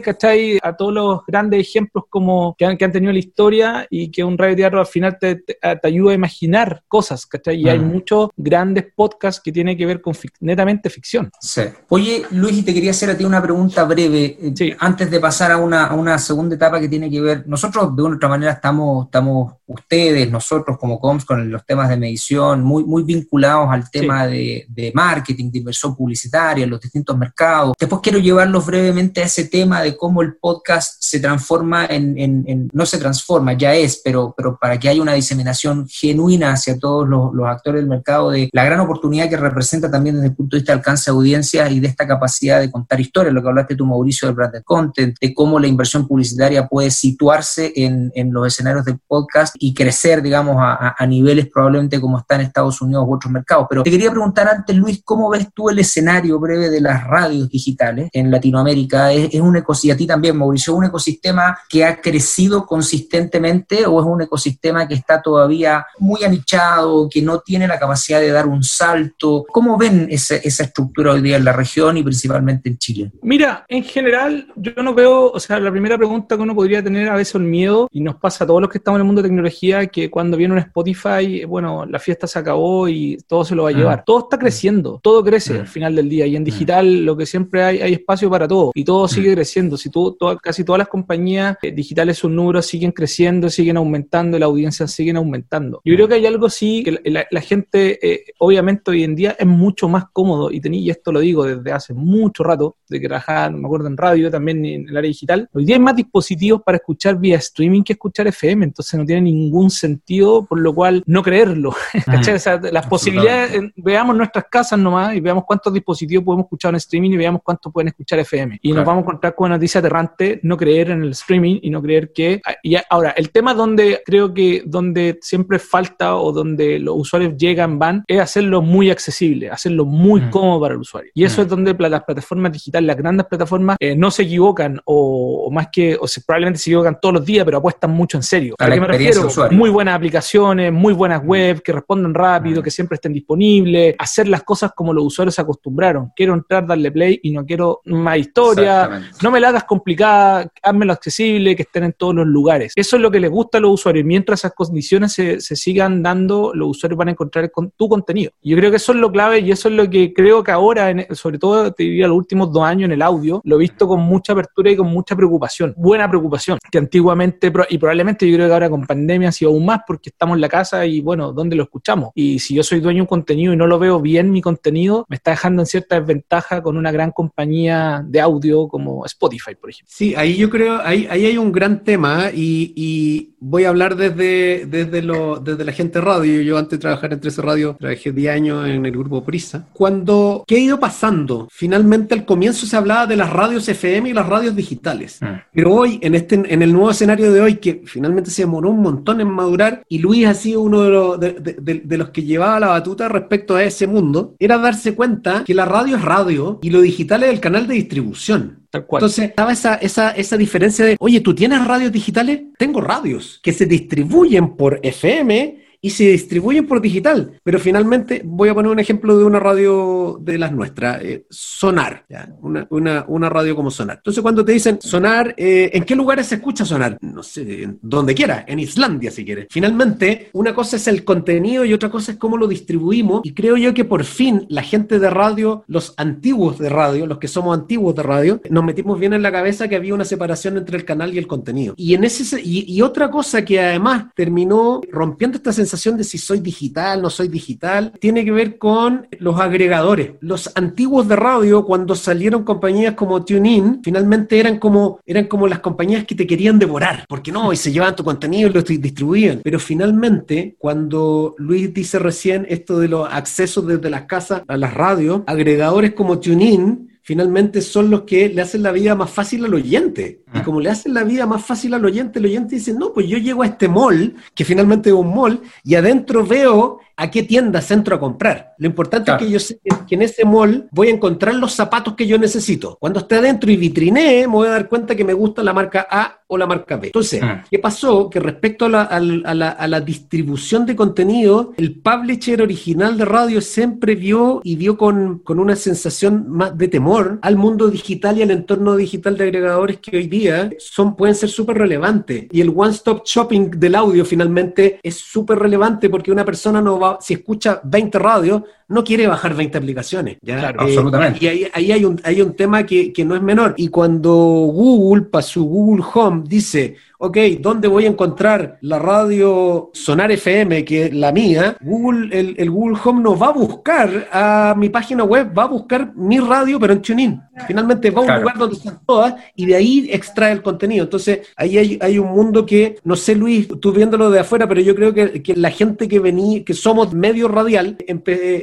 ¿cachai? 0.03 0.59
A 0.61 0.75
todos 0.75 0.93
los 0.93 1.19
grandes 1.27 1.59
ejemplos 1.59 2.05
como 2.09 2.55
que 2.57 2.65
han, 2.65 2.77
que 2.77 2.85
han 2.85 2.91
tenido 2.91 3.11
la 3.11 3.19
historia 3.19 3.87
y 3.89 4.09
que 4.11 4.23
un 4.23 4.37
radioteatro 4.37 4.79
al 4.79 4.85
final 4.85 5.17
te, 5.19 5.35
te, 5.35 5.57
ayuda 5.83 6.11
a 6.11 6.15
imaginar 6.15 6.83
cosas, 6.87 7.25
¿cachai? 7.25 7.61
Y 7.61 7.69
hay 7.69 7.79
mm. 7.79 7.87
muchos 7.87 8.29
grandes 8.35 8.85
podcasts 8.95 9.41
que 9.43 9.51
tienen 9.51 9.77
que 9.77 9.85
ver 9.85 10.01
con 10.01 10.13
netamente 10.39 10.89
ficción. 10.89 11.31
Sí. 11.39 11.61
Oye, 11.89 12.23
Luis, 12.31 12.57
y 12.57 12.63
te 12.63 12.73
quería 12.73 12.91
hacer 12.91 13.09
a 13.09 13.17
ti 13.17 13.25
una 13.25 13.41
pregunta 13.41 13.83
breve, 13.83 14.37
eh, 14.41 14.75
antes 14.79 15.09
de 15.11 15.19
pasar 15.19 15.51
a 15.51 15.57
una, 15.57 15.87
a 15.87 15.95
una 15.95 16.17
segunda 16.17 16.55
etapa 16.55 16.79
que 16.79 16.89
tiene 16.89 17.09
que 17.09 17.21
ver, 17.21 17.47
nosotros 17.47 17.95
de 17.95 18.03
una 18.03 18.15
otra 18.15 18.29
manera 18.29 18.53
estamos, 18.53 19.05
estamos 19.05 19.53
ustedes, 19.67 20.29
nosotros 20.29 20.77
como 20.77 20.99
COMS, 20.99 21.25
con 21.25 21.51
los 21.51 21.65
temas 21.65 21.89
de 21.89 21.97
medición, 21.97 22.63
muy, 22.63 22.83
muy 22.83 23.03
vinculados 23.03 23.69
al 23.69 23.89
tema 23.89 24.27
de, 24.27 24.65
de, 24.69 24.91
marketing, 24.93 25.51
de 25.51 25.59
inversión 25.59 25.95
publicitaria 25.95 26.67
los 26.67 26.79
distintos 26.79 27.17
mercados. 27.17 27.73
Después 27.79 28.01
quiero 28.01 28.19
llevarlos 28.19 28.65
brevemente 28.65 29.21
a 29.21 29.25
ese 29.25 29.34
tema 29.43 29.81
de 29.81 29.97
cómo 29.97 30.21
el 30.21 30.35
podcast 30.37 30.95
se 31.03 31.19
transforma 31.19 31.85
en, 31.85 32.69
no 32.73 32.85
se 32.85 32.97
transforma, 32.97 33.53
ya 33.53 33.75
es, 33.75 34.01
pero, 34.03 34.33
pero 34.35 34.57
para 34.57 34.79
que 34.79 34.89
haya 34.89 35.01
una 35.01 35.13
diseminación 35.13 35.87
genuina 35.87 36.53
hacia 36.53 36.79
todos 36.79 37.07
los, 37.07 37.31
actores 37.45 37.81
del 37.81 37.89
mercado, 37.89 38.31
de 38.31 38.49
la 38.53 38.65
gran 38.65 38.79
oportunidad 38.79 39.29
que 39.29 39.37
representa 39.37 39.91
también 39.91 40.15
desde 40.15 40.29
el 40.29 40.35
punto 40.35 40.55
de 40.55 40.61
vista 40.61 40.73
de 40.73 40.79
alcance 40.79 41.11
de 41.11 41.15
audiencia 41.15 41.69
y 41.69 41.79
de 41.79 41.87
esta 41.87 42.07
capacidad 42.07 42.59
de 42.59 42.71
contar 42.71 42.99
historias, 42.99 43.33
lo 43.33 43.41
que 43.41 43.49
hablaste 43.49 43.75
tú, 43.75 43.85
Mauricio, 43.85 44.27
del 44.27 44.35
branded 44.35 44.63
content, 44.63 45.15
de 45.19 45.33
cómo 45.33 45.59
la 45.59 45.67
inversión 45.67 46.07
publicitaria 46.07 46.67
puede 46.67 46.89
situarse 46.89 47.73
en, 47.75 48.11
los 48.31 48.47
escenarios 48.47 48.85
del 48.85 48.99
podcast 49.07 49.55
y 49.59 49.73
crecer, 49.73 50.21
digamos, 50.21 50.55
a, 50.59 50.95
a, 50.97 51.05
niveles 51.05 51.47
probablemente 51.47 52.01
como 52.01 52.17
está 52.17 52.35
en 52.35 52.41
Estados 52.41 52.81
Unidos 52.81 53.05
u 53.07 53.13
otros 53.13 53.31
mercados. 53.31 53.67
Pero 53.69 53.83
te 53.83 53.91
quería 53.91 54.09
preguntar 54.09 54.47
antes, 54.47 54.75
Luis, 54.75 55.01
¿cómo 55.03 55.29
ves 55.29 55.47
tú 55.53 55.69
el 55.69 55.79
escenario 55.79 56.39
breve 56.39 56.69
de 56.69 56.81
las 56.81 57.03
radios 57.05 57.49
digitales 57.49 58.09
en 58.13 58.31
Latinoamérica? 58.31 59.11
¿Es, 59.11 59.24
es 59.31 59.41
un 59.41 59.57
ecosistema, 59.57 59.85
y 59.85 59.91
a 59.91 59.97
ti 59.97 60.07
también, 60.07 60.37
Mauricio, 60.37 60.73
un 60.73 60.85
ecosistema 60.85 61.57
que 61.69 61.85
ha 61.85 62.01
crecido 62.01 62.65
consistentemente 62.65 63.85
o 63.85 63.99
es 63.99 64.05
un 64.05 64.21
ecosistema 64.21 64.87
que 64.87 64.95
está 64.95 65.21
todavía 65.21 65.85
muy 65.99 66.23
anichado, 66.23 67.07
que 67.09 67.21
no 67.21 67.39
tiene 67.39 67.67
la 67.67 67.79
capacidad 67.79 68.19
de 68.19 68.31
dar 68.31 68.47
un 68.47 68.63
salto? 68.63 69.45
¿Cómo 69.51 69.77
ven 69.77 70.07
esa, 70.09 70.35
esa 70.35 70.63
estructura 70.63 71.11
hoy 71.11 71.21
día 71.21 71.37
en 71.37 71.45
la 71.45 71.53
región 71.53 71.97
y 71.97 72.03
principalmente 72.03 72.69
en 72.69 72.77
Chile? 72.77 73.11
Mira, 73.21 73.65
en 73.67 73.83
general, 73.83 74.47
yo 74.55 74.71
no 74.83 74.93
veo, 74.93 75.31
o 75.31 75.39
sea, 75.39 75.59
la 75.59 75.71
primera 75.71 75.97
pregunta 75.97 76.35
que 76.35 76.41
uno 76.41 76.55
podría 76.55 76.83
tener 76.83 77.09
a 77.09 77.15
veces 77.15 77.35
el 77.35 77.43
miedo, 77.43 77.87
y 77.91 78.01
nos 78.01 78.15
pasa 78.15 78.43
a 78.43 78.47
todos 78.47 78.61
los 78.61 78.69
que 78.69 78.77
estamos 78.77 78.97
en 78.97 79.01
el 79.01 79.05
mundo 79.05 79.21
de 79.21 79.29
tecnología, 79.29 79.85
que 79.87 80.09
cuando 80.09 80.37
viene 80.37 80.53
un 80.53 80.59
Spotify, 80.59 81.45
bueno, 81.45 81.85
la 81.85 81.99
fiesta 81.99 82.27
se 82.27 82.39
acabó 82.39 82.87
y 82.87 83.17
todo 83.27 83.45
se 83.45 83.55
lo 83.55 83.63
va 83.63 83.69
a 83.69 83.73
llevar. 83.73 84.03
Todo 84.05 84.19
está 84.19 84.37
creciendo, 84.37 84.99
todo 85.01 85.23
crece 85.23 85.59
al 85.59 85.67
final 85.67 85.95
del 85.95 86.09
día, 86.09 86.25
y 86.25 86.35
en 86.35 86.43
digital 86.43 87.05
lo 87.05 87.15
que 87.17 87.25
siempre 87.25 87.63
hay, 87.63 87.81
hay 87.81 87.93
espacio 87.93 88.29
para 88.29 88.47
todo, 88.47 88.71
y 88.73 88.83
todo 88.83 89.07
sigue 89.15 89.33
creciendo. 89.33 89.77
Si 89.77 89.89
tú, 89.89 90.17
casi 90.41 90.63
todas 90.63 90.79
las 90.79 90.87
compañías 90.87 91.57
eh, 91.61 91.71
digitales, 91.71 92.17
sus 92.17 92.31
números 92.31 92.65
siguen 92.65 92.91
creciendo, 92.91 93.49
siguen 93.49 93.77
aumentando, 93.77 94.37
la 94.39 94.45
audiencia 94.45 94.87
siguen 94.87 95.17
aumentando. 95.17 95.81
Yo 95.83 95.95
creo 95.95 96.07
que 96.07 96.15
hay 96.15 96.25
algo 96.25 96.49
sí, 96.49 96.83
que 96.83 96.99
la, 97.09 97.25
la 97.29 97.41
gente, 97.41 97.99
eh, 98.01 98.25
obviamente 98.39 98.91
hoy 98.91 99.03
en 99.03 99.15
día 99.15 99.35
es 99.37 99.47
mucho 99.47 99.87
más 99.87 100.05
cómodo, 100.11 100.51
y, 100.51 100.59
tení, 100.61 100.79
y 100.79 100.89
esto 100.89 101.11
lo 101.11 101.19
digo 101.19 101.45
desde 101.45 101.71
hace 101.71 101.93
mucho 101.93 102.43
rato, 102.43 102.77
de 102.89 102.99
que 102.99 103.07
trabajaba, 103.07 103.49
me 103.49 103.65
acuerdo, 103.65 103.87
en 103.87 103.97
radio, 103.97 104.29
también 104.29 104.65
en 104.65 104.89
el 104.89 104.97
área 104.97 105.07
digital, 105.07 105.49
hoy 105.53 105.65
día 105.65 105.75
hay 105.75 105.81
más 105.81 105.95
dispositivos 105.95 106.61
para 106.61 106.77
escuchar 106.77 107.17
vía 107.17 107.37
streaming 107.37 107.83
que 107.83 107.93
escuchar 107.93 108.27
FM, 108.27 108.65
entonces 108.65 108.99
no 108.99 109.05
tiene 109.05 109.21
ningún 109.21 109.69
sentido, 109.69 110.45
por 110.45 110.59
lo 110.59 110.73
cual 110.73 111.03
no 111.05 111.23
creerlo. 111.23 111.73
O 112.35 112.39
sea, 112.39 112.59
las 112.59 112.87
posibilidades, 112.87 113.61
veamos 113.75 114.15
nuestras 114.15 114.45
casas 114.49 114.79
nomás 114.79 115.15
y 115.15 115.21
veamos 115.21 115.43
cuántos 115.45 115.71
dispositivos 115.73 116.25
podemos 116.25 116.45
escuchar 116.45 116.69
en 116.69 116.77
streaming 116.77 117.11
y 117.11 117.17
veamos 117.17 117.41
cuántos 117.43 117.71
pueden 117.71 117.89
escuchar 117.89 118.19
FM. 118.19 118.59
Y 118.61 118.73
nos 118.73 118.85
vamos 118.85 119.04
encontrar 119.05 119.35
con 119.35 119.47
una 119.47 119.55
noticia 119.55 119.79
aterrante, 119.79 120.39
no 120.43 120.57
creer 120.57 120.91
en 120.91 121.03
el 121.03 121.11
streaming 121.11 121.59
y 121.61 121.69
no 121.69 121.81
creer 121.81 122.11
que... 122.13 122.41
Y 122.63 122.75
ahora, 122.89 123.11
el 123.11 123.31
tema 123.31 123.53
donde 123.53 124.01
creo 124.05 124.33
que 124.33 124.63
donde 124.65 125.19
siempre 125.21 125.59
falta 125.59 126.15
o 126.15 126.31
donde 126.31 126.79
los 126.79 126.95
usuarios 126.97 127.35
llegan, 127.37 127.79
van, 127.79 128.03
es 128.07 128.19
hacerlo 128.19 128.61
muy 128.61 128.89
accesible, 128.89 129.49
hacerlo 129.49 129.85
muy 129.85 130.21
mm. 130.21 130.29
cómodo 130.29 130.61
para 130.61 130.73
el 130.73 130.81
usuario. 130.81 131.11
Y 131.13 131.23
eso 131.23 131.41
mm. 131.41 131.43
es 131.43 131.49
donde 131.49 131.75
las 131.89 132.03
plataformas 132.03 132.51
digitales, 132.51 132.87
las 132.87 132.97
grandes 132.97 133.25
plataformas, 133.27 133.77
eh, 133.79 133.95
no 133.95 134.11
se 134.11 134.23
equivocan 134.23 134.79
o, 134.85 135.49
más 135.51 135.67
que, 135.71 135.97
o 135.99 136.07
se, 136.07 136.21
probablemente 136.21 136.59
se 136.59 136.69
equivocan 136.69 136.97
todos 137.01 137.15
los 137.15 137.25
días, 137.25 137.45
pero 137.45 137.57
apuestan 137.57 137.91
mucho 137.91 138.17
en 138.17 138.23
serio. 138.23 138.55
¿A, 138.59 138.69
qué 138.69 138.79
me 138.79 138.87
refiero? 138.87 139.27
Muy 139.51 139.69
buenas 139.69 139.95
aplicaciones, 139.95 140.71
muy 140.71 140.93
buenas 140.93 141.23
mm. 141.23 141.29
webs, 141.29 141.61
que 141.61 141.71
respondan 141.71 142.13
rápido, 142.13 142.61
que 142.61 142.71
siempre 142.71 142.95
estén 142.95 143.13
disponibles, 143.13 143.95
hacer 143.97 144.27
las 144.27 144.43
cosas 144.43 144.71
como 144.75 144.93
los 144.93 145.05
usuarios 145.05 145.35
se 145.35 145.41
acostumbraron. 145.41 146.11
Quiero 146.15 146.33
entrar, 146.33 146.65
darle 146.65 146.91
play 146.91 147.19
y 147.23 147.31
no 147.31 147.45
quiero 147.45 147.81
más 147.85 148.17
historia. 148.17 148.94
No 149.21 149.31
me 149.31 149.39
la 149.39 149.49
hagas 149.49 149.63
complicada, 149.63 150.47
házmelo 150.61 150.93
accesible, 150.93 151.55
que 151.55 151.63
estén 151.63 151.83
en 151.83 151.93
todos 151.93 152.15
los 152.15 152.27
lugares. 152.27 152.73
Eso 152.75 152.95
es 152.95 153.01
lo 153.01 153.11
que 153.11 153.19
les 153.19 153.29
gusta 153.29 153.57
a 153.57 153.61
los 153.61 153.71
usuarios. 153.71 154.05
Mientras 154.05 154.41
esas 154.41 154.53
condiciones 154.53 155.13
se, 155.13 155.39
sigan 155.39 156.03
dando, 156.03 156.51
los 156.53 156.69
usuarios 156.69 156.97
van 156.97 157.09
a 157.09 157.11
encontrar 157.11 157.51
con 157.51 157.71
tu 157.71 157.87
contenido. 157.87 158.31
Yo 158.41 158.57
creo 158.57 158.69
que 158.71 158.77
eso 158.77 158.91
es 158.91 158.97
lo 158.97 159.11
clave 159.11 159.39
y 159.39 159.51
eso 159.51 159.69
es 159.69 159.75
lo 159.75 159.89
que 159.89 160.13
creo 160.13 160.43
que 160.43 160.51
ahora, 160.51 160.93
sobre 161.11 161.39
todo 161.39 161.71
te 161.71 161.83
diría 161.83 162.07
los 162.07 162.17
últimos 162.17 162.51
dos 162.51 162.63
años 162.63 162.85
en 162.85 162.93
el 162.93 163.01
audio, 163.01 163.41
lo 163.43 163.55
he 163.55 163.59
visto 163.59 163.87
con 163.87 164.01
mucha 164.01 164.33
apertura 164.33 164.71
y 164.71 164.75
con 164.75 164.87
mucha 164.87 165.15
preocupación, 165.15 165.73
buena 165.77 166.09
preocupación, 166.09 166.59
que 166.71 166.77
antiguamente, 166.77 167.51
y 167.69 167.77
probablemente 167.77 168.29
yo 168.29 168.35
creo 168.35 168.47
que 168.47 168.53
ahora 168.53 168.69
con 168.69 168.85
pandemia 168.85 169.29
ha 169.29 169.31
sido 169.31 169.51
aún 169.51 169.65
más 169.65 169.81
porque 169.85 170.09
estamos 170.09 170.35
en 170.35 170.41
la 170.41 170.49
casa 170.49 170.85
y 170.85 171.01
bueno, 171.01 171.31
¿dónde 171.33 171.55
lo 171.55 171.63
escuchamos? 171.63 172.11
Y 172.15 172.39
si 172.39 172.55
yo 172.55 172.63
soy 172.63 172.79
dueño 172.79 172.97
de 172.97 173.01
un 173.01 173.07
contenido 173.07 173.53
y 173.53 173.57
no 173.57 173.67
lo 173.67 173.79
veo 173.79 173.99
bien 173.99 174.31
mi 174.31 174.41
contenido, 174.41 175.05
me 175.09 175.15
está 175.15 175.31
dejando 175.31 175.61
en 175.61 175.65
cierta 175.65 175.99
desventaja 175.99 176.61
con 176.61 176.77
una 176.77 176.91
gran 176.91 177.11
compañía 177.11 178.03
de 178.05 178.21
audio 178.21 178.67
como 178.85 179.05
Spotify, 179.05 179.55
por 179.59 179.69
ejemplo. 179.69 179.91
Sí, 179.95 180.13
ahí 180.15 180.35
yo 180.35 180.49
creo, 180.49 180.79
ahí, 180.83 181.07
ahí 181.09 181.25
hay 181.25 181.37
un 181.37 181.51
gran 181.51 181.83
tema 181.83 182.29
y, 182.33 182.73
y 182.75 183.35
voy 183.39 183.65
a 183.65 183.69
hablar 183.69 183.95
desde, 183.95 184.65
desde, 184.65 185.01
lo, 185.01 185.39
desde 185.39 185.63
la 185.63 185.71
gente 185.71 186.01
radio. 186.01 186.41
Yo 186.41 186.57
antes 186.57 186.71
de 186.71 186.81
trabajar 186.81 187.13
en 187.13 187.19
13 187.19 187.41
Radio, 187.41 187.75
trabajé 187.79 188.11
10 188.11 188.33
años 188.33 188.67
en 188.67 188.85
el 188.85 188.91
grupo 188.91 189.23
Prisa. 189.23 189.67
Cuando, 189.73 190.43
¿qué 190.47 190.55
ha 190.55 190.59
ido 190.59 190.79
pasando? 190.79 191.47
Finalmente 191.51 192.15
al 192.15 192.25
comienzo 192.25 192.65
se 192.65 192.75
hablaba 192.75 193.05
de 193.05 193.15
las 193.15 193.29
radios 193.31 193.67
FM 193.67 194.09
y 194.09 194.13
las 194.13 194.27
radios 194.27 194.55
digitales. 194.55 195.19
Mm. 195.21 195.25
Pero 195.53 195.73
hoy, 195.73 195.99
en, 196.01 196.15
este, 196.15 196.35
en 196.35 196.61
el 196.61 196.71
nuevo 196.71 196.91
escenario 196.91 197.31
de 197.31 197.41
hoy, 197.41 197.55
que 197.57 197.83
finalmente 197.85 198.31
se 198.31 198.43
demoró 198.43 198.71
un 198.71 198.81
montón 198.81 199.21
en 199.21 199.29
madurar, 199.29 199.83
y 199.89 199.99
Luis 199.99 200.25
ha 200.25 200.33
sido 200.33 200.61
uno 200.61 200.81
de 200.81 200.89
los, 200.89 201.19
de, 201.19 201.97
los 201.97 202.09
que 202.09 202.23
llevaba 202.23 202.59
la 202.59 202.67
batuta 202.67 203.09
respecto 203.09 203.55
a 203.55 203.63
ese 203.63 203.87
mundo, 203.87 204.35
era 204.39 204.57
darse 204.57 204.95
cuenta 204.95 205.43
que 205.43 205.53
la 205.53 205.65
radio 205.65 205.97
es 205.97 206.01
radio 206.01 206.59
y 206.61 206.69
lo 206.69 206.81
digital 206.81 207.23
es 207.23 207.29
el 207.29 207.39
canal 207.39 207.67
de 207.67 207.75
distribución. 207.75 208.65
Entonces 208.77 209.25
estaba 209.25 209.51
esa, 209.51 209.75
esa, 209.75 210.11
esa 210.11 210.37
diferencia 210.37 210.85
de, 210.85 210.97
oye, 210.99 211.21
¿tú 211.21 211.33
tienes 211.33 211.65
radios 211.65 211.91
digitales? 211.91 212.41
Tengo 212.57 212.81
radios 212.81 213.39
que 213.43 213.53
se 213.53 213.65
distribuyen 213.65 214.55
por 214.55 214.79
FM 214.83 215.64
y 215.85 215.91
se 215.91 216.05
distribuyen 216.05 216.65
por 216.65 216.81
digital. 216.81 217.39
Pero 217.43 217.59
finalmente 217.59 218.23
voy 218.25 218.49
a 218.49 218.55
poner 218.55 218.71
un 218.71 218.79
ejemplo 218.79 219.19
de 219.19 219.23
una 219.23 219.39
radio 219.39 220.17
de 220.19 220.39
las 220.39 220.51
nuestras, 220.51 220.99
eh, 221.03 221.27
Sonar, 221.29 222.07
Una, 222.41 222.65
una, 222.71 223.05
una, 223.07 223.29
radio 223.29 223.55
como 223.55 223.69
Sonar. 223.69 223.97
Entonces 223.97 224.23
cuando 224.23 224.43
te 224.43 224.53
dicen 224.53 224.79
Sonar, 224.81 225.35
eh, 225.37 225.69
¿en 225.73 225.83
qué 225.83 225.95
lugares 225.95 226.25
se 226.25 226.35
escucha 226.35 226.65
Sonar? 226.65 226.97
No 227.01 227.21
sé, 227.21 227.69
donde 227.83 228.15
quiera, 228.15 228.45
en 228.47 228.57
Islandia 228.57 229.11
si 229.11 229.23
quieres. 229.23 229.45
Finalmente, 229.51 230.31
una 230.33 230.55
cosa 230.55 230.77
es 230.77 230.87
el 230.87 231.03
contenido 231.03 231.63
y 231.63 231.73
otra 231.73 231.91
cosa 231.91 232.13
es 232.13 232.17
cómo 232.17 232.35
lo 232.35 232.47
distribuimos 232.47 233.21
y 233.23 233.35
creo 233.35 233.55
yo 233.55 233.75
que 233.75 233.85
por 233.85 234.05
fin 234.05 234.47
la 234.49 234.63
gente 234.63 234.97
de 234.97 235.11
radio, 235.11 235.65
los 235.67 235.93
antiguos 235.97 236.57
de 236.57 236.69
radio, 236.69 237.05
los 237.05 237.19
que 237.19 237.27
somos 237.27 237.55
antiguos 237.55 237.93
de 237.93 238.01
radio, 238.01 238.41
nos 238.49 238.63
metimos 238.63 238.99
bien 238.99 239.13
en 239.13 239.21
la 239.21 239.31
cabeza 239.31 239.67
que 239.67 239.75
había 239.75 239.93
una 239.93 240.03
separación 240.03 240.57
entre 240.57 240.77
el 240.77 240.83
canal 240.83 241.13
y 241.13 241.19
el 241.19 241.27
contenido. 241.27 241.75
Y, 241.77 241.93
en 241.93 242.05
ese, 242.05 242.41
y, 242.41 242.65
y 242.75 242.81
otra 242.81 243.11
cosa 243.11 243.45
que 243.45 243.59
además 243.59 244.05
terminó 244.15 244.81
rompiendo 244.91 245.37
esta 245.37 245.53
sensación 245.53 245.74
de 245.75 246.03
si 246.03 246.17
soy 246.17 246.39
digital, 246.39 247.01
no 247.01 247.09
soy 247.09 247.27
digital, 247.27 247.93
tiene 247.99 248.25
que 248.25 248.31
ver 248.31 248.57
con 248.57 249.07
los 249.19 249.39
agregadores. 249.39 250.11
Los 250.21 250.51
antiguos 250.55 251.07
de 251.07 251.15
radio, 251.15 251.65
cuando 251.65 251.95
salieron 251.95 252.43
compañías 252.43 252.95
como 252.95 253.23
TuneIn, 253.23 253.81
finalmente 253.83 254.39
eran 254.39 254.59
como, 254.59 254.99
eran 255.05 255.25
como 255.25 255.47
las 255.47 255.59
compañías 255.59 256.05
que 256.05 256.15
te 256.15 256.27
querían 256.27 256.59
devorar, 256.59 257.05
porque 257.07 257.31
no, 257.31 257.51
y 257.53 257.57
se 257.57 257.71
llevaban 257.71 257.95
tu 257.95 258.03
contenido 258.03 258.49
y 258.49 258.53
lo 258.53 258.61
distribuían. 258.61 259.41
Pero 259.43 259.59
finalmente, 259.59 260.55
cuando 260.57 261.35
Luis 261.37 261.73
dice 261.73 261.99
recién 261.99 262.45
esto 262.49 262.79
de 262.79 262.87
los 262.87 263.07
accesos 263.11 263.67
desde 263.67 263.89
las 263.89 264.03
casas 264.03 264.43
a 264.47 264.57
las 264.57 264.73
radios, 264.73 265.21
agregadores 265.27 265.93
como 265.93 266.19
TuneIn, 266.19 266.94
finalmente 267.05 267.61
son 267.61 267.91
los 267.91 268.01
que 268.01 268.29
le 268.29 268.41
hacen 268.41 268.63
la 268.63 268.71
vida 268.71 268.95
más 268.95 269.11
fácil 269.11 269.45
al 269.45 269.53
oyente. 269.53 270.23
Y 270.33 270.39
ah. 270.39 270.43
como 270.43 270.59
le 270.59 270.71
hacen 270.71 270.91
la 270.95 271.03
vida 271.03 271.27
más 271.27 271.45
fácil 271.45 271.75
al 271.75 271.85
oyente, 271.85 272.17
el 272.17 272.25
oyente 272.25 272.55
dice, 272.55 272.73
no, 272.73 272.93
pues 272.93 273.05
yo 273.07 273.19
llego 273.19 273.43
a 273.43 273.45
este 273.45 273.67
mall, 273.67 274.15
que 274.33 274.43
finalmente 274.43 274.89
es 274.89 274.95
un 274.95 275.13
mall, 275.13 275.39
y 275.63 275.75
adentro 275.75 276.25
veo 276.25 276.79
a 276.97 277.11
qué 277.11 277.23
tienda 277.23 277.61
centro 277.61 277.95
a 277.95 277.99
comprar. 277.99 278.53
Lo 278.57 278.67
importante 278.67 279.11
es 279.11 279.17
que 279.17 279.29
yo 279.29 279.39
sé 279.39 279.59
que 279.87 279.95
en 279.95 280.01
ese 280.01 280.25
mall 280.25 280.67
voy 280.71 280.87
a 280.87 280.91
encontrar 280.91 281.35
los 281.35 281.53
zapatos 281.53 281.95
que 281.95 282.07
yo 282.07 282.17
necesito. 282.17 282.77
Cuando 282.79 282.99
esté 282.99 283.15
adentro 283.15 283.51
y 283.51 283.57
vitrinee, 283.57 284.27
me 284.27 284.33
voy 284.33 284.47
a 284.47 284.51
dar 284.51 284.69
cuenta 284.69 284.95
que 284.95 285.03
me 285.03 285.13
gusta 285.13 285.43
la 285.43 285.53
marca 285.53 285.87
A 285.89 286.21
o 286.27 286.37
la 286.37 286.47
marca 286.47 286.77
B. 286.77 286.87
Entonces, 286.87 287.21
ah. 287.21 287.43
¿qué 287.49 287.59
pasó? 287.59 288.09
Que 288.09 288.19
respecto 288.19 288.65
a 288.65 288.69
la, 288.69 288.81
a, 288.83 288.99
la, 288.99 289.49
a 289.49 289.67
la, 289.67 289.81
distribución 289.81 290.65
de 290.65 290.75
contenido, 290.75 291.53
el 291.57 291.79
publisher 291.79 292.41
original 292.41 292.97
de 292.97 293.05
radio 293.05 293.41
siempre 293.41 293.95
vio 293.95 294.41
y 294.43 294.55
vio 294.55 294.77
con, 294.77 295.19
con 295.19 295.39
una 295.39 295.55
sensación 295.55 296.25
más 296.29 296.57
de 296.57 296.67
temor 296.67 297.19
al 297.21 297.35
mundo 297.35 297.67
digital 297.67 298.17
y 298.17 298.23
al 298.23 298.31
entorno 298.31 298.75
digital 298.75 299.17
de 299.17 299.25
agregadores 299.25 299.79
que 299.79 299.97
hoy 299.97 300.07
día 300.07 300.49
son, 300.57 300.95
pueden 300.95 301.15
ser 301.15 301.29
súper 301.29 301.57
relevantes. 301.57 302.27
Y 302.31 302.41
el 302.41 302.53
one-stop 302.55 303.03
shopping 303.05 303.51
del 303.51 303.75
audio 303.75 304.05
finalmente 304.05 304.79
es 304.81 304.95
súper 304.95 305.37
relevante 305.37 305.89
porque 305.89 306.11
una 306.11 306.25
persona 306.25 306.61
no 306.61 306.79
va 306.79 306.84
si 306.99 307.15
escucha 307.15 307.61
20 307.63 307.99
radios, 307.99 308.41
no 308.67 308.83
quiere 308.83 309.07
bajar 309.07 309.35
20 309.35 309.57
aplicaciones. 309.57 310.17
Claro, 310.23 310.61
eh, 310.61 310.63
absolutamente. 310.63 311.23
Y 311.23 311.27
ahí, 311.27 311.71
hay, 311.71 311.85
un, 311.85 312.01
hay 312.03 312.21
un 312.21 312.35
tema 312.35 312.65
que, 312.65 312.91
que 312.91 313.05
no 313.05 313.15
es 313.15 313.21
menor. 313.21 313.53
Y 313.57 313.67
cuando 313.67 314.13
Google, 314.13 315.03
para 315.03 315.21
su 315.21 315.45
Google 315.45 315.83
Home, 315.93 316.23
dice, 316.27 316.75
ok, 316.99 317.17
¿dónde 317.39 317.67
voy 317.67 317.85
a 317.85 317.89
encontrar 317.89 318.57
la 318.61 318.79
radio 318.79 319.69
Sonar 319.73 320.11
FM, 320.11 320.63
que 320.65 320.85
es 320.85 320.93
la 320.93 321.11
mía? 321.11 321.57
Google, 321.61 322.17
el, 322.17 322.35
el, 322.37 322.49
Google 322.49 322.77
Home 322.83 323.01
no 323.01 323.17
va 323.17 323.27
a 323.27 323.33
buscar 323.33 324.07
a 324.11 324.55
mi 324.57 324.69
página 324.69 325.03
web, 325.03 325.31
va 325.37 325.43
a 325.43 325.47
buscar 325.47 325.93
mi 325.95 326.19
radio, 326.19 326.59
pero 326.59 326.73
en 326.73 326.81
TuneIn. 326.81 327.21
Finalmente 327.47 327.91
va 327.91 328.01
a 328.01 328.15
un 328.15 328.21
lugar 328.21 328.37
donde 328.37 328.55
están 328.55 328.79
todas 328.85 329.15
y 329.35 329.45
de 329.45 329.55
ahí 329.55 329.89
extrae 329.91 330.31
el 330.31 330.41
contenido. 330.41 330.85
Entonces, 330.85 331.19
ahí 331.35 331.57
hay, 331.57 331.77
hay, 331.81 331.99
un 331.99 332.11
mundo 332.11 332.45
que, 332.45 332.77
no 332.83 332.95
sé, 332.95 333.13
Luis, 333.13 333.47
tú 333.59 333.73
viéndolo 333.73 334.09
de 334.09 334.19
afuera, 334.19 334.47
pero 334.47 334.61
yo 334.61 334.73
creo 334.73 334.93
que, 334.93 335.21
que 335.21 335.35
la 335.35 335.51
gente 335.51 335.87
que 335.87 335.99
vení, 335.99 336.43
que 336.43 336.53
somos 336.53 336.93
medio 336.93 337.27
radial, 337.27 337.77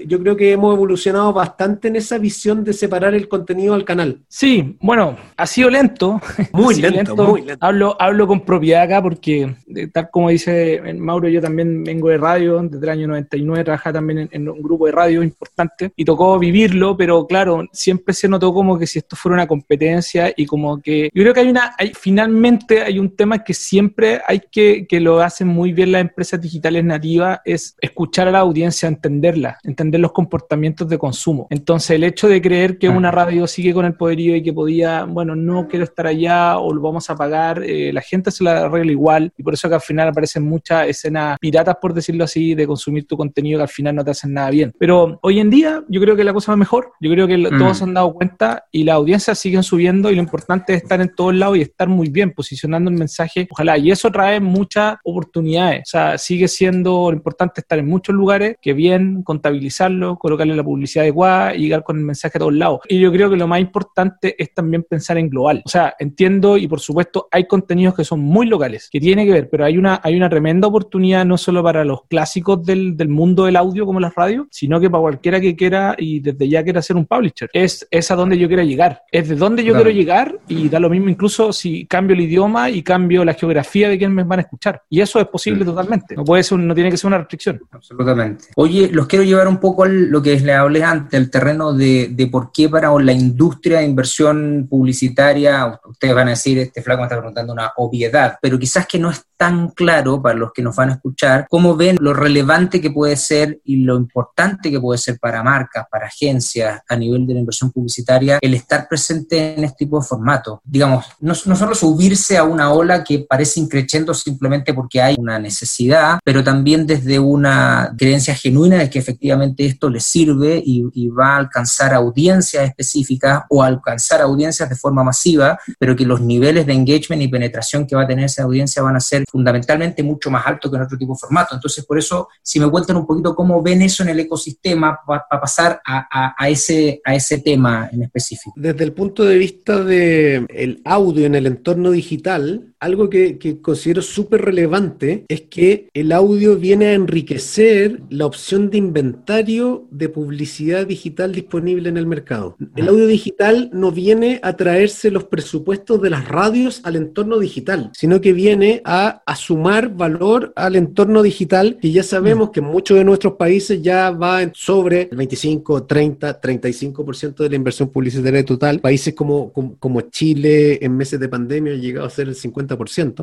yo 0.06 0.20
creo 0.20 0.36
que 0.36 0.52
hemos 0.52 0.74
evolucionado 0.74 1.32
bastante 1.32 1.88
en 1.88 1.96
esa 1.96 2.18
visión 2.18 2.64
de 2.64 2.72
separar 2.72 3.14
el 3.14 3.28
contenido 3.28 3.74
al 3.74 3.84
canal. 3.84 4.20
Sí, 4.28 4.76
bueno, 4.80 5.16
ha 5.36 5.46
sido 5.46 5.70
lento. 5.70 6.20
Muy 6.52 6.74
lento, 6.74 7.16
muy 7.16 7.42
lento. 7.42 7.64
Hablo, 7.64 7.96
hablo 7.98 8.26
con 8.26 8.41
propiedad 8.44 8.82
acá 8.82 9.02
porque, 9.02 9.54
eh, 9.74 9.88
tal 9.92 10.10
como 10.10 10.30
dice 10.30 10.80
Mauro, 10.94 11.28
yo 11.28 11.40
también 11.40 11.84
vengo 11.84 12.08
de 12.08 12.18
radio, 12.18 12.62
desde 12.62 12.84
el 12.84 12.90
año 12.90 13.08
99 13.08 13.64
trabajaba 13.64 13.94
también 13.94 14.28
en, 14.30 14.48
un 14.48 14.62
grupo 14.62 14.86
de 14.86 14.92
radio 14.92 15.22
importante 15.22 15.92
y 15.96 16.04
tocó 16.04 16.38
vivirlo, 16.38 16.96
pero 16.96 17.26
claro, 17.26 17.64
siempre 17.72 18.14
se 18.14 18.28
notó 18.28 18.52
como 18.52 18.78
que 18.78 18.86
si 18.86 18.98
esto 18.98 19.16
fuera 19.16 19.34
una 19.34 19.46
competencia 19.46 20.32
y 20.36 20.46
como 20.46 20.80
que 20.80 21.10
yo 21.14 21.22
creo 21.22 21.34
que 21.34 21.40
hay 21.40 21.48
una, 21.48 21.74
hay, 21.78 21.92
finalmente 21.94 22.82
hay 22.82 22.98
un 22.98 23.14
tema 23.16 23.42
que 23.44 23.54
siempre 23.54 24.20
hay 24.26 24.42
que, 24.50 24.86
que 24.86 25.00
lo 25.00 25.20
hacen 25.20 25.48
muy 25.48 25.72
bien 25.72 25.92
las 25.92 26.00
empresas 26.00 26.40
digitales 26.40 26.84
nativas, 26.84 27.40
es 27.44 27.76
escuchar 27.80 28.28
a 28.28 28.32
la 28.32 28.40
audiencia, 28.40 28.88
entenderla, 28.88 29.58
entender 29.62 30.00
los 30.00 30.12
comportamientos 30.12 30.88
de 30.88 30.98
consumo. 30.98 31.46
Entonces 31.50 31.90
el 31.90 32.04
hecho 32.04 32.28
de 32.28 32.42
creer 32.42 32.78
que 32.78 32.88
una 32.88 33.10
radio 33.10 33.46
sigue 33.46 33.72
con 33.72 33.84
el 33.84 33.94
poderío 33.94 34.36
y 34.36 34.42
que 34.42 34.52
podía, 34.52 35.04
bueno, 35.04 35.36
no 35.36 35.68
quiero 35.68 35.84
estar 35.84 36.06
allá 36.06 36.58
o 36.58 36.72
lo 36.72 36.80
vamos 36.80 37.08
a 37.10 37.16
pagar, 37.16 37.62
eh, 37.64 37.92
la 37.92 38.00
gente 38.00 38.30
se 38.32 38.44
la 38.44 38.64
arregla 38.64 38.92
igual 38.92 39.32
y 39.36 39.42
por 39.42 39.54
eso 39.54 39.68
que 39.68 39.74
al 39.74 39.80
final 39.80 40.08
aparecen 40.08 40.42
muchas 40.42 40.88
escenas 40.88 41.38
piratas, 41.40 41.76
por 41.80 41.94
decirlo 41.94 42.24
así, 42.24 42.54
de 42.54 42.66
consumir 42.66 43.06
tu 43.06 43.16
contenido 43.16 43.58
que 43.58 43.62
al 43.62 43.68
final 43.68 43.94
no 43.94 44.04
te 44.04 44.10
hacen 44.10 44.34
nada 44.34 44.50
bien. 44.50 44.72
Pero 44.78 45.18
hoy 45.22 45.40
en 45.40 45.50
día 45.50 45.82
yo 45.88 46.00
creo 46.00 46.16
que 46.16 46.24
la 46.24 46.32
cosa 46.32 46.52
va 46.52 46.56
mejor, 46.56 46.92
yo 47.00 47.10
creo 47.10 47.26
que 47.26 47.38
mm. 47.38 47.58
todos 47.58 47.78
se 47.78 47.84
han 47.84 47.94
dado 47.94 48.12
cuenta 48.12 48.64
y 48.72 48.84
la 48.84 48.94
audiencia 48.94 49.34
siguen 49.34 49.62
subiendo 49.62 50.10
y 50.10 50.14
lo 50.14 50.22
importante 50.22 50.74
es 50.74 50.82
estar 50.82 51.00
en 51.00 51.14
todos 51.14 51.34
lados 51.34 51.58
y 51.58 51.62
estar 51.62 51.88
muy 51.88 52.08
bien, 52.08 52.32
posicionando 52.32 52.90
el 52.90 52.96
mensaje, 52.96 53.48
ojalá, 53.50 53.78
y 53.78 53.90
eso 53.90 54.10
trae 54.10 54.40
muchas 54.40 54.96
oportunidades, 55.04 55.82
o 55.86 55.90
sea, 55.90 56.18
sigue 56.18 56.48
siendo 56.48 57.10
lo 57.10 57.16
importante 57.16 57.60
estar 57.60 57.78
en 57.78 57.86
muchos 57.86 58.14
lugares, 58.14 58.56
que 58.60 58.72
bien 58.72 59.22
contabilizarlo, 59.22 60.16
colocarle 60.16 60.56
la 60.56 60.64
publicidad 60.64 61.04
adecuada 61.04 61.54
y 61.54 61.62
llegar 61.62 61.82
con 61.82 61.98
el 61.98 62.04
mensaje 62.04 62.38
a 62.38 62.40
todos 62.40 62.54
lados. 62.54 62.80
Y 62.88 63.00
yo 63.00 63.12
creo 63.12 63.30
que 63.30 63.36
lo 63.36 63.46
más 63.46 63.60
importante 63.60 64.34
es 64.38 64.54
también 64.54 64.84
pensar 64.88 65.18
en 65.18 65.28
global, 65.28 65.62
o 65.64 65.68
sea, 65.68 65.94
entiendo 65.98 66.56
y 66.56 66.66
por 66.66 66.80
supuesto 66.80 67.28
hay 67.30 67.46
contenidos 67.46 67.94
que 67.94 68.04
son 68.04 68.20
muy 68.22 68.46
locales, 68.46 68.88
que 68.90 69.00
tiene 69.00 69.24
que 69.26 69.32
ver, 69.32 69.48
pero 69.50 69.64
hay 69.64 69.78
una, 69.78 70.00
hay 70.02 70.16
una 70.16 70.28
tremenda 70.28 70.68
oportunidad 70.68 71.24
no 71.24 71.36
solo 71.36 71.62
para 71.62 71.84
los 71.84 72.04
clásicos 72.06 72.64
del, 72.64 72.96
del 72.96 73.08
mundo 73.08 73.44
del 73.44 73.56
audio 73.56 73.86
como 73.86 74.00
las 74.00 74.14
radios, 74.14 74.46
sino 74.50 74.80
que 74.80 74.88
para 74.88 75.02
cualquiera 75.02 75.40
que 75.40 75.56
quiera 75.56 75.94
y 75.98 76.20
desde 76.20 76.48
ya 76.48 76.62
quiera 76.62 76.82
ser 76.82 76.96
un 76.96 77.06
publisher. 77.06 77.50
Es, 77.52 77.86
es 77.90 78.10
a 78.10 78.14
donde 78.14 78.38
yo 78.38 78.48
quiero 78.48 78.62
llegar, 78.62 79.02
es 79.10 79.28
de 79.28 79.36
donde 79.36 79.64
yo 79.64 79.74
quiero 79.74 79.90
llegar 79.90 80.38
y 80.48 80.68
da 80.68 80.78
lo 80.78 80.90
mismo 80.90 81.08
incluso 81.08 81.52
si 81.52 81.86
cambio 81.86 82.14
el 82.14 82.22
idioma 82.22 82.70
y 82.70 82.82
cambio 82.82 83.24
la 83.24 83.34
geografía 83.34 83.88
de 83.88 83.98
quién 83.98 84.14
me 84.14 84.24
van 84.24 84.40
a 84.40 84.42
escuchar. 84.42 84.82
Y 84.88 85.00
eso 85.00 85.20
es 85.20 85.26
posible 85.26 85.64
totalmente, 85.64 86.14
no, 86.16 86.24
puede 86.24 86.42
ser, 86.42 86.58
no 86.58 86.74
tiene 86.74 86.90
que 86.90 86.96
ser 86.96 87.08
una 87.08 87.18
restricción. 87.18 87.60
Absolutamente. 87.70 88.46
Oye, 88.56 88.88
los 88.92 89.06
quiero 89.06 89.24
llevar 89.24 89.48
un 89.48 89.58
poco 89.58 89.84
a 89.84 89.88
lo 89.88 90.22
que 90.22 90.38
les 90.38 90.56
hablé 90.56 90.84
antes, 90.84 91.18
el 91.18 91.30
terreno 91.30 91.72
de, 91.72 92.08
de 92.12 92.26
por 92.26 92.52
qué 92.52 92.68
para 92.68 92.92
la 93.00 93.12
industria 93.12 93.78
de 93.78 93.86
inversión 93.86 94.66
publicitaria, 94.68 95.80
ustedes 95.84 96.14
van 96.14 96.28
a 96.28 96.30
decir, 96.30 96.58
este 96.58 96.82
flaco 96.82 97.00
me 97.00 97.06
está 97.06 97.16
preguntando 97.16 97.52
una 97.52 97.72
obviedad, 97.76 98.11
pero 98.40 98.58
quizás 98.58 98.86
que 98.86 98.98
no 98.98 99.10
es 99.10 99.22
tan 99.36 99.70
claro 99.70 100.22
para 100.22 100.38
los 100.38 100.52
que 100.52 100.62
nos 100.62 100.76
van 100.76 100.90
a 100.90 100.92
escuchar 100.92 101.46
cómo 101.50 101.74
ven 101.74 101.96
lo 102.00 102.14
relevante 102.14 102.80
que 102.80 102.92
puede 102.92 103.16
ser 103.16 103.60
y 103.64 103.78
lo 103.78 103.96
importante 103.96 104.70
que 104.70 104.80
puede 104.80 104.98
ser 104.98 105.18
para 105.18 105.42
marcas, 105.42 105.84
para 105.90 106.06
agencias 106.06 106.80
a 106.88 106.94
nivel 106.94 107.26
de 107.26 107.34
la 107.34 107.40
inversión 107.40 107.72
publicitaria 107.72 108.38
el 108.40 108.54
estar 108.54 108.86
presente 108.88 109.54
en 109.54 109.64
este 109.64 109.78
tipo 109.78 109.98
de 110.00 110.06
formato. 110.06 110.60
Digamos, 110.64 111.06
no, 111.18 111.32
no 111.46 111.56
solo 111.56 111.74
subirse 111.74 112.38
a 112.38 112.44
una 112.44 112.72
ola 112.72 113.02
que 113.02 113.26
parece 113.28 113.58
increciendo 113.58 114.14
simplemente 114.14 114.74
porque 114.74 115.02
hay 115.02 115.16
una 115.18 115.40
necesidad, 115.40 116.20
pero 116.24 116.44
también 116.44 116.86
desde 116.86 117.18
una 117.18 117.92
creencia 117.98 118.36
genuina 118.36 118.78
de 118.78 118.90
que 118.90 119.00
efectivamente 119.00 119.66
esto 119.66 119.90
les 119.90 120.04
sirve 120.04 120.62
y, 120.64 120.84
y 120.94 121.08
va 121.08 121.34
a 121.34 121.38
alcanzar 121.38 121.94
audiencias 121.94 122.64
específicas 122.64 123.42
o 123.48 123.62
alcanzar 123.62 124.20
audiencias 124.20 124.68
de 124.68 124.76
forma 124.76 125.02
masiva, 125.02 125.58
pero 125.80 125.96
que 125.96 126.06
los 126.06 126.20
niveles 126.20 126.64
de 126.64 126.74
engagement 126.74 127.22
y 127.22 127.26
penetración 127.28 127.88
que 127.88 127.96
va 127.96 128.01
a 128.02 128.06
tener 128.06 128.26
esa 128.26 128.42
audiencia 128.42 128.82
van 128.82 128.96
a 128.96 129.00
ser 129.00 129.24
fundamentalmente 129.28 130.02
mucho 130.02 130.30
más 130.30 130.46
alto 130.46 130.70
que 130.70 130.76
en 130.76 130.82
otro 130.82 130.98
tipo 130.98 131.14
de 131.14 131.18
formato. 131.18 131.54
Entonces, 131.54 131.84
por 131.84 131.98
eso, 131.98 132.28
si 132.42 132.60
me 132.60 132.70
cuentan 132.70 132.96
un 132.96 133.06
poquito 133.06 133.34
cómo 133.34 133.62
ven 133.62 133.82
eso 133.82 134.02
en 134.02 134.10
el 134.10 134.20
ecosistema 134.20 134.98
para 135.06 135.40
pasar 135.40 135.80
a, 135.84 136.48
ese, 136.48 137.00
a 137.04 137.14
ese 137.14 137.38
tema 137.38 137.88
en 137.92 138.02
específico. 138.02 138.52
Desde 138.56 138.84
el 138.84 138.92
punto 138.92 139.24
de 139.24 139.38
vista 139.38 139.82
del 139.82 140.46
el 140.48 140.80
audio 140.84 141.26
en 141.26 141.34
el 141.34 141.46
entorno 141.46 141.90
digital, 141.90 142.71
algo 142.82 143.08
que, 143.08 143.38
considero 143.62 144.02
súper 144.02 144.42
relevante 144.42 145.24
es 145.28 145.42
que 145.42 145.88
el 145.94 146.10
audio 146.10 146.56
viene 146.56 146.86
a 146.86 146.94
enriquecer 146.94 148.02
la 148.10 148.26
opción 148.26 148.70
de 148.70 148.78
inventario 148.78 149.86
de 149.92 150.08
publicidad 150.08 150.84
digital 150.84 151.32
disponible 151.32 151.88
en 151.88 151.96
el 151.96 152.06
mercado. 152.06 152.56
El 152.74 152.88
audio 152.88 153.06
digital 153.06 153.70
no 153.72 153.92
viene 153.92 154.40
a 154.42 154.56
traerse 154.56 155.12
los 155.12 155.24
presupuestos 155.24 156.02
de 156.02 156.10
las 156.10 156.26
radios 156.26 156.80
al 156.82 156.96
entorno 156.96 157.38
digital, 157.38 157.90
sino 157.94 158.20
que 158.20 158.32
viene 158.32 158.82
a 158.84 159.22
sumar 159.36 159.94
valor 159.94 160.52
al 160.56 160.74
entorno 160.74 161.22
digital 161.22 161.78
que 161.80 161.92
ya 161.92 162.02
sabemos 162.02 162.50
que 162.50 162.58
en 162.58 162.66
muchos 162.66 162.96
de 162.96 163.04
nuestros 163.04 163.34
países 163.34 163.80
ya 163.80 164.10
va 164.10 164.40
sobre 164.54 165.08
el 165.10 165.16
25, 165.16 165.84
30, 165.84 166.40
35% 166.40 167.36
de 167.36 167.48
la 167.48 167.56
inversión 167.56 167.90
publicitaria 167.90 168.44
total. 168.44 168.80
Países 168.80 169.14
como, 169.14 169.52
como, 169.52 170.00
Chile 170.10 170.84
en 170.84 170.96
meses 170.96 171.20
de 171.20 171.28
pandemia 171.28 171.74
ha 171.74 171.76
llegado 171.76 172.06
a 172.06 172.10
ser 172.10 172.26
el 172.26 172.34
50%. 172.34 172.71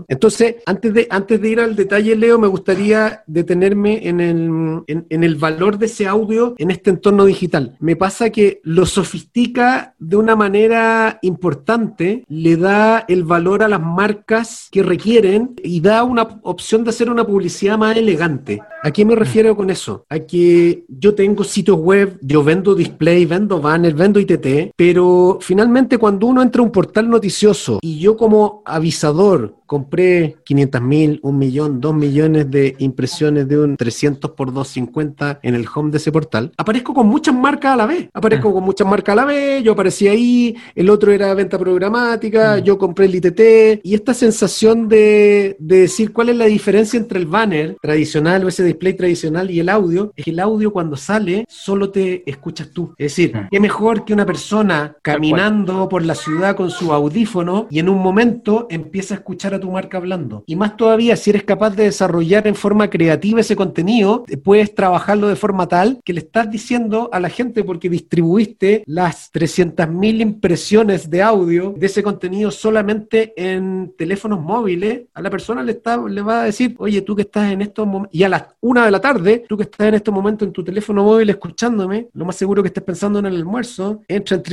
Entonces, 0.07 0.57
antes 0.65 0.93
de, 0.93 1.07
antes 1.09 1.41
de 1.41 1.49
ir 1.49 1.59
al 1.59 1.75
detalle, 1.75 2.15
Leo, 2.15 2.39
me 2.39 2.47
gustaría 2.47 3.23
detenerme 3.27 4.07
en 4.07 4.19
el, 4.19 4.83
en 4.87 5.23
el 5.23 5.35
valor 5.35 5.77
de 5.77 5.85
ese 5.87 6.07
audio 6.07 6.55
en 6.57 6.71
este 6.71 6.89
entorno 6.89 7.25
digital. 7.25 7.75
Me 7.79 7.95
pasa 7.95 8.29
que 8.29 8.59
lo 8.63 8.85
sofistica 8.85 9.95
de 9.99 10.15
una 10.15 10.35
manera 10.35 11.19
importante, 11.21 12.25
le 12.27 12.57
da 12.57 13.05
el 13.07 13.23
valor 13.23 13.63
a 13.63 13.67
las 13.67 13.81
marcas 13.81 14.67
que 14.71 14.83
requieren 14.83 15.55
y 15.63 15.81
da 15.81 16.03
una 16.03 16.39
opción 16.43 16.83
de 16.83 16.91
hacer 16.91 17.09
una 17.09 17.25
publicidad 17.25 17.77
más 17.77 17.97
elegante. 17.97 18.61
¿A 18.83 18.91
qué 18.91 19.05
me 19.05 19.15
refiero 19.15 19.55
con 19.55 19.69
eso? 19.69 20.05
A 20.09 20.19
que 20.19 20.85
yo 20.87 21.15
tengo 21.15 21.43
sitios 21.43 21.77
web, 21.77 22.17
yo 22.21 22.43
vendo 22.43 22.75
display, 22.75 23.25
vendo 23.25 23.61
banner, 23.61 23.93
vendo 23.93 24.19
ITT, 24.19 24.71
pero 24.75 25.37
finalmente 25.41 25.97
cuando 25.97 26.27
uno 26.27 26.41
entra 26.41 26.61
a 26.61 26.65
un 26.65 26.71
portal 26.71 27.09
noticioso 27.09 27.79
y 27.81 27.99
yo 27.99 28.15
como 28.15 28.61
avisador 28.65 29.38
compré 29.65 30.37
500 30.43 30.81
mil, 30.81 31.19
un 31.23 31.37
millón, 31.37 31.79
dos 31.79 31.93
millones 31.93 32.49
de 32.49 32.75
impresiones 32.79 33.47
de 33.47 33.59
un 33.59 33.77
300 33.77 34.31
por 34.31 34.53
250 34.53 35.39
en 35.43 35.55
el 35.55 35.65
home 35.73 35.91
de 35.91 35.97
ese 35.97 36.11
portal, 36.11 36.51
aparezco 36.57 36.93
con 36.93 37.07
muchas 37.07 37.35
marcas 37.35 37.73
a 37.73 37.75
la 37.75 37.85
vez. 37.85 38.09
Aparezco 38.13 38.53
con 38.53 38.63
muchas 38.63 38.87
marcas 38.87 39.13
a 39.13 39.15
la 39.17 39.25
vez, 39.25 39.63
yo 39.63 39.73
aparecí 39.73 40.07
ahí, 40.07 40.55
el 40.75 40.89
otro 40.89 41.11
era 41.11 41.33
venta 41.33 41.57
programática, 41.57 42.59
yo 42.59 42.77
compré 42.77 43.05
el 43.05 43.15
ITT 43.15 43.81
y 43.83 43.93
esta 43.93 44.13
sensación 44.13 44.87
de, 44.87 45.55
de 45.59 45.81
decir 45.81 46.11
cuál 46.13 46.29
es 46.29 46.37
la 46.37 46.45
diferencia 46.45 46.99
entre 46.99 47.19
el 47.19 47.25
banner 47.25 47.77
tradicional 47.81 48.43
o 48.43 48.47
ese 48.47 48.63
display 48.63 48.93
tradicional 48.93 49.51
y 49.51 49.59
el 49.59 49.69
audio, 49.69 50.11
es 50.15 50.25
que 50.25 50.31
el 50.31 50.39
audio 50.39 50.71
cuando 50.71 50.95
sale 50.95 51.45
solo 51.47 51.91
te 51.91 52.29
escuchas 52.29 52.71
tú. 52.71 52.93
Es 52.97 53.11
decir, 53.11 53.35
mm. 53.35 53.47
qué 53.51 53.59
mejor 53.59 54.05
que 54.05 54.13
una 54.13 54.25
persona 54.25 54.95
caminando 55.01 55.87
por 55.89 56.03
la 56.03 56.15
ciudad 56.15 56.55
con 56.55 56.69
su 56.69 56.93
audífono 56.93 57.67
y 57.69 57.79
en 57.79 57.89
un 57.89 58.01
momento 58.01 58.67
empieza 58.69 59.15
a 59.15 59.17
escuchar 59.17 59.28
a 59.53 59.59
tu 59.59 59.71
marca 59.71 59.97
hablando. 59.97 60.43
Y 60.45 60.55
más 60.55 60.75
todavía, 60.77 61.15
si 61.15 61.29
eres 61.29 61.43
capaz 61.43 61.71
de 61.71 61.83
desarrollar 61.85 62.47
en 62.47 62.55
forma 62.55 62.89
creativa 62.89 63.39
ese 63.39 63.55
contenido, 63.55 64.25
puedes 64.43 64.73
trabajarlo 64.75 65.27
de 65.27 65.35
forma 65.35 65.67
tal 65.67 65.99
que 66.03 66.13
le 66.13 66.19
estás 66.19 66.49
diciendo 66.51 67.09
a 67.11 67.19
la 67.19 67.29
gente 67.29 67.63
porque 67.63 67.89
distribuiste 67.89 68.83
las 68.85 69.31
300.000 69.31 70.21
impresiones 70.21 71.09
de 71.09 71.21
audio 71.21 71.73
de 71.77 71.85
ese 71.85 72.03
contenido 72.03 72.51
solamente 72.51 73.33
en 73.37 73.93
teléfonos 73.97 74.41
móviles, 74.41 75.03
a 75.13 75.21
la 75.21 75.29
persona 75.29 75.63
le, 75.63 75.71
está, 75.73 75.97
le 75.97 76.21
va 76.21 76.41
a 76.41 76.45
decir, 76.45 76.75
oye, 76.79 77.01
tú 77.01 77.15
que 77.15 77.23
estás 77.23 77.51
en 77.51 77.61
estos 77.61 77.87
momentos, 77.87 78.13
y 78.13 78.23
a 78.23 78.29
las 78.29 78.45
una 78.61 78.85
de 78.85 78.91
la 78.91 78.99
tarde, 78.99 79.45
tú 79.47 79.55
que 79.57 79.63
estás 79.63 79.87
en 79.87 79.95
este 79.95 80.11
momento 80.11 80.45
en 80.45 80.51
tu 80.51 80.63
teléfono 80.63 81.03
móvil 81.03 81.29
escuchándome, 81.29 82.09
lo 82.13 82.25
más 82.25 82.35
seguro 82.35 82.61
que 82.61 82.67
estés 82.67 82.83
pensando 82.83 83.19
en 83.19 83.25
el 83.25 83.35
almuerzo, 83.35 84.01
entra 84.07 84.37
en 84.37 84.43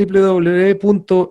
www.xx.com 0.81 1.27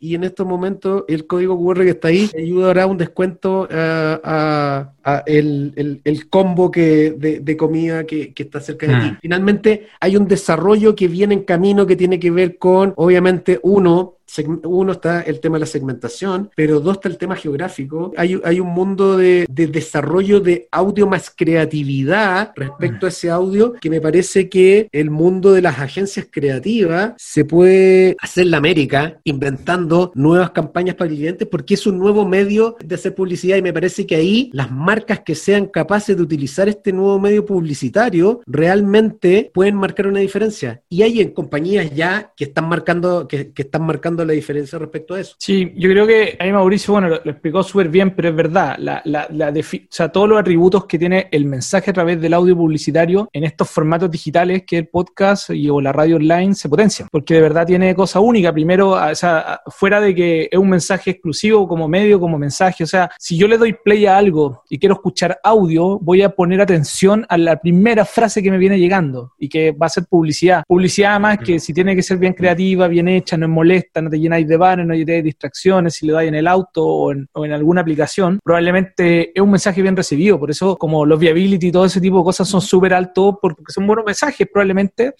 y 0.00 0.14
en 0.14 0.24
estos 0.24 0.46
momentos 0.46 1.04
el 1.08 1.26
código 1.26 1.58
QR 1.58 1.84
que 1.84 1.90
está 1.98 2.08
ahí 2.08 2.28
te 2.28 2.40
ayudará 2.40 2.86
un 2.86 2.96
descuento 2.96 3.68
eh, 3.70 4.20
a, 4.24 4.92
el, 5.26 6.26
combo 6.30 6.70
que, 6.70 7.12
de, 7.12 7.56
comida 7.56 8.04
que, 8.04 8.32
está 8.36 8.60
cerca 8.60 8.86
de 8.86 8.94
ti. 8.94 9.10
Mm. 9.10 9.18
Finalmente, 9.22 9.88
hay 10.00 10.16
un 10.16 10.28
desarrollo 10.28 10.94
que 10.94 11.08
viene 11.08 11.34
en 11.34 11.42
camino 11.44 11.86
que 11.86 11.96
tiene 11.96 12.18
que 12.18 12.30
ver 12.30 12.58
con, 12.58 12.92
obviamente, 12.96 13.58
uno, 13.62 14.17
uno 14.64 14.92
está 14.92 15.22
el 15.22 15.40
tema 15.40 15.56
de 15.56 15.60
la 15.60 15.66
segmentación, 15.66 16.50
pero 16.54 16.80
dos 16.80 16.96
está 16.96 17.08
el 17.08 17.18
tema 17.18 17.36
geográfico. 17.36 18.12
Hay, 18.16 18.40
hay 18.44 18.60
un 18.60 18.68
mundo 18.68 19.16
de, 19.16 19.46
desarrollo 19.48 20.40
de 20.40 20.68
audio 20.70 21.06
más 21.06 21.32
creatividad 21.34 22.52
respecto 22.56 23.06
a 23.06 23.08
ese 23.08 23.30
audio 23.30 23.74
que 23.74 23.90
me 23.90 24.00
parece 24.00 24.48
que 24.48 24.88
el 24.92 25.10
mundo 25.10 25.52
de 25.52 25.62
las 25.62 25.78
agencias 25.78 26.26
creativas 26.30 27.12
se 27.16 27.44
puede 27.44 28.16
hacer 28.20 28.46
la 28.46 28.58
América 28.58 29.20
inventando 29.24 30.12
nuevas 30.14 30.50
campañas 30.50 30.94
para 30.96 31.10
clientes 31.10 31.48
porque 31.50 31.74
es 31.74 31.86
un 31.86 31.98
nuevo 31.98 32.26
medio 32.26 32.76
de 32.80 32.94
hacer 32.94 33.14
publicidad 33.14 33.56
y 33.56 33.62
me 33.62 33.72
parece 33.72 34.06
que 34.06 34.16
ahí 34.16 34.50
las 34.52 34.70
marcas 34.70 35.20
que 35.20 35.34
sean 35.34 35.66
capaces 35.66 36.16
de 36.16 36.22
utilizar 36.22 36.68
este 36.68 36.92
nuevo 36.92 37.18
medio 37.18 37.44
publicitario 37.44 38.40
realmente 38.46 39.50
pueden 39.52 39.76
marcar 39.76 40.06
una 40.06 40.20
diferencia. 40.20 40.82
Y 40.88 41.02
hay 41.02 41.20
en 41.20 41.30
compañías 41.30 41.94
ya 41.94 42.32
que 42.36 42.44
están 42.44 42.68
marcando, 42.68 43.28
que, 43.28 43.52
que 43.52 43.62
están 43.62 43.82
marcando 43.82 44.17
la 44.26 44.32
diferencia 44.32 44.78
respecto 44.78 45.14
a 45.14 45.20
eso. 45.20 45.34
Sí, 45.38 45.72
yo 45.76 45.88
creo 45.90 46.06
que 46.06 46.36
ahí 46.38 46.52
Mauricio, 46.52 46.92
bueno, 46.92 47.08
lo, 47.08 47.16
explicó 47.16 47.62
súper 47.62 47.88
bien, 47.88 48.14
pero 48.14 48.28
es 48.28 48.36
verdad, 48.36 48.76
la, 48.78 49.02
la, 49.04 49.26
la 49.30 49.48
o 49.48 49.62
sea, 49.90 50.10
todos 50.10 50.28
los 50.28 50.38
atributos 50.38 50.86
que 50.86 50.98
tiene 50.98 51.28
el 51.30 51.44
mensaje 51.44 51.90
a 51.90 51.94
través 51.94 52.20
del 52.20 52.34
audio 52.34 52.56
publicitario 52.56 53.28
en 53.32 53.44
estos 53.44 53.70
formatos 53.70 54.10
digitales 54.10 54.64
que 54.66 54.78
el 54.78 54.88
podcast 54.88 55.50
y, 55.50 55.68
o 55.68 55.80
la 55.80 55.92
radio 55.92 56.16
online 56.16 56.54
se 56.54 56.68
potencian, 56.68 57.08
porque 57.10 57.34
de 57.34 57.40
verdad 57.40 57.66
tiene 57.66 57.94
cosa 57.94 58.20
única. 58.20 58.52
Primero, 58.52 58.90
o 58.90 59.14
sea, 59.14 59.60
fuera 59.66 60.00
de 60.00 60.14
que 60.14 60.48
es 60.50 60.58
un 60.58 60.68
mensaje 60.68 61.10
exclusivo 61.10 61.66
como 61.66 61.88
medio, 61.88 62.20
como 62.20 62.38
mensaje, 62.38 62.84
o 62.84 62.86
sea, 62.86 63.10
si 63.18 63.36
yo 63.36 63.48
le 63.48 63.58
doy 63.58 63.72
play 63.72 64.06
a 64.06 64.16
algo 64.16 64.62
y 64.68 64.78
quiero 64.78 64.94
escuchar 64.94 65.38
audio, 65.42 65.98
voy 65.98 66.22
a 66.22 66.30
poner 66.30 66.60
atención 66.60 67.26
a 67.28 67.38
la 67.38 67.60
primera 67.60 68.04
frase 68.04 68.42
que 68.42 68.50
me 68.50 68.58
viene 68.58 68.78
llegando 68.78 69.32
y 69.38 69.48
que 69.48 69.72
va 69.72 69.86
a 69.86 69.90
ser 69.90 70.04
publicidad. 70.04 70.62
Publicidad 70.66 71.18
más 71.20 71.38
que 71.38 71.58
si 71.58 71.72
tiene 71.72 71.94
que 71.94 72.02
ser 72.02 72.18
bien 72.18 72.32
creativa, 72.32 72.88
bien 72.88 73.08
hecha, 73.08 73.36
no 73.36 73.46
es 73.46 73.50
molesta, 73.50 74.00
te 74.08 74.18
llenáis 74.18 74.46
de 74.46 74.56
banners, 74.56 74.88
no 74.88 74.94
te 75.04 75.22
distracciones, 75.22 75.94
si 75.94 76.06
le 76.06 76.12
dais 76.12 76.28
en 76.28 76.34
el 76.34 76.46
auto 76.46 76.84
o 76.84 77.12
en, 77.12 77.52
alguna 77.52 77.80
aplicación, 77.80 78.38
probablemente 78.42 79.32
es 79.34 79.42
un 79.42 79.50
mensaje 79.50 79.82
bien 79.82 79.96
recibido. 79.96 80.38
Por 80.38 80.50
eso, 80.50 80.76
como 80.76 81.06
los 81.06 81.18
viability 81.18 81.68
y 81.68 81.72
todo 81.72 81.84
ese 81.84 82.00
tipo 82.00 82.18
de 82.18 82.24
cosas 82.24 82.48
son 82.48 82.60
súper 82.60 82.94
altos 82.94 83.36
porque 83.40 83.62
son 83.68 83.86
buenos 83.86 84.04
mensajes, 84.04 84.46
probablemente, 84.52 85.14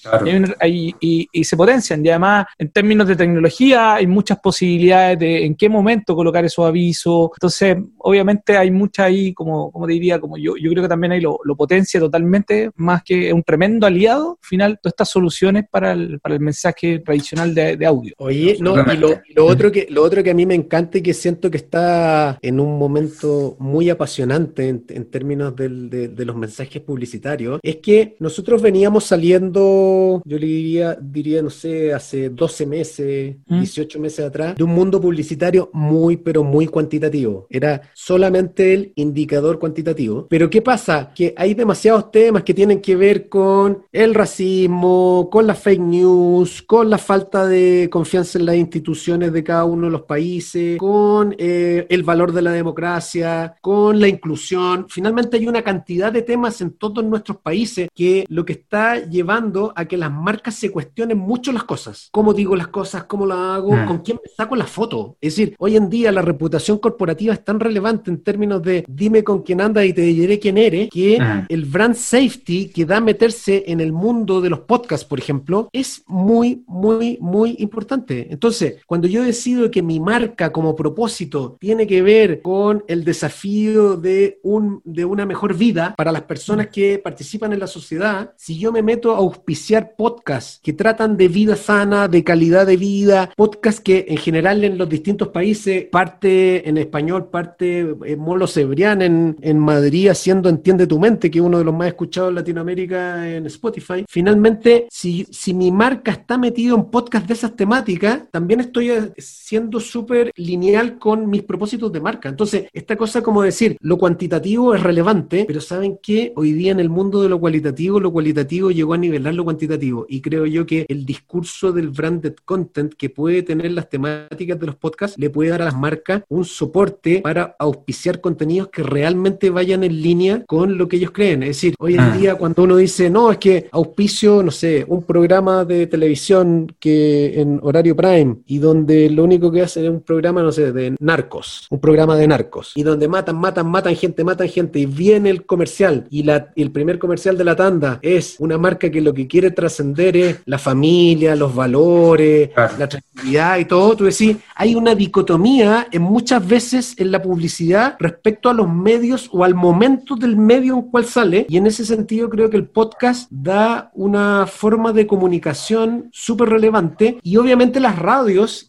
y, 0.66 1.28
se 1.44 1.56
potencian. 1.56 2.04
Y 2.04 2.10
además, 2.10 2.46
en 2.58 2.70
términos 2.70 3.08
de 3.08 3.16
tecnología, 3.16 3.94
hay 3.94 4.06
muchas 4.06 4.38
posibilidades 4.38 5.18
de 5.18 5.46
en 5.46 5.54
qué 5.54 5.68
momento 5.68 6.14
colocar 6.14 6.44
esos 6.44 6.66
avisos. 6.66 7.30
Entonces, 7.34 7.76
obviamente, 7.98 8.56
hay 8.56 8.70
mucha 8.70 9.04
ahí, 9.04 9.32
como, 9.32 9.70
como 9.70 9.86
te 9.86 9.94
diría, 9.94 10.20
como 10.20 10.36
yo, 10.36 10.54
yo 10.56 10.70
creo 10.70 10.82
que 10.82 10.88
también 10.88 11.12
hay 11.12 11.20
lo, 11.20 11.38
potencia 11.56 11.98
totalmente, 11.98 12.70
más 12.76 13.02
que 13.02 13.32
un 13.32 13.42
tremendo 13.42 13.86
aliado, 13.86 14.38
al 14.42 14.48
final, 14.48 14.78
todas 14.82 14.92
estas 14.92 15.08
soluciones 15.08 15.64
para 15.70 15.92
el, 15.92 16.20
para 16.20 16.34
el 16.34 16.40
mensaje 16.40 17.00
tradicional 17.00 17.54
de, 17.54 17.86
audio. 17.86 18.14
Oye, 18.18 18.58
no, 18.60 18.77
Y 18.92 19.34
lo, 19.34 19.46
otro 19.46 19.72
que, 19.72 19.86
lo 19.90 20.02
otro 20.02 20.22
que 20.22 20.30
a 20.30 20.34
mí 20.34 20.46
me 20.46 20.54
encanta 20.54 20.98
y 20.98 21.02
que 21.02 21.14
siento 21.14 21.50
que 21.50 21.56
está 21.56 22.38
en 22.42 22.60
un 22.60 22.78
momento 22.78 23.56
muy 23.58 23.90
apasionante 23.90 24.68
en, 24.68 25.04
términos 25.06 25.54
de, 25.56 26.24
los 26.24 26.36
mensajes 26.36 26.82
publicitarios 26.82 27.60
es 27.62 27.76
que 27.76 28.16
nosotros 28.18 28.60
veníamos 28.60 29.04
saliendo, 29.04 30.22
yo 30.24 30.38
le 30.38 30.46
diría, 30.46 30.98
diría 31.00 31.42
no 31.42 31.50
sé, 31.50 31.92
hace 31.92 32.28
12 32.28 32.66
meses, 32.66 33.36
18 33.46 33.98
¿Mm? 33.98 34.02
meses 34.02 34.26
atrás, 34.26 34.56
de 34.56 34.64
un 34.64 34.70
mundo 34.70 35.00
publicitario 35.00 35.70
muy, 35.72 36.16
pero 36.16 36.44
muy 36.44 36.66
cuantitativo. 36.66 37.46
Era 37.50 37.82
solamente 37.94 38.74
el 38.74 38.92
indicador 38.96 39.58
cuantitativo. 39.58 40.26
Pero 40.28 40.50
¿qué 40.50 40.62
pasa? 40.62 41.12
Que 41.14 41.34
hay 41.36 41.54
demasiados 41.54 42.10
temas 42.10 42.42
que 42.42 42.54
tienen 42.54 42.80
que 42.80 42.96
ver 42.96 43.28
con 43.28 43.84
el 43.92 44.14
racismo, 44.14 45.28
con 45.30 45.46
las 45.46 45.58
fake 45.58 45.80
news, 45.80 46.62
con 46.62 46.90
la 46.90 46.98
falta 46.98 47.46
de 47.46 47.88
confianza 47.90 48.38
en 48.38 48.46
las 48.46 48.56
instituciones 48.68 49.32
de 49.32 49.42
cada 49.42 49.64
uno 49.64 49.86
de 49.86 49.92
los 49.92 50.02
países, 50.02 50.78
con 50.78 51.34
eh, 51.38 51.86
el 51.88 52.02
valor 52.02 52.32
de 52.32 52.42
la 52.42 52.52
democracia, 52.52 53.54
con 53.60 53.98
la 54.00 54.08
inclusión. 54.08 54.86
Finalmente 54.88 55.36
hay 55.38 55.48
una 55.48 55.62
cantidad 55.62 56.12
de 56.12 56.22
temas 56.22 56.60
en 56.60 56.72
todos 56.72 57.04
nuestros 57.04 57.38
países 57.38 57.88
que 57.94 58.26
lo 58.28 58.44
que 58.44 58.52
está 58.52 59.04
llevando 59.08 59.72
a 59.74 59.86
que 59.86 59.96
las 59.96 60.12
marcas 60.12 60.54
se 60.54 60.70
cuestionen 60.70 61.18
mucho 61.18 61.52
las 61.52 61.64
cosas. 61.64 62.08
¿Cómo 62.12 62.34
digo 62.34 62.54
las 62.54 62.68
cosas? 62.68 63.04
¿Cómo 63.04 63.26
las 63.26 63.38
hago? 63.38 63.72
Mm. 63.72 63.86
¿Con 63.86 63.98
quién 63.98 64.18
me 64.22 64.30
saco 64.30 64.54
la 64.54 64.66
foto? 64.66 65.16
Es 65.20 65.36
decir, 65.36 65.54
hoy 65.58 65.76
en 65.76 65.88
día 65.88 66.12
la 66.12 66.22
reputación 66.22 66.78
corporativa 66.78 67.32
es 67.32 67.44
tan 67.44 67.60
relevante 67.60 68.10
en 68.10 68.22
términos 68.22 68.62
de 68.62 68.84
dime 68.86 69.24
con 69.24 69.42
quién 69.42 69.60
andas 69.60 69.86
y 69.86 69.92
te 69.92 70.02
diré 70.02 70.38
quién 70.38 70.58
eres, 70.58 70.90
que 70.90 71.18
mm. 71.18 71.46
el 71.48 71.64
brand 71.64 71.94
safety 71.94 72.68
que 72.68 72.84
da 72.84 73.00
meterse 73.00 73.64
en 73.66 73.80
el 73.80 73.92
mundo 73.92 74.40
de 74.40 74.50
los 74.50 74.60
podcasts, 74.60 75.06
por 75.06 75.18
ejemplo, 75.18 75.68
es 75.72 76.02
muy, 76.06 76.64
muy, 76.66 77.18
muy 77.20 77.56
importante. 77.58 78.28
Entonces, 78.30 78.57
cuando 78.86 79.08
yo 79.08 79.22
decido 79.22 79.70
que 79.70 79.82
mi 79.82 80.00
marca 80.00 80.50
como 80.50 80.74
propósito 80.74 81.56
tiene 81.60 81.86
que 81.86 82.02
ver 82.02 82.42
con 82.42 82.84
el 82.88 83.04
desafío 83.04 83.96
de, 83.96 84.40
un, 84.42 84.80
de 84.84 85.04
una 85.04 85.26
mejor 85.26 85.56
vida 85.56 85.94
para 85.96 86.12
las 86.12 86.22
personas 86.22 86.68
que 86.68 86.98
participan 86.98 87.52
en 87.52 87.60
la 87.60 87.66
sociedad, 87.66 88.32
si 88.36 88.58
yo 88.58 88.72
me 88.72 88.82
meto 88.82 89.14
a 89.14 89.18
auspiciar 89.18 89.94
podcasts 89.96 90.60
que 90.62 90.72
tratan 90.72 91.16
de 91.16 91.28
vida 91.28 91.56
sana, 91.56 92.08
de 92.08 92.24
calidad 92.24 92.66
de 92.66 92.76
vida, 92.76 93.30
podcasts 93.36 93.80
que 93.80 94.06
en 94.08 94.16
general 94.18 94.64
en 94.64 94.78
los 94.78 94.88
distintos 94.88 95.28
países, 95.28 95.86
parte 95.90 96.68
en 96.68 96.78
español, 96.78 97.28
parte 97.28 97.80
en 98.04 98.18
Molo 98.18 98.46
Cebrián 98.46 99.02
en, 99.02 99.36
en 99.40 99.58
Madrid 99.58 100.08
haciendo 100.08 100.48
Entiende 100.48 100.86
tu 100.86 100.98
mente, 100.98 101.30
que 101.30 101.38
es 101.38 101.44
uno 101.44 101.58
de 101.58 101.64
los 101.64 101.74
más 101.74 101.88
escuchados 101.88 102.30
en 102.30 102.36
Latinoamérica 102.36 103.28
en 103.28 103.46
Spotify. 103.46 104.04
Finalmente, 104.08 104.86
si, 104.90 105.26
si 105.30 105.54
mi 105.54 105.70
marca 105.70 106.10
está 106.10 106.38
metido 106.38 106.76
en 106.76 106.84
podcast 106.84 107.26
de 107.26 107.34
esas 107.34 107.54
temáticas, 107.54 108.22
también 108.30 108.47
estoy 108.60 108.90
eh, 108.90 109.12
siendo 109.18 109.80
súper 109.80 110.32
lineal 110.36 110.98
con 110.98 111.28
mis 111.28 111.42
propósitos 111.42 111.92
de 111.92 112.00
marca. 112.00 112.28
Entonces, 112.28 112.66
esta 112.72 112.96
cosa 112.96 113.22
como 113.22 113.42
decir, 113.42 113.76
lo 113.80 113.98
cuantitativo 113.98 114.74
es 114.74 114.82
relevante, 114.82 115.44
pero 115.46 115.60
¿saben 115.60 115.98
que 116.02 116.32
Hoy 116.36 116.52
día 116.52 116.72
en 116.72 116.80
el 116.80 116.88
mundo 116.88 117.22
de 117.22 117.28
lo 117.28 117.40
cualitativo, 117.40 117.98
lo 118.00 118.12
cualitativo 118.12 118.70
llegó 118.70 118.94
a 118.94 118.98
nivelar 118.98 119.34
lo 119.34 119.44
cuantitativo. 119.44 120.06
Y 120.08 120.20
creo 120.20 120.46
yo 120.46 120.66
que 120.66 120.86
el 120.88 121.04
discurso 121.04 121.72
del 121.72 121.88
branded 121.88 122.34
content 122.44 122.94
que 122.94 123.10
puede 123.10 123.42
tener 123.42 123.72
las 123.72 123.88
temáticas 123.88 124.58
de 124.58 124.66
los 124.66 124.76
podcasts 124.76 125.18
le 125.18 125.30
puede 125.30 125.50
dar 125.50 125.62
a 125.62 125.66
las 125.66 125.76
marcas 125.76 126.22
un 126.28 126.44
soporte 126.44 127.20
para 127.22 127.56
auspiciar 127.58 128.20
contenidos 128.20 128.68
que 128.68 128.82
realmente 128.82 129.50
vayan 129.50 129.84
en 129.84 130.00
línea 130.00 130.44
con 130.46 130.78
lo 130.78 130.88
que 130.88 130.96
ellos 130.96 131.10
creen. 131.10 131.42
Es 131.42 131.48
decir, 131.48 131.74
hoy 131.78 131.94
en 131.94 132.00
ah. 132.00 132.16
día 132.16 132.34
cuando 132.36 132.62
uno 132.62 132.76
dice, 132.76 133.10
no, 133.10 133.30
es 133.32 133.38
que 133.38 133.68
auspicio, 133.72 134.42
no 134.42 134.50
sé, 134.50 134.84
un 134.86 135.02
programa 135.02 135.64
de 135.64 135.86
televisión 135.86 136.72
que 136.78 137.40
en 137.40 137.58
horario 137.62 137.96
prime 137.96 138.37
y 138.46 138.58
donde 138.58 139.10
lo 139.10 139.24
único 139.24 139.50
que 139.50 139.62
hacen 139.62 139.84
es 139.84 139.90
un 139.90 140.00
programa, 140.00 140.42
no 140.42 140.52
sé, 140.52 140.72
de 140.72 140.96
narcos, 141.00 141.66
un 141.70 141.80
programa 141.80 142.16
de 142.16 142.28
narcos, 142.28 142.72
y 142.74 142.82
donde 142.82 143.08
matan, 143.08 143.36
matan, 143.36 143.68
matan 143.68 143.94
gente, 143.96 144.24
matan 144.24 144.48
gente, 144.48 144.78
y 144.78 144.86
viene 144.86 145.30
el 145.30 145.46
comercial, 145.46 146.06
y, 146.10 146.22
la, 146.22 146.52
y 146.54 146.62
el 146.62 146.70
primer 146.70 146.98
comercial 146.98 147.36
de 147.36 147.44
la 147.44 147.56
tanda 147.56 147.98
es 148.02 148.36
una 148.38 148.58
marca 148.58 148.90
que 148.90 149.00
lo 149.00 149.14
que 149.14 149.26
quiere 149.26 149.50
trascender 149.50 150.16
es 150.16 150.40
la 150.44 150.58
familia, 150.58 151.36
los 151.36 151.54
valores, 151.54 152.50
la 152.56 152.88
tranquilidad 152.88 153.58
y 153.58 153.64
todo, 153.64 153.96
tú 153.96 154.04
decís, 154.04 154.36
hay 154.54 154.74
una 154.74 154.94
dicotomía 154.94 155.88
en 155.90 156.02
muchas 156.02 156.46
veces 156.46 156.94
en 156.98 157.10
la 157.10 157.22
publicidad 157.22 157.96
respecto 157.98 158.48
a 158.48 158.54
los 158.54 158.68
medios 158.72 159.28
o 159.32 159.44
al 159.44 159.54
momento 159.54 160.16
del 160.16 160.36
medio 160.36 160.74
en 160.74 160.82
cual 160.82 161.04
sale, 161.04 161.46
y 161.48 161.56
en 161.56 161.66
ese 161.66 161.84
sentido 161.84 162.28
creo 162.28 162.50
que 162.50 162.56
el 162.56 162.66
podcast 162.66 163.30
da 163.30 163.90
una 163.94 164.46
forma 164.46 164.92
de 164.92 165.06
comunicación 165.06 166.08
súper 166.12 166.48
relevante, 166.48 167.18
y 167.22 167.36
obviamente 167.36 167.80
las 167.80 167.98
radios, 167.98 168.17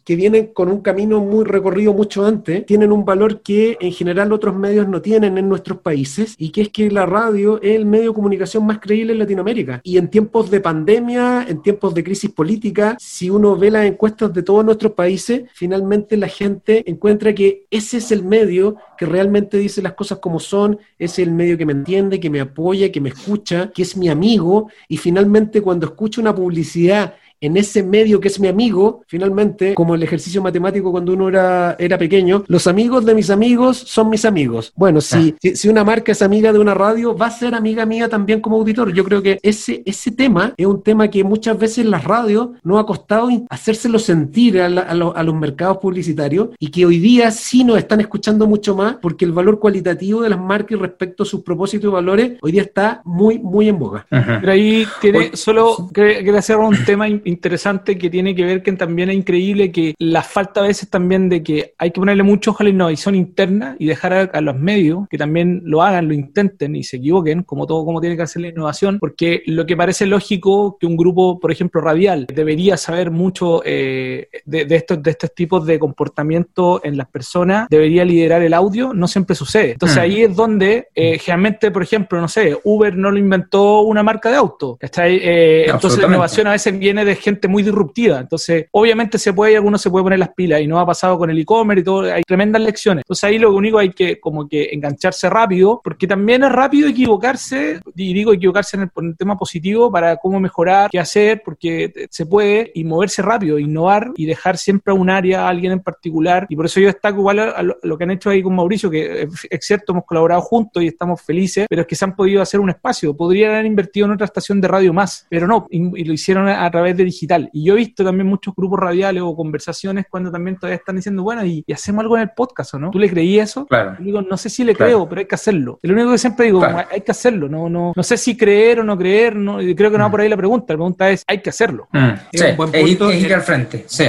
que 0.06 0.16
vienen 0.16 0.48
con 0.54 0.70
un 0.70 0.82
camino 0.82 1.20
muy 1.22 1.44
recorrido 1.44 1.94
mucho 1.94 2.26
antes, 2.26 2.66
tienen 2.66 2.92
un 2.92 3.06
valor 3.06 3.42
que 3.42 3.78
en 3.80 3.92
general 3.92 4.32
otros 4.32 4.56
medios 4.56 4.88
no 4.88 5.02
tienen 5.02 5.38
en 5.38 5.50
nuestros 5.50 5.80
países, 5.80 6.36
y 6.38 6.50
que 6.50 6.62
es 6.62 6.70
que 6.70 6.92
la 6.92 7.06
radio 7.06 7.62
es 7.62 7.76
el 7.76 7.86
medio 7.86 8.10
de 8.10 8.16
comunicación 8.16 8.66
más 8.66 8.80
creíble 8.80 9.14
en 9.14 9.20
Latinoamérica. 9.20 9.82
Y 9.84 9.98
en 9.98 10.10
tiempos 10.10 10.52
de 10.52 10.60
pandemia, 10.60 11.46
en 11.48 11.62
tiempos 11.62 11.94
de 11.94 12.04
crisis 12.04 12.30
política, 12.32 12.96
si 13.00 13.30
uno 13.30 13.56
ve 13.56 13.72
las 13.72 13.86
encuestas 13.86 14.34
de 14.34 14.44
todos 14.44 14.64
nuestros 14.64 14.94
países, 14.94 15.44
finalmente 15.54 16.18
la 16.18 16.28
gente 16.28 16.84
encuentra 16.90 17.34
que 17.34 17.66
ese 17.72 17.98
es 17.98 18.12
el 18.12 18.24
medio 18.24 18.76
que 18.98 19.06
realmente 19.06 19.58
dice 19.58 19.82
las 19.82 19.94
cosas 19.94 20.20
como 20.20 20.40
son, 20.40 20.78
es 20.98 21.20
el 21.20 21.32
medio 21.32 21.58
que 21.58 21.66
me 21.66 21.74
entiende, 21.74 22.20
que 22.20 22.30
me 22.30 22.42
apoya, 22.42 22.92
que 22.92 23.02
me 23.02 23.10
escucha, 23.10 23.72
que 23.72 23.82
es 23.82 23.98
mi 23.98 24.10
amigo, 24.10 24.70
y 24.88 24.98
finalmente 24.98 25.62
cuando 25.62 25.88
escucho 25.88 26.22
una 26.22 26.36
publicidad 26.36 27.16
en 27.42 27.58
ese 27.58 27.84
medio 27.84 28.20
que 28.20 28.28
es 28.28 28.40
mi 28.40 28.48
amigo, 28.48 29.04
finalmente, 29.08 29.74
como 29.74 29.96
el 29.96 30.04
ejercicio 30.04 30.42
matemático 30.42 30.92
cuando 30.92 31.14
uno 31.14 31.30
era, 31.30 31.76
era 31.80 31.98
pequeño, 31.98 32.44
los 32.48 32.68
amigos 32.68 33.06
de 33.06 33.16
mis 33.16 33.30
amigos 33.30 33.78
son 33.78 34.10
mis 34.10 34.26
amigos. 34.26 34.74
Bueno, 34.76 35.02
si, 35.02 35.36
ah. 35.36 35.50
si, 35.54 35.70
una 35.70 35.84
marca 35.84 36.12
es 36.12 36.22
amiga 36.22 36.52
de 36.52 36.60
una 36.60 36.74
radio, 36.74 37.16
va 37.16 37.28
a 37.28 37.32
ser 37.32 37.56
amiga 37.56 37.86
mía 37.86 38.10
también 38.10 38.42
como 38.42 38.58
auditor. 38.58 38.94
Yo 38.94 39.04
creo 39.04 39.22
que 39.22 39.40
ese, 39.42 39.82
ese 39.86 40.12
tema 40.12 40.54
es 40.58 40.66
un 40.66 40.82
tema 40.84 41.10
que 41.10 41.24
muchas 41.24 41.58
veces 41.58 41.86
las 41.86 42.04
radios 42.04 42.50
no 42.64 42.80
ha 42.80 42.86
costado 42.86 43.30
hacérselo 43.50 44.00
sentir 44.00 44.62
a, 44.62 44.66
a, 44.66 45.24
los 45.24 45.36
mercados 45.36 45.78
publicitarios 45.78 46.50
y 46.60 46.70
que 46.70 46.86
hoy 46.86 47.00
día 47.00 47.32
sí 47.32 47.64
nos 47.64 47.78
están 47.78 48.00
escuchando 48.00 48.48
mucho 48.48 48.76
más 48.76 48.96
porque 49.02 49.26
el 49.26 49.32
valor 49.32 49.60
cualitativo 49.60 50.22
de 50.22 50.30
las 50.30 50.40
marcas 50.40 50.80
respecto 50.80 51.24
a 51.24 51.26
sus 51.26 51.42
propósitos 51.42 51.90
y 51.90 51.94
valores 51.94 52.38
hoy 52.42 52.52
día 52.52 52.64
está 52.64 53.02
muy, 53.06 53.40
muy 53.40 53.70
en 53.70 53.80
boga. 53.80 54.06
Pero 54.10 54.52
ahí 54.52 54.86
tiene, 55.02 55.32
solo 55.36 55.90
quería 55.94 56.40
hacer 56.40 56.58
un 56.58 56.76
tema 56.86 57.08
interesante 57.30 57.98
que 57.98 58.10
tiene 58.10 58.36
que 58.36 58.44
ver 58.44 58.64
que 58.64 58.72
también 58.74 59.10
es 59.10 59.16
increíble 59.16 59.72
que 59.72 59.96
la 59.98 60.24
falta 60.24 60.62
a 60.62 60.64
veces 60.64 60.90
también 60.90 61.30
de 61.30 61.44
que 61.44 61.74
hay 61.78 61.92
que 61.92 62.00
ponerle 62.00 62.24
mucho 62.24 62.52
ojo 62.52 62.64
a 62.64 62.66
la 62.66 62.70
innovación 62.70 63.16
interna 63.16 63.76
y 63.80 63.86
dejar 63.86 64.30
a, 64.34 64.42
los 64.42 64.58
medios 64.58 65.08
que 65.10 65.18
también 65.18 65.62
lo 65.66 65.82
hagan, 65.82 66.08
lo 66.08 66.14
intenten 66.14 66.76
y 66.76 66.84
se 66.84 66.98
equivoquen, 66.98 67.44
como 67.44 67.68
todo 67.68 67.86
como 67.86 68.02
tiene 68.02 68.16
que 68.16 68.24
hacer 68.24 68.42
la 68.42 68.48
innovación, 68.50 69.00
porque 69.00 69.44
lo 69.46 69.66
que 69.66 69.76
parece 69.76 70.06
lógico 70.06 70.78
que 70.80 70.86
un 70.86 70.98
grupo, 70.98 71.40
por 71.40 71.52
ejemplo, 71.52 71.82
radial, 71.82 72.26
debería 72.34 72.78
saber 72.78 73.12
mucho 73.12 73.62
eh, 73.66 74.30
de, 74.46 74.66
estos, 74.70 75.02
de 75.04 75.12
estos 75.12 75.34
tipos 75.34 75.66
de 75.66 75.80
comportamiento 75.80 76.82
en 76.84 76.98
las 76.98 77.08
personas, 77.08 77.68
debería 77.70 78.06
liderar 78.06 78.42
el 78.42 78.54
audio, 78.54 78.94
no 78.94 79.08
siempre 79.08 79.36
sucede. 79.36 79.72
Entonces 79.72 79.98
mm. 79.98 80.02
ahí 80.02 80.22
es 80.24 80.36
donde 80.36 80.88
eh, 80.96 81.20
generalmente, 81.20 81.72
por 81.72 81.84
ejemplo, 81.84 82.20
no 82.20 82.28
sé, 82.28 82.58
Uber 82.64 82.96
no 82.96 83.12
lo 83.12 83.18
inventó 83.18 83.82
una 83.82 84.04
marca 84.04 84.30
de 84.30 84.38
auto. 84.38 84.78
Eh, 84.82 85.66
entonces 85.68 86.00
la 86.00 86.08
innovación 86.08 86.48
a 86.48 86.52
veces 86.52 86.78
viene 86.78 87.06
de 87.06 87.16
gente 87.20 87.48
muy 87.48 87.64
disruptiva. 87.64 88.20
Entonces, 88.20 88.68
obviamente 88.72 89.18
se 89.18 89.34
puede, 89.34 89.56
alguno 89.56 89.78
se 89.78 89.90
puede 89.90 90.04
poner 90.04 90.20
las 90.20 90.34
pilas 90.34 90.62
y 90.62 90.68
no 90.68 90.80
ha 90.80 90.86
pasado 90.86 91.18
con 91.18 91.30
el 91.30 91.40
e-commerce 91.40 91.82
y 91.82 91.84
todo, 91.84 92.14
hay 92.14 92.24
tremendas 92.24 92.62
lecciones. 92.62 93.04
Entonces 93.04 93.24
ahí 93.24 93.38
lo 93.38 93.54
único 93.54 93.80
hay 93.80 93.92
que 93.92 94.20
como 94.20 94.48
que 94.48 94.70
engancharse 94.72 95.30
rápido, 95.30 95.82
porque 95.84 96.08
también 96.08 96.44
es 96.44 96.52
rápido 96.52 96.88
equivocarse, 96.88 97.80
y 97.96 98.14
digo 98.14 98.34
equivocarse 98.34 98.78
en 98.78 98.84
el, 98.84 99.18
tema 99.18 99.38
positivo 99.38 99.92
para 99.92 100.18
cómo 100.18 100.40
mejorar, 100.40 100.90
qué 100.90 101.00
hacer, 101.00 101.42
porque 101.44 102.08
se 102.10 102.26
puede, 102.26 102.72
y 102.74 102.84
moverse 102.84 103.22
rápido, 103.22 103.60
innovar 103.60 104.12
y 104.16 104.26
dejar 104.26 104.58
siempre 104.58 104.92
a 104.92 104.96
un 104.96 105.10
área, 105.10 105.46
a 105.46 105.50
alguien 105.50 105.74
en 105.74 105.80
particular. 105.82 106.46
Y 106.50 106.56
por 106.56 106.66
eso 106.66 106.80
yo 106.80 106.88
destaco 106.88 107.20
igual 107.20 107.40
a, 107.40 107.62
lo, 107.62 107.98
que 107.98 108.04
han 108.04 108.12
hecho 108.12 108.30
ahí 108.30 108.42
con 108.42 108.56
Mauricio, 108.56 108.90
que 108.90 109.28
es 109.50 109.66
cierto, 109.66 109.94
hemos 109.94 110.06
colaborado 110.06 110.42
juntos 110.42 110.84
y 110.84 110.88
estamos 110.88 111.22
felices, 111.22 111.68
pero 111.70 111.82
es 111.82 111.88
que 111.88 111.96
se 111.96 112.06
han 112.06 112.16
podido 112.16 112.42
hacer 112.42 112.60
un 112.60 112.70
espacio. 112.70 113.16
Podrían 113.16 113.52
haber 113.52 113.66
invertido 113.66 114.06
en 114.06 114.14
otra 114.14 114.26
estación 114.26 114.62
de 114.62 114.68
radio 114.68 114.94
más, 114.94 115.26
pero 115.30 115.48
no, 115.48 115.68
y, 115.70 116.02
y 116.02 116.04
lo 116.06 116.14
hicieron 116.14 116.48
a 116.48 116.70
través 116.72 116.96
de 116.98 117.06
digital. 117.12 117.50
Y 117.54 117.66
yo 117.66 117.74
he 117.74 117.78
visto 117.78 118.04
también 118.04 118.28
muchos 118.28 118.54
grupos 118.56 118.80
radiales 118.80 119.24
o 119.24 119.36
conversaciones 119.36 120.06
cuando 120.10 120.32
también 120.32 120.58
todavía 120.58 120.78
están 120.78 120.96
diciendo, 120.96 121.24
bueno, 121.24 121.46
y, 121.46 121.64
hacemos 121.74 122.04
algo 122.04 122.18
en 122.18 122.24
el 122.24 122.32
podcast, 122.36 122.74
¿o 122.74 122.80
no? 122.80 122.92
¿Tú 122.92 123.00
le 123.00 123.10
creí 123.10 123.40
eso? 123.40 123.66
Claro. 123.66 123.96
digo, 124.00 124.22
no 124.22 124.38
sé 124.38 124.50
si 124.50 124.64
le 124.64 124.76
creo, 124.76 125.08
pero 125.08 125.20
hay 125.20 125.28
que 125.28 125.36
hacerlo. 125.36 125.80
lo 125.82 125.94
único 125.94 126.12
que 126.12 126.18
siempre 126.18 126.46
digo, 126.48 126.64
hay 126.64 127.02
que 127.02 127.12
hacerlo. 127.12 127.48
No, 127.48 127.70
no, 127.70 127.94
no 127.96 128.04
sé 128.04 128.18
si 128.18 128.38
creer 128.38 128.80
o 128.80 128.84
no 128.84 128.98
creer, 128.98 129.36
no, 129.36 129.58
creo 129.58 129.92
que 129.92 129.98
no 129.98 130.04
va 130.04 130.08
mm. 130.08 130.12
por 130.12 130.22
ahí 130.22 130.30
la 130.30 130.38
pregunta. 130.38 130.74
La 130.74 130.78
pregunta 130.78 131.10
es, 131.10 131.24
hay 131.28 131.42
que 131.42 131.50
hacerlo. 131.50 131.88
Mm. 131.92 132.10
Sí, 132.34 132.46
es, 132.74 133.22
ir, 133.22 133.34
al 133.34 133.42
frente, 133.42 133.86
sí 133.88 134.06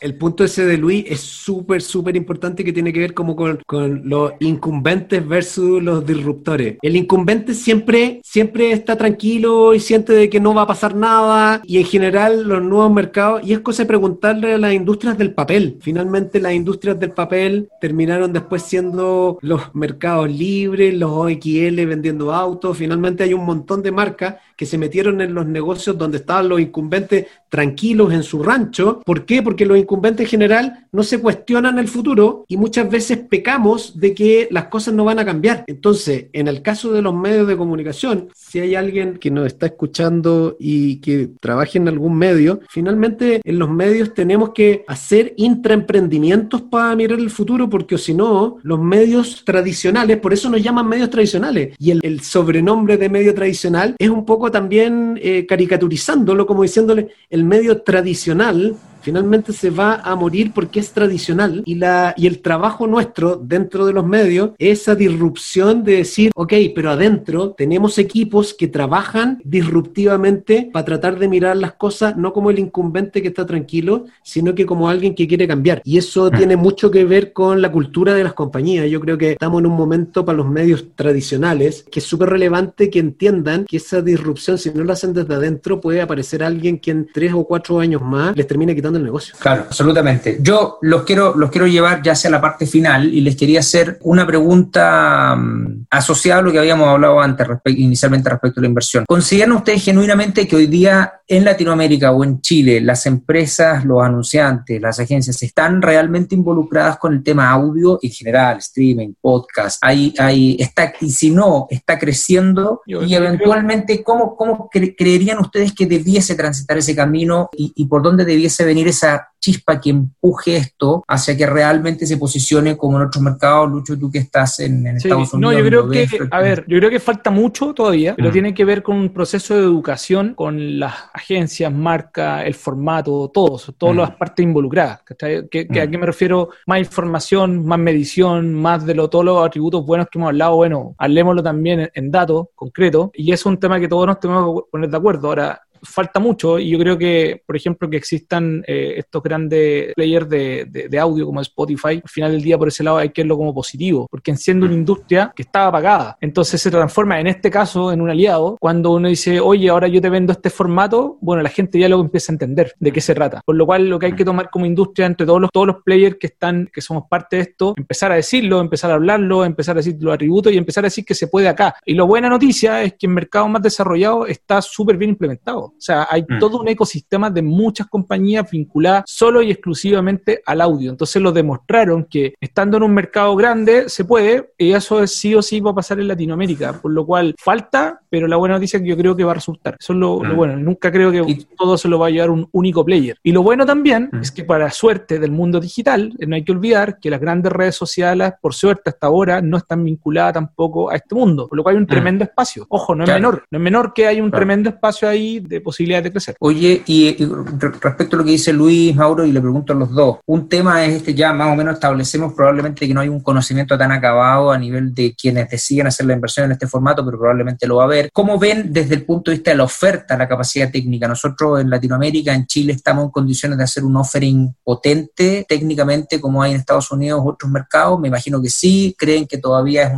El 0.00 0.14
punto 0.14 0.44
ese 0.44 0.66
de 0.66 0.76
Luis 0.76 1.04
es 1.08 1.20
súper, 1.20 1.82
súper 1.82 2.16
importante 2.16 2.64
que 2.64 2.72
tiene 2.72 2.92
que 2.92 3.00
ver 3.00 3.14
como 3.14 3.34
con, 3.34 3.60
con, 3.66 4.08
los 4.08 4.32
incumbentes 4.40 5.26
versus 5.26 5.82
los 5.82 6.04
disruptores. 6.04 6.76
El 6.82 6.96
incumbente 6.96 7.54
siempre, 7.54 8.20
siempre 8.22 8.72
está 8.72 8.96
tranquilo 8.96 9.74
y 9.74 9.80
siente 9.80 10.12
de 10.12 10.28
que 10.28 10.40
no 10.40 10.54
va 10.54 10.62
a 10.62 10.66
pasar 10.66 10.94
nada 10.94 11.62
y 11.64 11.78
en 11.78 11.84
general 11.84 12.46
los 12.46 12.62
nuevos 12.62 12.92
mercados, 12.92 13.42
y 13.44 13.52
es 13.52 13.60
cosa 13.60 13.82
de 13.82 13.88
preguntarle 13.88 14.54
a 14.54 14.58
las 14.58 14.72
industrias 14.72 15.16
del 15.16 15.34
papel. 15.34 15.78
Finalmente 15.80 16.40
las 16.40 16.52
industrias 16.52 16.98
del 16.98 17.12
papel 17.12 17.68
terminaron 17.80 18.32
después 18.32 18.62
siendo 18.62 19.38
los 19.40 19.74
mercados 19.74 20.30
libres, 20.30 20.94
los 20.94 21.10
OXL 21.10 21.86
vendiendo 21.86 22.32
autos, 22.32 22.76
finalmente 22.76 23.24
hay 23.24 23.34
un 23.34 23.44
montón 23.44 23.82
de 23.82 23.92
marcas 23.92 24.36
que 24.60 24.66
se 24.66 24.76
metieron 24.76 25.22
en 25.22 25.32
los 25.32 25.46
negocios 25.46 25.96
donde 25.96 26.18
estaban 26.18 26.50
los 26.50 26.60
incumbentes 26.60 27.24
tranquilos 27.48 28.12
en 28.12 28.22
su 28.22 28.42
rancho. 28.42 29.00
¿Por 29.06 29.24
qué? 29.24 29.42
Porque 29.42 29.64
los 29.64 29.78
incumbentes 29.78 30.26
en 30.26 30.30
general 30.30 30.86
no 30.92 31.02
se 31.02 31.18
cuestionan 31.18 31.78
el 31.78 31.88
futuro 31.88 32.44
y 32.46 32.58
muchas 32.58 32.90
veces 32.90 33.20
pecamos 33.20 33.98
de 33.98 34.12
que 34.12 34.48
las 34.50 34.66
cosas 34.66 34.92
no 34.92 35.06
van 35.06 35.18
a 35.18 35.24
cambiar. 35.24 35.64
Entonces, 35.66 36.26
en 36.34 36.46
el 36.46 36.60
caso 36.60 36.92
de 36.92 37.00
los 37.00 37.14
medios 37.14 37.48
de 37.48 37.56
comunicación, 37.56 38.28
si 38.34 38.60
hay 38.60 38.74
alguien 38.74 39.16
que 39.16 39.30
nos 39.30 39.46
está 39.46 39.64
escuchando 39.64 40.58
y 40.60 40.96
que 40.96 41.30
trabaje 41.40 41.78
en 41.78 41.88
algún 41.88 42.18
medio, 42.18 42.60
finalmente 42.68 43.40
en 43.42 43.58
los 43.58 43.70
medios 43.70 44.12
tenemos 44.12 44.50
que 44.50 44.84
hacer 44.86 45.32
intraemprendimientos 45.38 46.60
para 46.60 46.94
mirar 46.96 47.18
el 47.18 47.30
futuro, 47.30 47.70
porque 47.70 47.96
si 47.96 48.12
no, 48.12 48.58
los 48.62 48.78
medios 48.78 49.42
tradicionales, 49.42 50.18
por 50.18 50.34
eso 50.34 50.50
nos 50.50 50.62
llaman 50.62 50.86
medios 50.86 51.08
tradicionales, 51.08 51.74
y 51.78 51.92
el, 51.92 52.00
el 52.02 52.20
sobrenombre 52.20 52.98
de 52.98 53.08
medio 53.08 53.34
tradicional 53.34 53.94
es 53.98 54.10
un 54.10 54.26
poco 54.26 54.49
también 54.50 55.18
eh, 55.22 55.46
caricaturizándolo, 55.46 56.46
como 56.46 56.62
diciéndole, 56.62 57.08
el 57.28 57.44
medio 57.44 57.82
tradicional 57.82 58.76
finalmente 59.02 59.52
se 59.52 59.70
va 59.70 59.94
a 59.96 60.14
morir 60.14 60.52
porque 60.54 60.80
es 60.80 60.92
tradicional 60.92 61.62
y, 61.64 61.74
la, 61.76 62.14
y 62.16 62.26
el 62.26 62.40
trabajo 62.40 62.86
nuestro 62.86 63.36
dentro 63.36 63.86
de 63.86 63.92
los 63.92 64.06
medios 64.06 64.50
es 64.58 64.80
esa 64.80 64.94
disrupción 64.94 65.84
de 65.84 65.96
decir, 65.96 66.30
ok, 66.34 66.52
pero 66.74 66.90
adentro 66.90 67.50
tenemos 67.50 67.98
equipos 67.98 68.54
que 68.54 68.68
trabajan 68.68 69.40
disruptivamente 69.44 70.70
para 70.72 70.84
tratar 70.84 71.18
de 71.18 71.28
mirar 71.28 71.56
las 71.56 71.74
cosas 71.74 72.16
no 72.16 72.32
como 72.32 72.50
el 72.50 72.58
incumbente 72.58 73.20
que 73.20 73.28
está 73.28 73.44
tranquilo, 73.44 74.06
sino 74.22 74.54
que 74.54 74.66
como 74.66 74.88
alguien 74.88 75.14
que 75.14 75.28
quiere 75.28 75.46
cambiar. 75.46 75.82
Y 75.84 75.98
eso 75.98 76.30
mm. 76.30 76.36
tiene 76.36 76.56
mucho 76.56 76.90
que 76.90 77.04
ver 77.04 77.32
con 77.32 77.60
la 77.60 77.70
cultura 77.70 78.14
de 78.14 78.24
las 78.24 78.34
compañías. 78.34 78.88
Yo 78.88 79.00
creo 79.00 79.18
que 79.18 79.32
estamos 79.32 79.60
en 79.60 79.66
un 79.66 79.76
momento 79.76 80.24
para 80.24 80.38
los 80.38 80.48
medios 80.48 80.86
tradicionales 80.94 81.84
que 81.90 82.00
es 82.00 82.04
súper 82.04 82.30
relevante 82.30 82.90
que 82.90 82.98
entiendan 82.98 83.64
que 83.64 83.76
esa 83.76 84.00
disrupción, 84.02 84.58
si 84.58 84.70
no 84.70 84.84
la 84.84 84.94
hacen 84.94 85.12
desde 85.12 85.34
adentro, 85.34 85.80
puede 85.80 86.00
aparecer 86.00 86.42
alguien 86.42 86.78
que 86.78 86.90
en 86.90 87.06
tres 87.12 87.32
o 87.34 87.44
cuatro 87.44 87.80
años 87.80 88.02
más 88.02 88.36
les 88.36 88.46
termine 88.46 88.74
quitando 88.74 88.89
el 88.98 89.04
negocio. 89.04 89.34
Claro, 89.38 89.64
absolutamente. 89.68 90.38
Yo 90.40 90.78
los 90.82 91.02
quiero, 91.04 91.34
los 91.36 91.50
quiero 91.50 91.66
llevar 91.66 92.02
ya 92.02 92.12
hacia 92.12 92.30
la 92.30 92.40
parte 92.40 92.66
final 92.66 93.12
y 93.12 93.20
les 93.20 93.36
quería 93.36 93.60
hacer 93.60 93.98
una 94.02 94.26
pregunta 94.26 95.34
um, 95.36 95.84
asociada 95.90 96.40
a 96.40 96.42
lo 96.42 96.52
que 96.52 96.58
habíamos 96.58 96.88
hablado 96.88 97.20
antes, 97.20 97.46
inicialmente 97.66 98.30
respecto 98.30 98.60
a 98.60 98.62
la 98.62 98.68
inversión. 98.68 99.04
¿Consideran 99.06 99.52
ustedes 99.52 99.84
genuinamente 99.84 100.46
que 100.46 100.56
hoy 100.56 100.66
día 100.66 101.19
en 101.30 101.44
Latinoamérica 101.44 102.10
o 102.10 102.24
en 102.24 102.40
Chile 102.40 102.80
las 102.80 103.06
empresas, 103.06 103.84
los 103.84 104.02
anunciantes, 104.02 104.80
las 104.80 104.98
agencias 104.98 105.40
están 105.44 105.80
realmente 105.80 106.34
involucradas 106.34 106.98
con 106.98 107.14
el 107.14 107.22
tema 107.22 107.48
audio 107.50 108.00
en 108.02 108.10
general, 108.10 108.58
streaming, 108.58 109.12
podcast? 109.20 109.78
Hay, 109.80 110.12
hay, 110.18 110.56
está, 110.58 110.92
y 111.00 111.08
si 111.10 111.30
no, 111.30 111.68
está 111.70 112.00
creciendo 112.00 112.82
y 112.84 113.14
eventualmente, 113.14 114.02
¿cómo, 114.02 114.34
cómo 114.34 114.68
creerían 114.68 115.38
ustedes 115.38 115.72
que 115.72 115.86
debiese 115.86 116.34
transitar 116.34 116.78
ese 116.78 116.96
camino 116.96 117.48
y, 117.56 117.72
y 117.76 117.86
por 117.86 118.02
dónde 118.02 118.24
debiese 118.24 118.64
venir 118.64 118.88
esa 118.88 119.28
chispa 119.40 119.80
que 119.80 119.90
empuje 119.90 120.56
esto 120.56 121.02
hacia 121.08 121.36
que 121.36 121.46
realmente 121.46 122.06
se 122.06 122.16
posicione 122.18 122.76
como 122.76 122.98
en 122.98 123.06
otros 123.06 123.22
mercados. 123.22 123.70
Lucho, 123.70 123.98
tú 123.98 124.10
que 124.10 124.18
estás 124.18 124.60
en, 124.60 124.86
Estados 124.86 125.32
Unidos. 125.32 125.52
No, 125.52 125.58
yo 125.58 125.64
creo 125.64 125.88
que, 125.88 126.06
a 126.30 126.40
ver, 126.40 126.64
yo 126.68 126.78
creo 126.78 126.90
que 126.90 127.00
falta 127.00 127.30
mucho 127.30 127.72
todavía, 127.72 128.14
pero 128.14 128.28
mm. 128.28 128.32
tiene 128.32 128.54
que 128.54 128.64
ver 128.64 128.82
con 128.82 128.96
un 128.96 129.08
proceso 129.12 129.54
de 129.54 129.62
educación 129.62 130.34
con 130.34 130.78
las 130.78 130.94
agencias, 131.12 131.72
marcas, 131.72 132.44
el 132.44 132.54
formato, 132.54 133.30
todos, 133.32 133.74
todas 133.78 133.94
mm. 133.94 133.98
las 133.98 134.10
partes 134.12 134.44
involucradas. 134.44 135.00
Que, 135.02 135.26
¿A 135.26 135.42
mm. 135.42 135.90
qué 135.90 135.98
me 135.98 136.06
refiero? 136.06 136.50
Más 136.66 136.78
información, 136.78 137.64
más 137.64 137.78
medición, 137.78 138.54
más 138.54 138.84
de 138.84 138.94
lo, 138.94 139.08
todos 139.08 139.24
los 139.24 139.44
atributos 139.44 139.84
buenos 139.84 140.08
que 140.10 140.18
hemos 140.18 140.28
hablado. 140.28 140.56
Bueno, 140.56 140.94
hablemoslo 140.98 141.42
también 141.42 141.80
en, 141.80 141.90
en 141.94 142.10
datos 142.10 142.48
concretos 142.54 143.10
y 143.14 143.32
es 143.32 143.46
un 143.46 143.58
tema 143.58 143.80
que 143.80 143.88
todos 143.88 144.06
nos 144.06 144.20
tenemos 144.20 144.62
que 144.62 144.70
poner 144.70 144.90
de 144.90 144.96
acuerdo. 144.96 145.28
Ahora, 145.28 145.62
falta 145.82 146.20
mucho 146.20 146.58
y 146.58 146.70
yo 146.70 146.78
creo 146.78 146.98
que, 146.98 147.42
por 147.46 147.56
ejemplo, 147.56 147.88
que 147.88 147.96
existan 147.96 148.62
eh, 148.66 148.94
estos 148.96 149.22
grandes 149.22 149.94
players 149.94 150.28
de, 150.28 150.66
de, 150.66 150.98
audio 150.98 151.26
como 151.26 151.40
Spotify, 151.40 152.00
al 152.02 152.08
final 152.08 152.32
del 152.32 152.42
día 152.42 152.58
por 152.58 152.68
ese 152.68 152.84
lado 152.84 152.98
hay 152.98 153.10
que 153.10 153.22
verlo 153.22 153.36
como 153.36 153.54
positivo, 153.54 154.06
porque 154.10 154.30
enciende 154.30 154.66
una 154.66 154.74
industria 154.74 155.32
que 155.34 155.42
estaba 155.42 155.68
apagada. 155.68 156.18
Entonces 156.20 156.60
se 156.60 156.70
transforma 156.70 157.20
en 157.20 157.26
este 157.26 157.50
caso 157.50 157.92
en 157.92 158.00
un 158.00 158.10
aliado. 158.10 158.56
Cuando 158.60 158.92
uno 158.92 159.08
dice, 159.08 159.40
oye, 159.40 159.70
ahora 159.70 159.88
yo 159.88 160.00
te 160.00 160.10
vendo 160.10 160.32
este 160.32 160.50
formato, 160.50 161.18
bueno, 161.20 161.42
la 161.42 161.48
gente 161.48 161.78
ya 161.78 161.88
luego 161.88 162.02
empieza 162.02 162.32
a 162.32 162.34
entender 162.34 162.74
de 162.78 162.92
qué 162.92 163.00
se 163.00 163.14
trata. 163.14 163.40
Por 163.44 163.56
lo 163.56 163.66
cual 163.66 163.88
lo 163.88 163.98
que 163.98 164.06
hay 164.06 164.14
que 164.14 164.24
tomar 164.24 164.50
como 164.50 164.66
industria 164.66 165.06
entre 165.06 165.26
todos 165.26 165.40
los, 165.40 165.50
todos 165.50 165.66
los 165.66 165.76
players 165.82 166.16
que 166.18 166.26
están, 166.26 166.68
que 166.72 166.80
somos 166.80 167.04
parte 167.08 167.36
de 167.36 167.42
esto, 167.42 167.74
empezar 167.76 168.12
a 168.12 168.16
decirlo, 168.16 168.60
empezar 168.60 168.90
a 168.90 168.94
hablarlo, 168.94 169.44
empezar 169.44 169.76
a 169.76 169.80
decir 169.80 169.96
los 170.00 170.14
atributos 170.14 170.52
y 170.52 170.58
empezar 170.58 170.84
a 170.84 170.88
decir 170.88 171.04
que 171.04 171.14
se 171.14 171.28
puede 171.28 171.48
acá. 171.48 171.74
Y 171.84 171.94
la 171.94 172.04
buena 172.04 172.28
noticia 172.28 172.82
es 172.82 172.94
que 172.94 173.06
en 173.06 173.14
mercados 173.14 173.48
más 173.48 173.62
desarrollados 173.62 174.28
está 174.28 174.60
súper 174.62 174.96
bien 174.96 175.10
implementado. 175.10 175.69
O 175.76 175.80
sea, 175.80 176.06
hay 176.10 176.22
mm. 176.22 176.38
todo 176.38 176.60
un 176.60 176.68
ecosistema 176.68 177.30
de 177.30 177.42
muchas 177.42 177.86
compañías 177.86 178.50
vinculadas 178.50 179.04
solo 179.06 179.42
y 179.42 179.50
exclusivamente 179.50 180.42
al 180.46 180.60
audio. 180.60 180.90
Entonces 180.90 181.20
lo 181.20 181.32
demostraron 181.32 182.04
que 182.04 182.34
estando 182.40 182.76
en 182.76 182.82
un 182.82 182.94
mercado 182.94 183.34
grande 183.36 183.88
se 183.88 184.04
puede, 184.04 184.52
y 184.58 184.72
eso 184.72 185.06
sí 185.06 185.34
o 185.34 185.42
sí 185.42 185.60
va 185.60 185.70
a 185.70 185.74
pasar 185.74 186.00
en 186.00 186.08
Latinoamérica, 186.08 186.80
por 186.80 186.92
lo 186.92 187.06
cual 187.06 187.34
falta, 187.38 188.00
pero 188.08 188.26
la 188.26 188.36
buena 188.36 188.54
noticia 188.56 188.78
es 188.78 188.82
que 188.82 188.88
yo 188.88 188.96
creo 188.96 189.16
que 189.16 189.24
va 189.24 189.32
a 189.32 189.34
resultar. 189.34 189.76
Eso 189.78 189.92
es 189.92 189.98
lo, 189.98 190.18
mm. 190.18 190.36
bueno. 190.36 190.56
Nunca 190.56 190.90
creo 190.90 191.10
que 191.12 191.46
todo 191.56 191.78
se 191.78 191.88
lo 191.88 191.98
va 191.98 192.08
a 192.08 192.10
llevar 192.10 192.30
un 192.30 192.48
único 192.52 192.84
player. 192.84 193.16
Y 193.22 193.32
lo 193.32 193.42
bueno 193.42 193.64
también 193.64 194.10
mm. 194.12 194.18
es 194.18 194.30
que 194.30 194.44
para 194.44 194.70
suerte 194.70 195.18
del 195.18 195.30
mundo 195.30 195.60
digital, 195.60 196.12
no 196.26 196.34
hay 196.34 196.44
que 196.44 196.52
olvidar 196.52 196.98
que 196.98 197.10
las 197.10 197.20
grandes 197.20 197.52
redes 197.52 197.76
sociales, 197.76 198.32
por 198.40 198.54
suerte 198.54 198.90
hasta 198.90 199.06
ahora, 199.06 199.40
no 199.40 199.56
están 199.56 199.84
vinculadas 199.84 200.34
tampoco 200.34 200.90
a 200.90 200.96
este 200.96 201.14
mundo, 201.14 201.48
por 201.48 201.56
lo 201.56 201.62
cual 201.62 201.76
hay 201.76 201.80
un 201.80 201.86
tremendo 201.86 202.24
espacio. 202.24 202.66
Ojo, 202.68 202.94
no 202.94 203.04
es 203.04 203.10
menor, 203.10 203.44
no 203.50 203.58
es 203.58 203.62
menor 203.62 203.92
que 203.94 204.06
hay 204.06 204.20
un 204.20 204.30
tremendo 204.30 204.70
espacio 204.70 205.08
ahí 205.08 205.40
de 205.40 205.59
posibilidades 205.60 206.04
de 206.04 206.10
crecer. 206.12 206.36
Oye, 206.40 206.82
y, 206.86 207.16
respecto 207.58 208.16
a 208.16 208.18
lo 208.18 208.24
que 208.24 208.32
dice 208.32 208.52
Luis, 208.52 208.94
Mauro, 208.94 209.24
y 209.24 209.32
le 209.32 209.40
pregunto 209.40 209.72
a 209.72 209.76
los 209.76 209.90
dos, 209.90 210.18
un 210.26 210.48
tema 210.48 210.84
es 210.84 210.96
este, 210.96 211.14
ya 211.14 211.32
más 211.32 211.52
o 211.52 211.56
menos 211.56 211.74
establecemos 211.74 212.32
probablemente 212.34 212.86
que 212.86 212.94
no 212.94 213.00
hay 213.00 213.08
un 213.08 213.20
conocimiento 213.20 213.76
tan 213.76 213.92
acabado 213.92 214.50
a 214.50 214.58
nivel 214.58 214.94
de 214.94 215.14
quienes 215.14 215.48
deciden 215.48 215.86
hacer 215.86 216.06
la 216.06 216.14
inversión 216.14 216.46
en 216.46 216.52
este 216.52 216.66
formato, 216.66 217.04
pero 217.04 217.18
probablemente 217.18 217.66
lo 217.66 217.76
va 217.76 217.84
a 217.84 217.86
haber. 217.86 218.10
¿Cómo 218.12 218.38
ven 218.38 218.72
desde 218.72 218.94
el 218.94 219.04
punto 219.04 219.30
de 219.30 219.36
vista 219.36 219.50
de 219.50 219.56
la 219.56 219.64
oferta, 219.64 220.16
la 220.16 220.28
capacidad 220.28 220.70
técnica? 220.70 221.08
Nosotros 221.08 221.60
en 221.60 221.70
Latinoamérica, 221.70 222.34
en 222.34 222.46
Chile, 222.46 222.72
estamos 222.72 223.04
en 223.04 223.10
condiciones 223.10 223.58
de 223.58 223.64
hacer 223.64 223.84
un 223.84 223.96
offering 223.96 224.54
potente 224.62 225.44
técnicamente 225.48 226.20
como 226.20 226.42
hay 226.42 226.52
en 226.52 226.58
Estados 226.58 226.90
Unidos 226.90 227.22
otros 227.24 227.50
mercados. 227.50 227.98
Me 228.00 228.08
imagino 228.08 228.40
que 228.40 228.50
sí. 228.50 228.94
¿Creen 228.98 229.26
que 229.26 229.38
todavía 229.38 229.84
es, 229.84 229.92